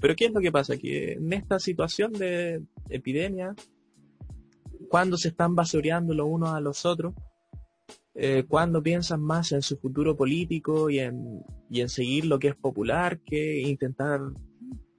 Pero 0.00 0.14
¿qué 0.14 0.26
es 0.26 0.32
lo 0.32 0.40
que 0.40 0.52
pasa? 0.52 0.76
Que 0.76 1.12
en 1.14 1.32
esta 1.32 1.58
situación 1.58 2.12
de 2.12 2.62
epidemia, 2.88 3.54
cuando 4.88 5.16
se 5.16 5.28
están 5.28 5.54
basureando 5.54 6.14
los 6.14 6.26
unos 6.28 6.50
a 6.50 6.60
los 6.60 6.84
otros, 6.86 7.14
eh, 8.20 8.44
cuando 8.48 8.82
piensan 8.82 9.22
más 9.22 9.52
en 9.52 9.62
su 9.62 9.76
futuro 9.76 10.16
político 10.16 10.90
y 10.90 10.98
en, 10.98 11.44
y 11.70 11.82
en 11.82 11.88
seguir 11.88 12.24
lo 12.24 12.40
que 12.40 12.48
es 12.48 12.56
popular 12.56 13.20
que 13.20 13.60
intentar 13.60 14.20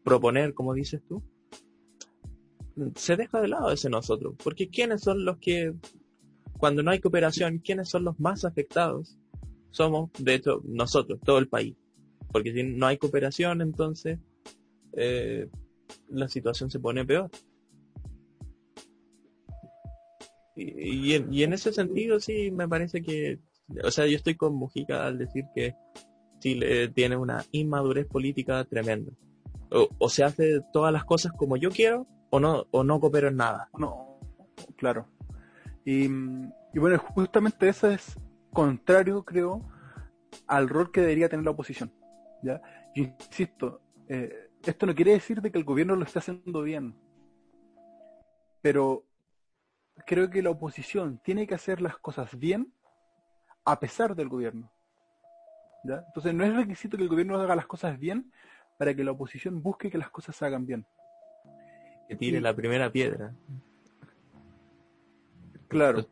proponer, 0.05 0.53
como 0.53 0.74
dices 0.74 1.01
tú, 1.05 1.22
se 2.95 3.17
deja 3.17 3.41
de 3.41 3.49
lado 3.49 3.72
ese 3.72 3.89
nosotros. 3.89 4.36
Porque 4.41 4.70
¿quiénes 4.70 5.01
son 5.01 5.26
los 5.26 5.38
que, 5.38 5.74
cuando 6.57 6.82
no 6.82 6.91
hay 6.91 7.01
cooperación, 7.01 7.59
quiénes 7.59 7.89
son 7.89 8.05
los 8.05 8.17
más 8.22 8.45
afectados? 8.45 9.17
Somos, 9.70 10.11
de 10.17 10.36
hecho, 10.36 10.61
nosotros, 10.63 11.20
todo 11.22 11.39
el 11.39 11.49
país. 11.49 11.76
Porque 12.32 12.53
si 12.53 12.63
no 12.63 12.88
hay 12.88 12.97
cooperación, 12.97 13.61
entonces 13.61 14.17
eh, 14.93 15.49
la 16.07 16.30
situación 16.30 16.72
se 16.72 16.80
pone 16.80 17.03
peor. 17.03 17.30
Y, 20.62 21.14
en, 21.43 21.53
ese 21.53 21.72
sentido 21.72 22.20
sí 22.20 22.51
me 22.51 22.68
parece 22.68 23.01
que, 23.01 23.39
o 23.84 23.91
sea, 23.91 24.05
yo 24.05 24.18
estoy 24.18 24.36
con 24.36 24.55
Mujica 24.55 25.05
al 25.05 25.18
decir 25.18 25.45
que 25.55 25.76
Chile 26.39 26.89
tiene 26.89 27.16
una 27.16 27.45
inmadurez 27.51 28.07
política 28.07 28.66
tremenda. 28.66 29.14
O, 29.72 30.10
se 30.10 30.24
hace 30.24 30.62
todas 30.74 30.91
las 30.91 31.05
cosas 31.05 31.32
como 31.34 31.55
yo 31.55 31.70
quiero 31.70 32.07
o 32.32 32.39
no, 32.39 32.66
o 32.72 32.84
no 32.84 32.99
coopero 32.99 33.28
en 33.28 33.38
nada. 33.38 33.70
No, 33.78 34.20
claro. 34.76 35.07
Y, 35.86 36.07
bueno, 36.74 36.97
justamente 36.97 37.70
eso 37.70 37.89
es 37.89 38.18
contrario, 38.51 39.24
creo, 39.24 39.62
al 40.47 40.68
rol 40.68 40.91
que 40.91 41.01
debería 41.01 41.30
tener 41.30 41.45
la 41.45 41.51
oposición. 41.51 41.93
¿ya? 42.43 42.62
Yo 42.95 43.03
insisto, 43.03 43.82
eh, 44.07 44.49
esto 44.66 44.86
no 44.86 44.95
quiere 44.95 45.12
decir 45.12 45.41
de 45.41 45.51
que 45.51 45.57
el 45.57 45.64
gobierno 45.64 45.95
lo 45.95 46.03
esté 46.03 46.20
haciendo 46.20 46.64
bien, 46.64 46.95
pero 48.62 49.05
creo 50.06 50.30
que 50.30 50.41
la 50.41 50.50
oposición 50.50 51.20
tiene 51.24 51.47
que 51.47 51.56
hacer 51.56 51.82
las 51.82 51.97
cosas 51.97 52.38
bien 52.38 52.74
a 53.66 53.80
pesar 53.80 54.16
del 54.16 54.30
gobierno. 54.30 54.72
¿ya? 55.84 56.04
Entonces 56.08 56.34
no 56.34 56.43
es 56.43 56.56
requisito 56.56 56.97
que 56.97 57.04
el 57.04 57.10
gobierno 57.10 57.39
haga 57.39 57.56
las 57.56 57.68
cosas 57.68 58.00
bien 58.00 58.32
para 58.78 58.93
que 58.93 59.04
la 59.04 59.12
oposición 59.12 59.62
busque 59.62 59.91
que 59.91 59.97
las 59.97 60.10
cosas 60.10 60.36
se 60.36 60.45
hagan 60.45 60.66
bien. 60.66 60.86
Que 62.08 62.16
tire 62.16 62.41
la 62.41 62.56
primera 62.56 62.91
piedra. 62.91 63.36
Claro. 65.68 66.06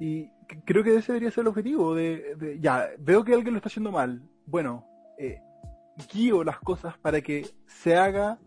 Y 0.00 0.28
creo 0.64 0.82
que 0.82 0.96
ese 0.96 1.12
debería 1.12 1.30
ser 1.30 1.42
el 1.42 1.48
objetivo 1.48 1.94
de, 1.94 2.58
ya, 2.60 2.88
veo 2.98 3.24
que 3.24 3.34
alguien 3.34 3.54
lo 3.54 3.58
está 3.58 3.68
haciendo 3.68 3.92
mal. 3.92 4.22
Bueno, 4.46 4.84
eh, 5.16 5.40
guío 6.12 6.42
las 6.42 6.58
cosas 6.58 6.98
para 6.98 7.20
que 7.20 7.46
se 7.66 7.96
haga 7.96 8.38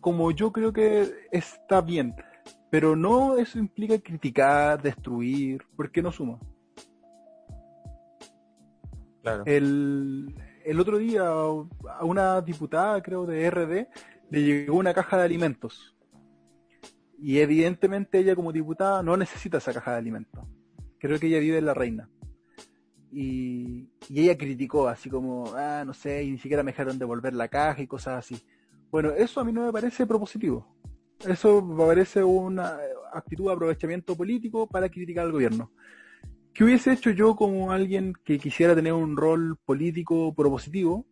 como 0.00 0.30
yo 0.32 0.52
creo 0.52 0.72
que 0.72 1.28
está 1.30 1.80
bien. 1.80 2.14
Pero 2.74 2.96
no 2.96 3.38
eso 3.38 3.60
implica 3.60 3.96
criticar, 4.00 4.82
destruir, 4.82 5.62
porque 5.76 6.02
no 6.02 6.10
suma. 6.10 6.40
Claro. 9.22 9.44
El, 9.46 10.34
el 10.64 10.80
otro 10.80 10.98
día 10.98 11.22
a 11.24 12.04
una 12.04 12.40
diputada, 12.40 13.00
creo, 13.00 13.26
de 13.26 13.48
RD, 13.48 13.86
le 14.28 14.42
llegó 14.42 14.76
una 14.76 14.92
caja 14.92 15.18
de 15.18 15.22
alimentos. 15.22 15.94
Y 17.16 17.38
evidentemente 17.38 18.18
ella 18.18 18.34
como 18.34 18.50
diputada 18.50 19.04
no 19.04 19.16
necesita 19.16 19.58
esa 19.58 19.72
caja 19.72 19.92
de 19.92 19.98
alimentos. 19.98 20.44
Creo 20.98 21.20
que 21.20 21.28
ella 21.28 21.38
vive 21.38 21.58
en 21.58 21.66
La 21.66 21.74
Reina. 21.74 22.10
Y, 23.12 23.88
y 24.08 24.20
ella 24.20 24.36
criticó 24.36 24.88
así 24.88 25.08
como, 25.08 25.54
ah, 25.54 25.84
no 25.86 25.94
sé, 25.94 26.24
y 26.24 26.32
ni 26.32 26.38
siquiera 26.38 26.64
me 26.64 26.72
dejaron 26.72 26.98
devolver 26.98 27.34
la 27.34 27.46
caja 27.46 27.82
y 27.82 27.86
cosas 27.86 28.18
así. 28.18 28.44
Bueno, 28.90 29.12
eso 29.12 29.40
a 29.40 29.44
mí 29.44 29.52
no 29.52 29.64
me 29.64 29.72
parece 29.72 30.08
propositivo. 30.08 30.74
Eso 31.26 31.62
me 31.62 31.86
parece 31.86 32.22
una 32.22 32.78
actitud 33.12 33.46
de 33.46 33.52
aprovechamiento 33.52 34.14
político 34.14 34.66
para 34.66 34.88
criticar 34.88 35.24
al 35.24 35.32
gobierno. 35.32 35.72
¿Qué 36.52 36.64
hubiese 36.64 36.92
hecho 36.92 37.10
yo 37.10 37.34
como 37.34 37.72
alguien 37.72 38.12
que 38.24 38.38
quisiera 38.38 38.74
tener 38.74 38.92
un 38.92 39.16
rol 39.16 39.56
político 39.64 40.34
propositivo? 40.34 41.06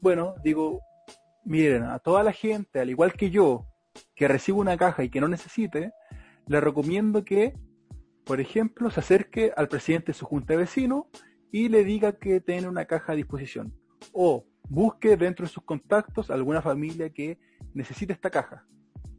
Bueno, 0.00 0.34
digo, 0.42 0.80
miren, 1.44 1.84
a 1.84 1.98
toda 1.98 2.22
la 2.22 2.32
gente, 2.32 2.80
al 2.80 2.90
igual 2.90 3.12
que 3.12 3.30
yo, 3.30 3.66
que 4.14 4.28
recibe 4.28 4.58
una 4.58 4.76
caja 4.76 5.04
y 5.04 5.10
que 5.10 5.20
no 5.20 5.28
necesite, 5.28 5.92
le 6.46 6.60
recomiendo 6.60 7.24
que, 7.24 7.54
por 8.24 8.40
ejemplo, 8.40 8.90
se 8.90 9.00
acerque 9.00 9.52
al 9.56 9.68
presidente 9.68 10.08
de 10.08 10.18
su 10.18 10.26
junta 10.26 10.54
de 10.54 10.58
vecinos 10.58 11.04
y 11.52 11.68
le 11.68 11.84
diga 11.84 12.18
que 12.18 12.40
tiene 12.40 12.68
una 12.68 12.84
caja 12.86 13.12
a 13.12 13.16
disposición. 13.16 13.72
O 14.12 14.44
busque 14.68 15.16
dentro 15.16 15.46
de 15.46 15.52
sus 15.52 15.62
contactos 15.62 16.30
alguna 16.30 16.62
familia 16.62 17.10
que 17.10 17.38
necesite 17.74 18.12
esta 18.12 18.30
caja. 18.30 18.66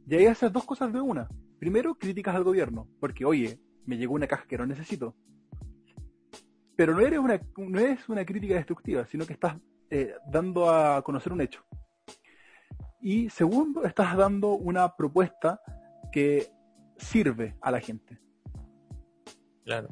Y 0.06 0.14
ahí 0.14 0.26
haces 0.26 0.52
dos 0.52 0.64
cosas 0.64 0.92
de 0.92 1.00
una. 1.00 1.28
Primero, 1.58 1.94
críticas 1.94 2.34
al 2.34 2.44
gobierno, 2.44 2.88
porque 3.00 3.24
oye, 3.24 3.58
me 3.86 3.96
llegó 3.96 4.14
una 4.14 4.26
caja 4.26 4.46
que 4.46 4.58
no 4.58 4.66
necesito. 4.66 5.14
Pero 6.76 6.94
no 6.94 7.00
eres 7.00 7.18
una, 7.18 7.40
no 7.56 7.78
es 7.78 8.08
una 8.08 8.24
crítica 8.24 8.54
destructiva, 8.54 9.06
sino 9.06 9.26
que 9.26 9.32
estás 9.32 9.56
eh, 9.90 10.14
dando 10.26 10.70
a 10.70 11.02
conocer 11.02 11.32
un 11.32 11.40
hecho. 11.40 11.64
Y 13.00 13.30
segundo, 13.30 13.84
estás 13.84 14.16
dando 14.16 14.54
una 14.54 14.96
propuesta 14.96 15.60
que 16.10 16.48
sirve 16.96 17.56
a 17.60 17.70
la 17.70 17.80
gente. 17.80 18.18
Claro, 19.64 19.88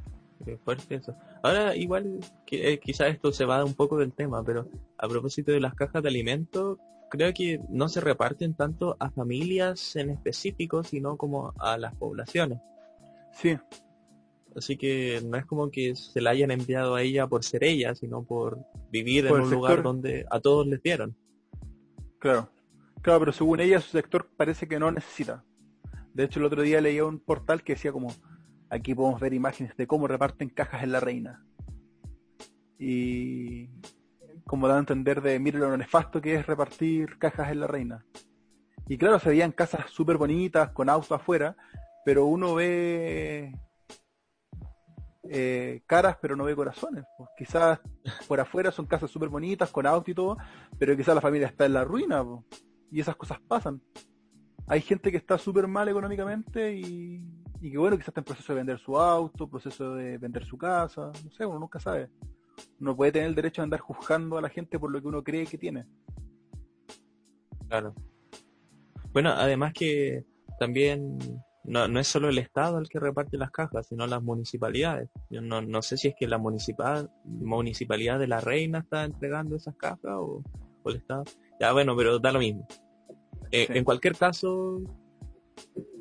fuerte 0.65 0.97
eso. 0.97 1.15
Ahora, 1.43 1.77
igual, 1.77 2.21
eh, 2.51 2.79
quizás 2.79 3.09
esto 3.09 3.33
se 3.33 3.45
va 3.45 3.65
un 3.65 3.75
poco 3.75 3.99
del 3.99 4.13
tema, 4.13 4.43
pero 4.45 4.69
a 4.99 5.09
propósito 5.09 5.53
de 5.53 5.61
las 5.61 5.75
cajas 5.75 6.03
de 6.03 6.09
alimentos, 6.09 6.79
creo 7.13 7.35
que 7.35 7.61
no 7.69 7.91
se 7.91 8.01
reparten 8.01 8.55
tanto 8.55 8.97
a 8.99 9.11
familias 9.11 9.97
en 9.97 10.09
específico, 10.09 10.83
sino 10.83 11.19
como 11.19 11.53
a 11.59 11.77
las 11.77 11.95
poblaciones. 11.95 12.59
Sí. 13.35 13.59
Así 14.57 14.79
que 14.79 15.21
no 15.23 15.37
es 15.37 15.45
como 15.45 15.71
que 15.71 15.95
se 15.95 16.23
la 16.23 16.31
hayan 16.31 16.51
enviado 16.51 16.95
a 16.95 17.03
ella 17.03 17.27
por 17.27 17.45
ser 17.45 17.65
ella, 17.65 17.95
sino 17.95 18.25
por 18.25 18.65
vivir 18.91 19.27
en 19.27 19.35
un 19.35 19.51
lugar 19.51 19.83
donde 19.83 20.25
a 20.31 20.41
todos 20.41 20.67
les 20.67 20.83
dieron. 20.83 21.15
Claro. 22.19 22.49
Claro, 23.03 23.21
pero 23.21 23.33
según 23.33 23.61
ella 23.61 23.83
su 23.83 23.91
sector 23.91 24.31
parece 24.35 24.67
que 24.67 24.79
no 24.79 24.91
necesita. 24.91 25.45
De 26.15 26.25
hecho, 26.25 26.41
el 26.41 26.47
otro 26.47 26.63
día 26.63 26.81
leía 26.81 27.05
un 27.05 27.21
portal 27.21 27.63
que 27.63 27.75
decía 27.75 27.93
como, 27.93 28.15
aquí 28.71 28.95
podemos 28.95 29.21
ver 29.21 29.35
imágenes 29.35 29.77
de 29.77 29.87
cómo 29.87 30.09
reparten 30.09 30.49
cajas 30.49 30.83
en 30.83 30.93
la 30.93 31.01
reina. 31.01 31.45
Y 32.79 33.69
como 34.47 34.69
da 34.69 34.77
a 34.77 34.81
entender 34.81 35.23
de, 35.23 35.39
mire 35.39 35.59
lo 35.59 35.77
nefasto 35.77 36.21
que 36.21 36.35
es 36.35 36.47
repartir 36.47 37.19
cajas 37.19 37.51
en 37.51 37.61
la 37.61 37.67
reina. 37.67 38.05
Y 38.89 38.99
claro, 38.99 39.19
se 39.19 39.31
veían 39.31 39.53
casas 39.53 39.91
súper 39.91 40.17
bonitas, 40.17 40.71
con 40.71 40.89
autos 40.89 41.13
afuera, 41.13 41.57
pero 42.05 42.27
uno 42.27 42.55
ve 42.55 43.53
eh, 45.25 45.83
caras 45.87 46.19
pero 46.21 46.37
no 46.37 46.45
ve 46.45 46.57
corazones. 46.57 47.05
Pues 47.17 47.31
quizás 47.37 47.81
por 48.29 48.41
afuera 48.41 48.71
son 48.71 48.87
casas 48.87 49.11
súper 49.11 49.29
bonitas, 49.29 49.71
con 49.71 49.87
auto 49.87 50.11
y 50.11 50.15
todo, 50.15 50.37
pero 50.79 50.97
quizás 50.97 51.15
la 51.15 51.21
familia 51.21 51.47
está 51.47 51.67
en 51.67 51.75
la 51.75 51.85
ruina. 51.85 52.25
Pues 52.25 52.45
y 52.93 53.01
esas 53.01 53.17
cosas 53.17 53.41
pasan. 53.49 53.81
Hay 54.67 54.83
gente 54.83 55.11
que 55.11 55.17
está 55.17 55.39
súper 55.39 55.67
mal 55.67 55.89
económicamente 55.89 56.75
y, 56.75 57.25
y 57.61 57.71
que 57.71 57.79
bueno, 57.79 57.97
quizás 57.97 58.09
está 58.09 58.21
en 58.21 58.25
proceso 58.25 58.53
de 58.53 58.59
vender 58.59 58.79
su 58.79 58.99
auto, 58.99 59.49
proceso 59.49 59.95
de 59.95 60.19
vender 60.19 60.45
su 60.45 60.57
casa, 60.59 61.11
no 61.25 61.31
sé, 61.33 61.47
uno 61.47 61.59
nunca 61.59 61.81
sabe. 61.81 62.11
Uno 62.81 62.97
puede 62.97 63.13
tener 63.13 63.29
el 63.29 63.35
derecho 63.35 63.63
de 63.63 63.65
andar 63.65 63.81
juzgando 63.81 64.39
a 64.39 64.43
la 64.43 64.49
gente 64.49 64.79
por 64.79 64.91
lo 64.91 65.01
que 65.01 65.09
uno 65.09 65.23
cree 65.23 65.47
que 65.47 65.59
tiene. 65.59 65.87
Claro. 67.69 67.95
Bueno, 69.13 69.31
además 69.31 69.73
que 69.73 70.25
también 70.59 71.19
no, 71.65 71.87
no 71.87 72.01
es 72.01 72.09
solo 72.09 72.29
el 72.29 72.39
Estado 72.39 72.79
el 72.79 72.89
que 72.89 72.99
reparte 72.99 73.37
las 73.37 73.51
cajas, 73.51 73.87
sino 73.87 74.07
las 74.07 74.23
municipalidades. 74.23 75.11
Yo 75.31 75.41
no, 75.41 75.63
no 75.63 75.83
sé 75.83 75.97
si 75.97 76.09
es 76.09 76.15
que 76.19 76.27
la 76.27 76.39
municipal, 76.39 77.11
municipalidad 77.25 78.19
de 78.19 78.27
la 78.27 78.41
Reina 78.41 78.81
está 78.81 79.05
entregando 79.05 79.57
esas 79.57 79.77
cajas 79.77 80.01
o, 80.05 80.43
o 80.83 80.91
el 80.91 80.97
Estado. 80.97 81.25
Ya 81.61 81.73
bueno, 81.73 81.97
pero 81.97 82.19
da 82.19 82.33
lo 82.33 82.41
mismo. 82.41 82.67
Eh, 83.53 83.67
en 83.69 83.85
cualquier 83.85 84.17
caso, 84.17 84.81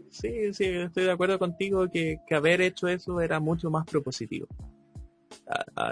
sí, 0.09 0.53
sí, 0.53 0.65
estoy 0.65 1.03
de 1.03 1.11
acuerdo 1.11 1.37
contigo 1.37 1.89
que, 1.89 2.17
haber 2.31 2.61
hecho 2.61 2.87
eso 2.87 3.19
era 3.19 3.39
mucho 3.41 3.69
más 3.69 3.85
propositivo. 3.85 4.47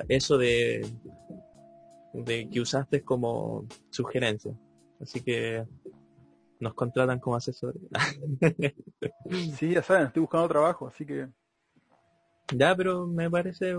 Eso 0.07 0.37
de, 0.37 0.85
de 2.13 2.49
que 2.49 2.61
usaste 2.61 3.01
como 3.03 3.65
sugerencia. 3.89 4.53
Así 4.99 5.21
que 5.21 5.65
nos 6.59 6.73
contratan 6.73 7.19
como 7.19 7.35
asesores. 7.35 7.81
sí, 9.57 9.71
ya 9.71 9.83
saben, 9.83 10.07
estoy 10.07 10.21
buscando 10.21 10.47
trabajo, 10.47 10.87
así 10.87 11.05
que... 11.05 11.27
Ya, 12.55 12.75
pero 12.75 13.05
me 13.05 13.29
parece, 13.29 13.75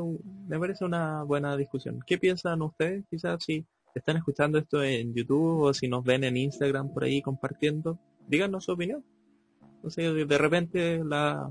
me 0.47 0.59
parece 0.59 0.85
una 0.85 1.25
buena 1.25 1.57
discusión. 1.57 2.01
¿Qué 2.07 2.19
piensan 2.19 2.63
ustedes? 2.63 3.05
Quizás 3.11 3.43
sí 3.45 3.67
están 3.95 4.17
escuchando 4.17 4.59
esto 4.59 4.83
en 4.83 5.13
YouTube 5.13 5.63
o 5.63 5.75
si 5.75 5.89
nos 5.89 6.05
ven 6.05 6.23
en 6.23 6.37
Instagram 6.37 6.93
por 6.93 7.03
ahí 7.03 7.21
compartiendo, 7.21 7.99
díganos 8.29 8.65
su 8.65 8.73
opinión. 8.73 9.05
No 9.83 9.91
sé, 9.91 10.03
de 10.03 10.39
repente 10.39 11.03
la 11.05 11.51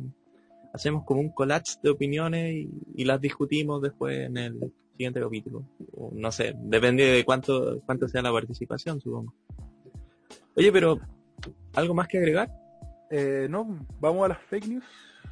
hacemos 0.73 1.03
como 1.05 1.21
un 1.21 1.29
collage 1.29 1.77
de 1.81 1.89
opiniones 1.89 2.67
y, 2.95 3.05
las 3.05 3.19
discutimos 3.19 3.81
después 3.81 4.27
en 4.27 4.37
el 4.37 4.73
siguiente 4.91 5.19
capítulo. 5.19 5.63
no 6.11 6.31
sé, 6.31 6.53
depende 6.57 7.05
de 7.05 7.25
cuánto, 7.25 7.81
cuánto 7.85 8.07
sea 8.07 8.21
la 8.21 8.31
participación, 8.31 8.99
supongo. 8.99 9.33
Oye, 10.55 10.71
pero, 10.71 10.99
¿algo 11.73 11.93
más 11.93 12.07
que 12.07 12.17
agregar? 12.17 12.51
Eh, 13.09 13.47
no, 13.49 13.79
vamos 13.99 14.25
a 14.25 14.29
las 14.29 14.39
fake 14.39 14.67
news. 14.67 14.83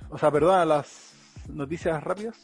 O 0.10 0.18
sea, 0.18 0.32
perdón, 0.32 0.56
a 0.56 0.66
las 0.66 1.14
noticias 1.50 2.02
rápidas. 2.04 2.38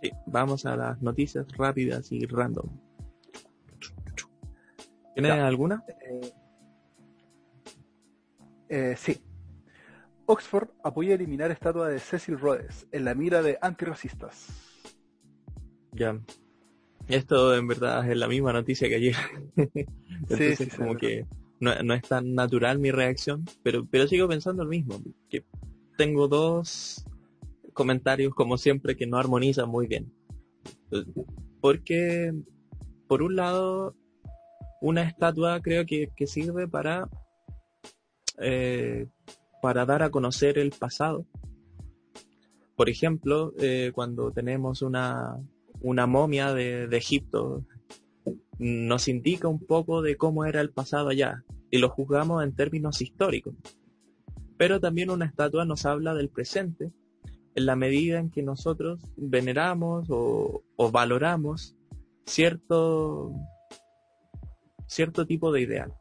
Sí, 0.00 0.10
vamos 0.26 0.64
a 0.64 0.76
las 0.76 1.02
noticias 1.02 1.46
rápidas 1.56 2.10
y 2.12 2.24
random. 2.26 2.68
¿Tienes 5.14 5.34
Ya. 5.36 5.46
alguna? 5.46 5.84
Eh, 5.88 6.32
eh, 8.68 8.94
sí. 8.96 9.20
Oxford 10.26 10.68
apoya 10.82 11.14
eliminar 11.14 11.50
estatua 11.50 11.88
de 11.88 11.98
Cecil 11.98 12.38
Rhodes 12.38 12.86
en 12.92 13.04
la 13.04 13.14
mira 13.14 13.42
de 13.42 13.58
antirracistas. 13.60 14.48
Ya. 15.92 16.18
Esto 17.08 17.54
en 17.54 17.68
verdad 17.68 18.10
es 18.10 18.16
la 18.16 18.28
misma 18.28 18.52
noticia 18.52 18.88
que 18.88 18.94
ayer. 18.96 19.16
Entonces 19.56 20.58
sí, 20.58 20.64
sí, 20.64 20.76
como 20.76 20.92
sí. 20.92 20.98
que 20.98 21.26
no, 21.60 21.74
no 21.82 21.94
es 21.94 22.02
tan 22.02 22.34
natural 22.34 22.78
mi 22.78 22.90
reacción, 22.90 23.44
pero, 23.62 23.86
pero 23.90 24.06
sigo 24.06 24.28
pensando 24.28 24.64
lo 24.64 24.70
mismo. 24.70 25.02
Que 25.28 25.44
tengo 25.96 26.28
dos 26.28 27.04
comentarios 27.72 28.34
como 28.34 28.56
siempre 28.56 28.96
que 28.96 29.06
no 29.06 29.18
armonizan 29.18 29.68
muy 29.68 29.86
bien. 29.86 30.12
Porque, 31.60 32.32
por 33.08 33.22
un 33.22 33.36
lado, 33.36 33.94
una 34.80 35.02
estatua 35.02 35.60
creo 35.60 35.84
que, 35.84 36.10
que 36.16 36.26
sirve 36.26 36.68
para, 36.68 37.08
eh, 38.38 39.06
para 39.64 39.86
dar 39.86 40.02
a 40.02 40.10
conocer 40.10 40.58
el 40.58 40.72
pasado. 40.72 41.24
Por 42.76 42.90
ejemplo, 42.90 43.54
eh, 43.58 43.92
cuando 43.94 44.30
tenemos 44.30 44.82
una, 44.82 45.38
momia 45.80 46.52
de, 46.52 46.86
de 46.86 46.96
Egipto, 46.98 47.64
nos 48.58 49.08
indica 49.08 49.48
un 49.48 49.64
poco 49.64 50.02
de 50.02 50.18
cómo 50.18 50.44
era 50.44 50.60
el 50.60 50.68
pasado 50.68 51.08
allá 51.08 51.44
y 51.70 51.78
lo 51.78 51.88
juzgamos 51.88 52.44
en 52.44 52.54
términos 52.54 53.00
históricos. 53.00 53.54
Pero 54.58 54.80
también 54.80 55.08
una 55.08 55.24
estatua 55.24 55.64
nos 55.64 55.86
habla 55.86 56.12
del 56.12 56.28
presente 56.28 56.92
en 57.54 57.64
la 57.64 57.74
medida 57.74 58.18
en 58.18 58.30
que 58.30 58.42
nosotros 58.42 59.00
veneramos 59.16 60.10
o, 60.10 60.62
o 60.76 60.90
valoramos 60.90 61.74
cierto, 62.26 63.32
cierto 64.86 65.24
tipo 65.26 65.52
de 65.52 65.62
ideal. 65.62 65.94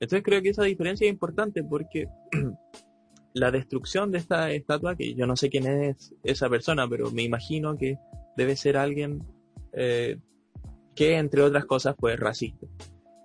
Entonces 0.00 0.22
creo 0.22 0.42
que 0.42 0.50
esa 0.50 0.64
diferencia 0.64 1.06
es 1.06 1.12
importante 1.12 1.62
porque 1.64 2.06
la 3.34 3.50
destrucción 3.50 4.10
de 4.10 4.18
esta 4.18 4.50
estatua, 4.52 4.96
que 4.96 5.14
yo 5.14 5.26
no 5.26 5.36
sé 5.36 5.48
quién 5.50 5.66
es 5.66 6.14
esa 6.22 6.48
persona, 6.48 6.88
pero 6.88 7.10
me 7.10 7.22
imagino 7.22 7.76
que 7.76 7.98
debe 8.36 8.56
ser 8.56 8.76
alguien 8.76 9.22
eh, 9.72 10.18
que 10.94 11.16
entre 11.16 11.42
otras 11.42 11.64
cosas 11.64 11.94
fue 11.98 12.16
racista. 12.16 12.66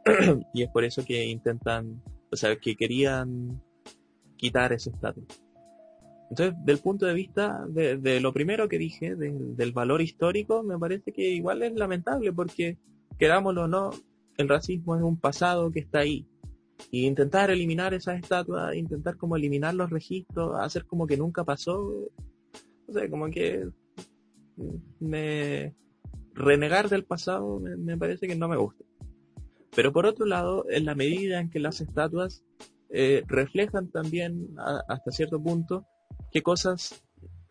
y 0.53 0.64
es 0.64 0.70
por 0.70 0.84
eso 0.86 1.03
que 1.03 1.26
intentan, 1.26 2.01
o 2.32 2.36
sea, 2.36 2.55
que 2.55 2.76
querían 2.76 3.62
quitar 4.38 4.72
esa 4.74 4.89
estatua. 4.91 5.24
Entonces, 6.30 6.55
del 6.66 6.80
punto 6.80 7.05
de 7.05 7.14
vista 7.14 7.66
de, 7.70 7.97
de 7.97 8.20
lo 8.20 8.34
primero 8.34 8.68
que 8.68 8.78
dije, 8.78 9.16
del- 9.16 9.55
del 9.55 9.72
valor 9.72 10.01
histórico, 10.01 10.62
me 10.64 10.78
parece 10.78 11.12
que 11.14 11.30
igual 11.30 11.64
es 11.64 11.74
lamentable 11.74 12.34
porque, 12.34 12.78
querámoslo 13.18 13.64
o 13.64 13.68
no, 13.68 13.91
el 14.38 14.49
racismo 14.49 14.95
es 14.95 15.01
un 15.01 15.18
pasado 15.18 15.72
que 15.72 15.80
está 15.80 15.99
ahí. 15.99 16.28
Y 16.91 17.05
intentar 17.05 17.49
eliminar 17.51 17.93
esas 17.93 18.19
estatuas, 18.19 18.75
intentar 18.75 19.17
como 19.17 19.36
eliminar 19.36 19.73
los 19.73 19.89
registros, 19.89 20.55
hacer 20.59 20.86
como 20.86 21.05
que 21.07 21.17
nunca 21.17 21.43
pasó, 21.43 22.09
no 22.88 22.93
sé, 22.93 23.09
como 23.09 23.30
que 23.30 23.67
me 24.99 25.75
renegar 26.34 26.89
del 26.89 27.03
pasado 27.03 27.59
me, 27.59 27.97
parece 27.97 28.28
que 28.28 28.36
no 28.36 28.47
me 28.47 28.57
gusta. 28.57 28.84
Pero 29.75 29.91
por 29.91 30.05
otro 30.05 30.25
lado, 30.25 30.65
en 30.69 30.86
la 30.86 30.95
medida 30.95 31.39
en 31.39 31.49
que 31.49 31.59
las 31.59 31.82
estatuas 31.82 32.43
eh, 32.89 33.23
reflejan 33.28 33.89
también 33.89 34.47
hasta 34.88 35.11
cierto 35.11 35.41
punto 35.41 35.86
qué 36.32 36.41
cosas 36.41 37.03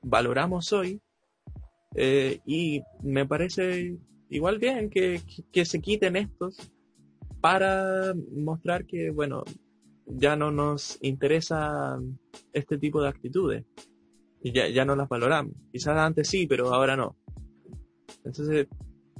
valoramos 0.02 0.72
hoy 0.72 1.00
eh, 1.94 2.40
y 2.46 2.82
me 3.02 3.26
parece 3.26 3.98
igual 4.30 4.58
bien 4.58 4.88
que, 4.90 5.20
que- 5.26 5.44
que 5.52 5.64
se 5.64 5.80
quiten 5.80 6.16
estos 6.16 6.56
para 7.46 8.12
mostrar 8.34 8.86
que, 8.86 9.10
bueno, 9.10 9.44
ya 10.04 10.34
no 10.34 10.50
nos 10.50 10.98
interesa 11.00 11.96
este 12.52 12.76
tipo 12.76 13.00
de 13.00 13.08
actitudes 13.08 13.64
y 14.42 14.50
ya, 14.52 14.66
ya 14.68 14.84
no 14.84 14.96
las 14.96 15.08
valoramos. 15.08 15.54
Quizás 15.70 15.96
antes 15.96 16.26
sí, 16.28 16.48
pero 16.48 16.74
ahora 16.74 16.96
no. 16.96 17.14
Entonces 18.24 18.66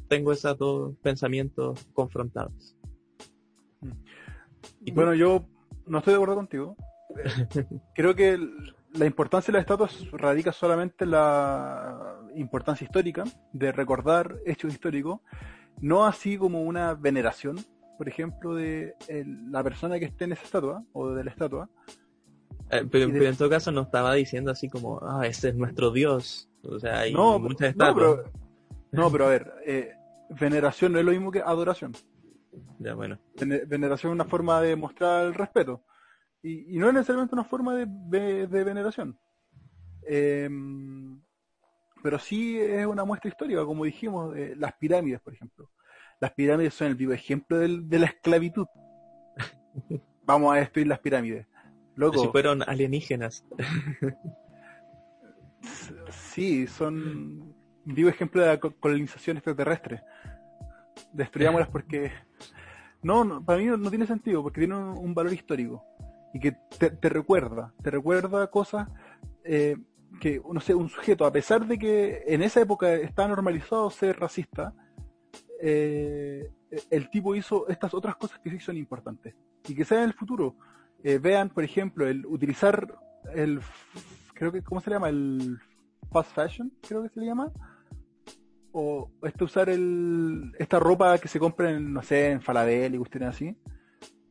tengo 0.08 0.32
esos 0.32 0.58
dos 0.58 0.96
pensamientos 1.02 1.86
confrontados. 1.92 2.76
Bueno, 4.92 5.14
yo 5.14 5.46
no 5.86 5.98
estoy 5.98 6.14
de 6.14 6.16
acuerdo 6.16 6.34
contigo. 6.34 6.76
Creo 7.94 8.16
que 8.16 8.30
el- 8.30 8.74
la 8.92 9.06
importancia 9.06 9.52
de 9.52 9.58
las 9.58 9.62
estatuas 9.66 10.10
radica 10.10 10.50
solamente 10.50 11.04
en 11.04 11.12
la 11.12 12.18
importancia 12.34 12.84
histórica 12.86 13.22
de 13.52 13.70
recordar 13.70 14.34
hechos 14.44 14.72
históricos, 14.72 15.20
no 15.80 16.06
así 16.06 16.36
como 16.36 16.62
una 16.62 16.94
veneración, 16.94 17.56
por 17.96 18.08
ejemplo, 18.08 18.54
de 18.54 18.94
el- 19.08 19.50
la 19.50 19.62
persona 19.62 19.98
que 19.98 20.06
esté 20.06 20.24
en 20.24 20.32
esa 20.32 20.44
estatua 20.44 20.84
o 20.92 21.10
de 21.10 21.24
la 21.24 21.30
estatua. 21.30 21.68
Eh, 22.70 22.84
pero, 22.90 23.04
en 23.04 23.36
todo 23.36 23.48
caso 23.48 23.70
no 23.70 23.82
estaba 23.82 24.12
diciendo 24.14 24.50
así 24.50 24.68
como, 24.68 25.00
ah, 25.02 25.26
este 25.26 25.48
es 25.50 25.54
nuestro 25.54 25.90
Dios. 25.92 26.48
O 26.64 26.78
sea, 26.80 27.00
hay 27.00 27.12
No, 27.14 27.38
muchas 27.38 27.76
no, 27.76 27.84
estatuas. 27.86 28.18
pero, 28.18 28.32
no, 28.92 29.10
pero 29.12 29.26
a 29.26 29.28
ver, 29.28 29.52
eh, 29.64 29.92
veneración 30.40 30.92
no 30.92 30.98
es 30.98 31.04
lo 31.04 31.12
mismo 31.12 31.30
que 31.30 31.40
adoración. 31.40 31.92
Ya, 32.78 32.94
bueno. 32.94 33.18
Vene- 33.36 33.64
Veneración 33.66 34.10
es 34.12 34.14
una 34.14 34.24
forma 34.24 34.60
de 34.62 34.76
mostrar 34.76 35.26
el 35.26 35.34
respeto. 35.34 35.84
Y, 36.42 36.74
y 36.76 36.78
no 36.78 36.88
es 36.88 36.94
necesariamente 36.94 37.34
una 37.34 37.44
forma 37.44 37.74
de, 37.74 37.86
de- 37.88 38.46
de 38.46 38.64
veneración. 38.64 39.18
Em, 40.06 41.20
pero 42.02 42.18
sí 42.18 42.58
es 42.58 42.86
una 42.86 43.04
muestra 43.04 43.28
histórica, 43.28 43.64
como 43.64 43.84
dijimos, 43.84 44.34
de 44.34 44.54
las 44.56 44.74
pirámides, 44.74 45.20
por 45.20 45.32
ejemplo. 45.34 45.70
Las 46.20 46.32
pirámides 46.32 46.74
son 46.74 46.88
el 46.88 46.94
vivo 46.94 47.12
ejemplo 47.12 47.58
del- 47.58 47.88
de 47.88 47.98
la 47.98 48.06
esclavitud. 48.06 48.66
Vamos 50.24 50.54
a 50.54 50.58
destruir 50.58 50.86
las 50.88 50.98
pirámides. 51.00 51.46
Loco, 51.94 52.18
Si 52.18 52.28
fueron 52.28 52.62
alienígenas. 52.68 53.44
sí, 56.10 56.66
son 56.66 57.54
vivo 57.84 58.08
ejemplo 58.08 58.40
de 58.42 58.48
la 58.48 58.60
co- 58.60 58.74
colonización 58.78 59.36
extraterrestre. 59.36 60.02
Destruyámoslas 61.12 61.68
porque... 61.68 62.10
No, 63.02 63.24
no, 63.24 63.44
para 63.44 63.58
mí 63.58 63.66
no, 63.66 63.88
tiene 63.90 64.06
sentido, 64.06 64.42
porque 64.42 64.60
tiene 64.62 64.74
un, 64.74 64.98
un 64.98 65.14
valor 65.14 65.32
histórico. 65.32 65.84
Y 66.34 66.40
que 66.40 66.52
te, 66.78 66.90
te 66.90 67.08
recuerda, 67.08 67.72
te 67.82 67.90
recuerda 67.90 68.48
cosas 68.50 68.88
eh, 69.44 69.76
que, 70.20 70.40
no 70.52 70.60
sé, 70.60 70.74
un 70.74 70.88
sujeto, 70.88 71.24
a 71.24 71.32
pesar 71.32 71.66
de 71.66 71.78
que 71.78 72.24
en 72.26 72.42
esa 72.42 72.60
época 72.60 72.92
estaba 72.94 73.28
normalizado 73.28 73.88
ser 73.90 74.18
racista, 74.18 74.74
eh, 75.60 76.50
el 76.90 77.10
tipo 77.10 77.34
hizo 77.34 77.68
estas 77.68 77.94
otras 77.94 78.16
cosas 78.16 78.38
que 78.40 78.50
sí 78.50 78.58
son 78.60 78.76
importantes. 78.76 79.34
Y 79.68 79.74
que 79.74 79.84
sea 79.84 79.98
en 79.98 80.04
el 80.04 80.14
futuro. 80.14 80.56
Eh, 81.02 81.18
vean, 81.18 81.50
por 81.50 81.64
ejemplo, 81.64 82.06
el 82.06 82.24
utilizar 82.26 82.98
el, 83.34 83.60
creo 84.34 84.52
que, 84.52 84.62
¿cómo 84.62 84.80
se 84.80 84.90
llama? 84.90 85.08
El 85.08 85.58
fast 86.10 86.32
fashion, 86.32 86.72
creo 86.86 87.02
que 87.02 87.08
se 87.08 87.20
le 87.20 87.26
llama. 87.26 87.52
O 88.72 89.10
este 89.22 89.44
usar 89.44 89.68
el, 89.68 90.52
esta 90.58 90.78
ropa 90.78 91.18
que 91.18 91.28
se 91.28 91.38
compra 91.38 91.70
en, 91.70 91.92
no 91.92 92.02
sé, 92.02 92.30
en 92.30 92.42
Falabella 92.42 92.94
y 92.94 92.98
cuestiones 92.98 93.30
así. 93.30 93.56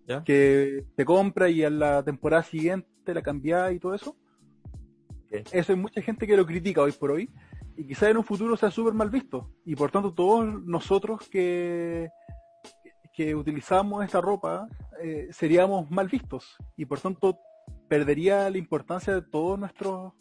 ¿Ya? 0.08 0.24
Que 0.24 0.86
te 0.96 1.04
compra 1.04 1.50
y 1.50 1.64
a 1.64 1.70
la 1.70 2.04
temporada 2.04 2.44
siguiente 2.44 3.14
la 3.14 3.24
cambia 3.24 3.72
y 3.72 3.80
todo 3.80 3.96
eso. 3.96 4.16
Eso 5.52 5.74
hay 5.74 5.80
mucha 5.80 6.02
gente 6.02 6.28
que 6.28 6.38
lo 6.38 6.46
critica 6.46 6.82
hoy 6.82 6.92
por 6.92 7.12
hoy. 7.12 7.30
Y 7.78 7.88
quizás 7.88 8.10
en 8.10 8.18
un 8.18 8.24
futuro 8.24 8.56
sea 8.56 8.72
súper 8.72 8.94
mal 8.94 9.10
visto. 9.10 9.50
Y 9.66 9.76
por 9.76 9.92
tanto 9.92 10.14
todos 10.14 10.64
nosotros 10.64 11.28
que, 11.30 12.10
que 13.14 13.36
utilizamos 13.36 14.04
esta 14.04 14.22
ropa 14.22 14.68
eh, 15.02 15.28
seríamos 15.32 15.90
mal 15.92 16.08
vistos. 16.08 16.56
Y 16.78 16.86
por 16.86 17.00
tanto 17.00 17.40
perdería 17.88 18.50
la 18.50 18.58
importancia 18.58 19.14
de 19.14 19.22
todos 19.22 19.60
nuestros 19.60 20.14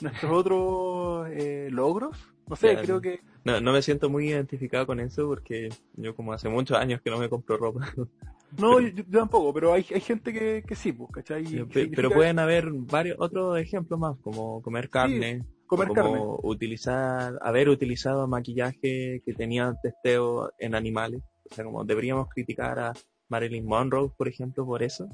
nuestros 0.00 0.32
otros 0.32 1.28
eh, 1.30 1.68
logros. 1.70 2.16
No 2.46 2.56
sé, 2.56 2.76
creo 2.76 3.00
que 3.00 3.20
No, 3.44 3.60
no 3.60 3.72
me 3.72 3.80
siento 3.80 4.10
muy 4.10 4.28
identificado 4.28 4.86
con 4.86 5.00
eso 5.00 5.26
porque 5.26 5.70
yo 5.94 6.14
como 6.14 6.32
hace 6.32 6.48
muchos 6.48 6.76
años 6.76 7.00
que 7.00 7.10
no 7.10 7.18
me 7.18 7.28
compro 7.28 7.56
ropa. 7.56 7.80
No, 8.56 8.78
yo, 8.78 8.88
yo 8.88 9.18
tampoco, 9.18 9.52
pero 9.52 9.72
hay, 9.72 9.84
hay 9.92 10.00
gente 10.00 10.32
que, 10.32 10.62
que 10.64 10.76
sí, 10.76 10.92
pues, 10.92 11.10
¿cachai? 11.10 11.44
Significa 11.44 11.90
Pero 11.96 12.10
pueden 12.10 12.38
haber 12.38 12.70
varios 12.70 13.16
otros 13.18 13.58
ejemplos 13.58 13.98
más, 13.98 14.16
como 14.18 14.62
comer 14.62 14.88
carne, 14.90 15.44
comer 15.66 15.88
como 15.88 15.94
carne. 15.94 16.20
utilizar, 16.42 17.38
haber 17.42 17.68
utilizado 17.68 18.26
maquillaje 18.26 19.22
que 19.24 19.34
tenía 19.36 19.74
testeo 19.82 20.52
en 20.58 20.74
animales. 20.74 21.22
O 21.50 21.54
sea, 21.54 21.64
como 21.64 21.84
deberíamos 21.84 22.28
criticar 22.28 22.78
a 22.78 22.92
Marilyn 23.28 23.66
Monroe, 23.66 24.10
por 24.16 24.28
ejemplo, 24.28 24.64
por 24.64 24.82
eso. 24.82 25.08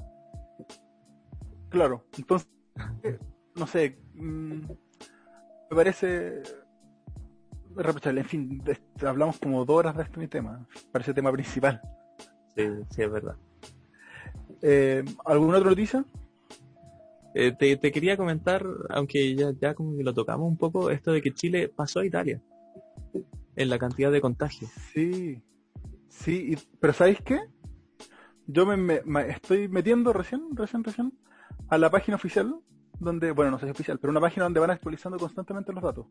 Claro, 1.69 2.05
entonces, 2.17 2.49
no 3.55 3.67
sé, 3.67 3.97
mm, 4.13 4.61
me 5.69 5.75
parece 5.75 6.43
reprochable. 7.75 8.21
En 8.21 8.27
fin, 8.27 8.63
hablamos 9.05 9.39
como 9.39 9.65
dos 9.65 9.77
horas 9.77 9.95
de 9.95 10.03
este 10.03 10.27
tema, 10.27 10.67
parece 10.91 11.13
tema 11.13 11.31
principal. 11.31 11.81
Sí, 12.55 12.67
sí, 12.89 13.01
es 13.01 13.11
verdad. 13.11 13.35
Eh, 14.61 15.03
¿Alguna 15.25 15.57
otra 15.57 15.69
noticia? 15.69 16.05
Eh, 17.33 17.53
te, 17.53 17.91
quería 17.91 18.17
comentar, 18.17 18.65
aunque 18.89 19.35
ya, 19.35 19.51
ya 19.59 19.73
como 19.73 19.95
que 19.95 20.03
lo 20.03 20.13
tocamos 20.13 20.47
un 20.47 20.57
poco, 20.57 20.89
esto 20.89 21.11
de 21.13 21.21
que 21.21 21.33
Chile 21.33 21.69
pasó 21.69 21.99
a 22.01 22.05
Italia. 22.05 22.41
en 23.55 23.69
la 23.69 23.77
cantidad 23.77 24.11
de 24.11 24.21
contagios. 24.21 24.71
Sí, 24.93 25.41
sí, 26.07 26.53
y- 26.53 26.57
pero 26.79 26.93
¿sabéis 26.93 27.19
qué? 27.21 27.39
Yo 28.47 28.65
me 28.65 29.01
estoy 29.29 29.67
metiendo 29.67 30.13
recién, 30.13 30.55
recién, 30.55 30.83
recién 30.83 31.13
a 31.67 31.77
la 31.77 31.89
página 31.91 32.15
oficial, 32.15 32.55
donde, 32.99 33.31
bueno, 33.31 33.51
no 33.51 33.59
sé 33.59 33.65
si 33.65 33.69
es 33.69 33.75
oficial, 33.75 33.99
pero 33.99 34.11
una 34.11 34.21
página 34.21 34.45
donde 34.45 34.59
van 34.61 34.71
actualizando 34.71 35.17
constantemente 35.17 35.73
los 35.73 35.83
datos. 35.83 36.07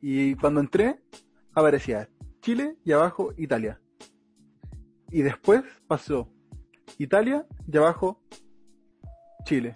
Y 0.00 0.34
cuando 0.34 0.60
entré, 0.60 1.00
aparecía 1.54 2.08
Chile 2.40 2.76
y 2.84 2.92
abajo 2.92 3.32
Italia. 3.36 3.80
Y 5.10 5.22
después 5.22 5.62
pasó 5.86 6.28
Italia 6.98 7.46
y 7.70 7.76
abajo 7.76 8.20
Chile. 9.44 9.74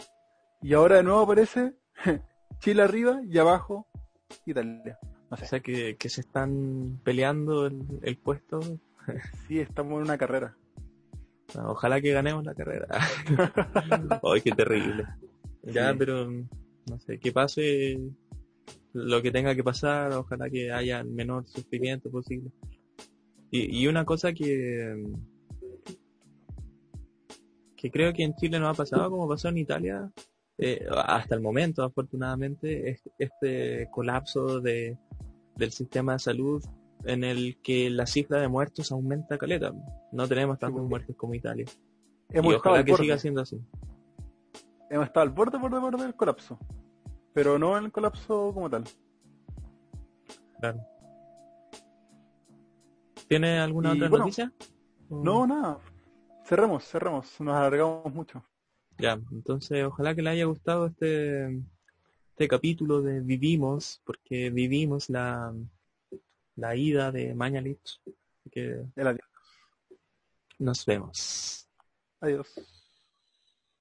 Y 0.62 0.74
ahora 0.74 0.96
de 0.96 1.02
nuevo 1.02 1.20
aparece 1.20 1.74
Chile 2.60 2.82
arriba 2.82 3.20
y 3.28 3.38
abajo 3.38 3.86
Italia. 4.46 4.98
No 5.02 5.08
O 5.30 5.36
sé, 5.36 5.46
sea 5.46 5.60
que, 5.60 5.96
que 5.96 6.08
se 6.08 6.20
están 6.22 7.00
peleando 7.04 7.66
el, 7.66 7.82
el 8.02 8.16
puesto. 8.18 8.60
sí, 9.48 9.58
estamos 9.58 9.94
en 9.96 10.02
una 10.04 10.18
carrera. 10.18 10.56
No, 11.56 11.70
Ojalá 11.72 12.00
que 12.00 12.12
ganemos 12.12 12.44
la 12.44 12.54
carrera. 12.54 12.86
Ay, 14.22 14.40
qué 14.40 14.52
terrible. 14.52 15.04
Ya, 15.64 15.90
Sí. 15.92 15.96
pero 15.98 16.30
no 16.30 16.98
sé, 17.00 17.18
que 17.18 17.30
pase 17.32 17.98
lo 18.92 19.22
que 19.22 19.30
tenga 19.30 19.54
que 19.54 19.62
pasar, 19.64 20.12
ojalá 20.12 20.50
que 20.50 20.72
haya 20.72 21.00
el 21.00 21.08
menor 21.10 21.46
sufrimiento 21.46 22.10
posible. 22.10 22.50
Y, 23.50 23.80
y 23.82 23.86
una 23.86 24.04
cosa 24.04 24.32
que 24.32 25.02
que 27.76 27.90
creo 27.90 28.12
que 28.12 28.22
en 28.24 28.34
Chile 28.36 28.58
no 28.60 28.68
ha 28.68 28.74
pasado 28.74 29.10
como 29.10 29.28
pasó 29.28 29.48
en 29.48 29.58
Italia 29.58 30.10
eh, 30.64 30.86
hasta 30.94 31.34
el 31.34 31.40
momento, 31.40 31.82
afortunadamente, 31.82 32.90
es 32.90 33.02
este 33.18 33.88
colapso 33.90 34.60
de, 34.60 34.96
del 35.56 35.72
sistema 35.72 36.12
de 36.12 36.18
salud 36.20 36.64
en 37.04 37.24
el 37.24 37.60
que 37.62 37.90
la 37.90 38.06
cifra 38.06 38.40
de 38.40 38.46
muertos 38.46 38.92
aumenta 38.92 39.38
caleta. 39.38 39.72
No 40.12 40.28
tenemos 40.28 40.60
tantas 40.60 40.74
porque 40.74 40.88
muertes 40.88 41.16
como 41.16 41.34
Italia. 41.34 41.66
Hemos 42.28 42.52
y 42.52 42.56
ojalá 42.56 42.78
al 42.78 42.84
que 42.84 42.92
borde. 42.92 43.04
siga 43.04 43.18
siendo 43.18 43.40
así. 43.40 43.60
hemos 44.88 45.06
estado 45.06 45.24
al 45.24 45.30
borde, 45.30 45.58
borde, 45.58 45.80
borde 45.80 46.04
del 46.04 46.14
colapso. 46.14 46.56
Pero 47.34 47.58
no 47.58 47.76
en 47.76 47.86
el 47.86 47.90
colapso 47.90 48.52
como 48.54 48.70
tal. 48.70 48.84
Claro. 50.60 50.80
¿Tiene 53.26 53.58
alguna 53.58 53.94
Y 53.94 53.96
otra 53.96 54.08
bueno, 54.10 54.24
noticia? 54.26 54.52
No, 55.10 55.44
nada. 55.44 55.78
Cerremos, 56.44 56.84
cerremos. 56.84 57.40
Nos 57.40 57.56
alargamos 57.56 58.14
mucho. 58.14 58.44
Ya, 58.99 59.20
entonces 59.32 59.84
ojalá 59.84 60.14
que 60.14 60.22
le 60.22 60.30
haya 60.30 60.45
gustado 60.45 60.86
este, 60.86 61.61
este 62.30 62.49
capítulo 62.49 63.03
de 63.03 63.20
Vivimos, 63.20 64.01
porque 64.05 64.51
vivimos 64.51 65.11
la, 65.11 65.55
la 66.57 66.76
ida 66.76 67.11
de 67.11 67.34
Mañalich. 67.34 68.01
Que 68.51 68.84
nos 70.59 70.84
vemos. 70.84 71.68
Adiós. 72.20 72.81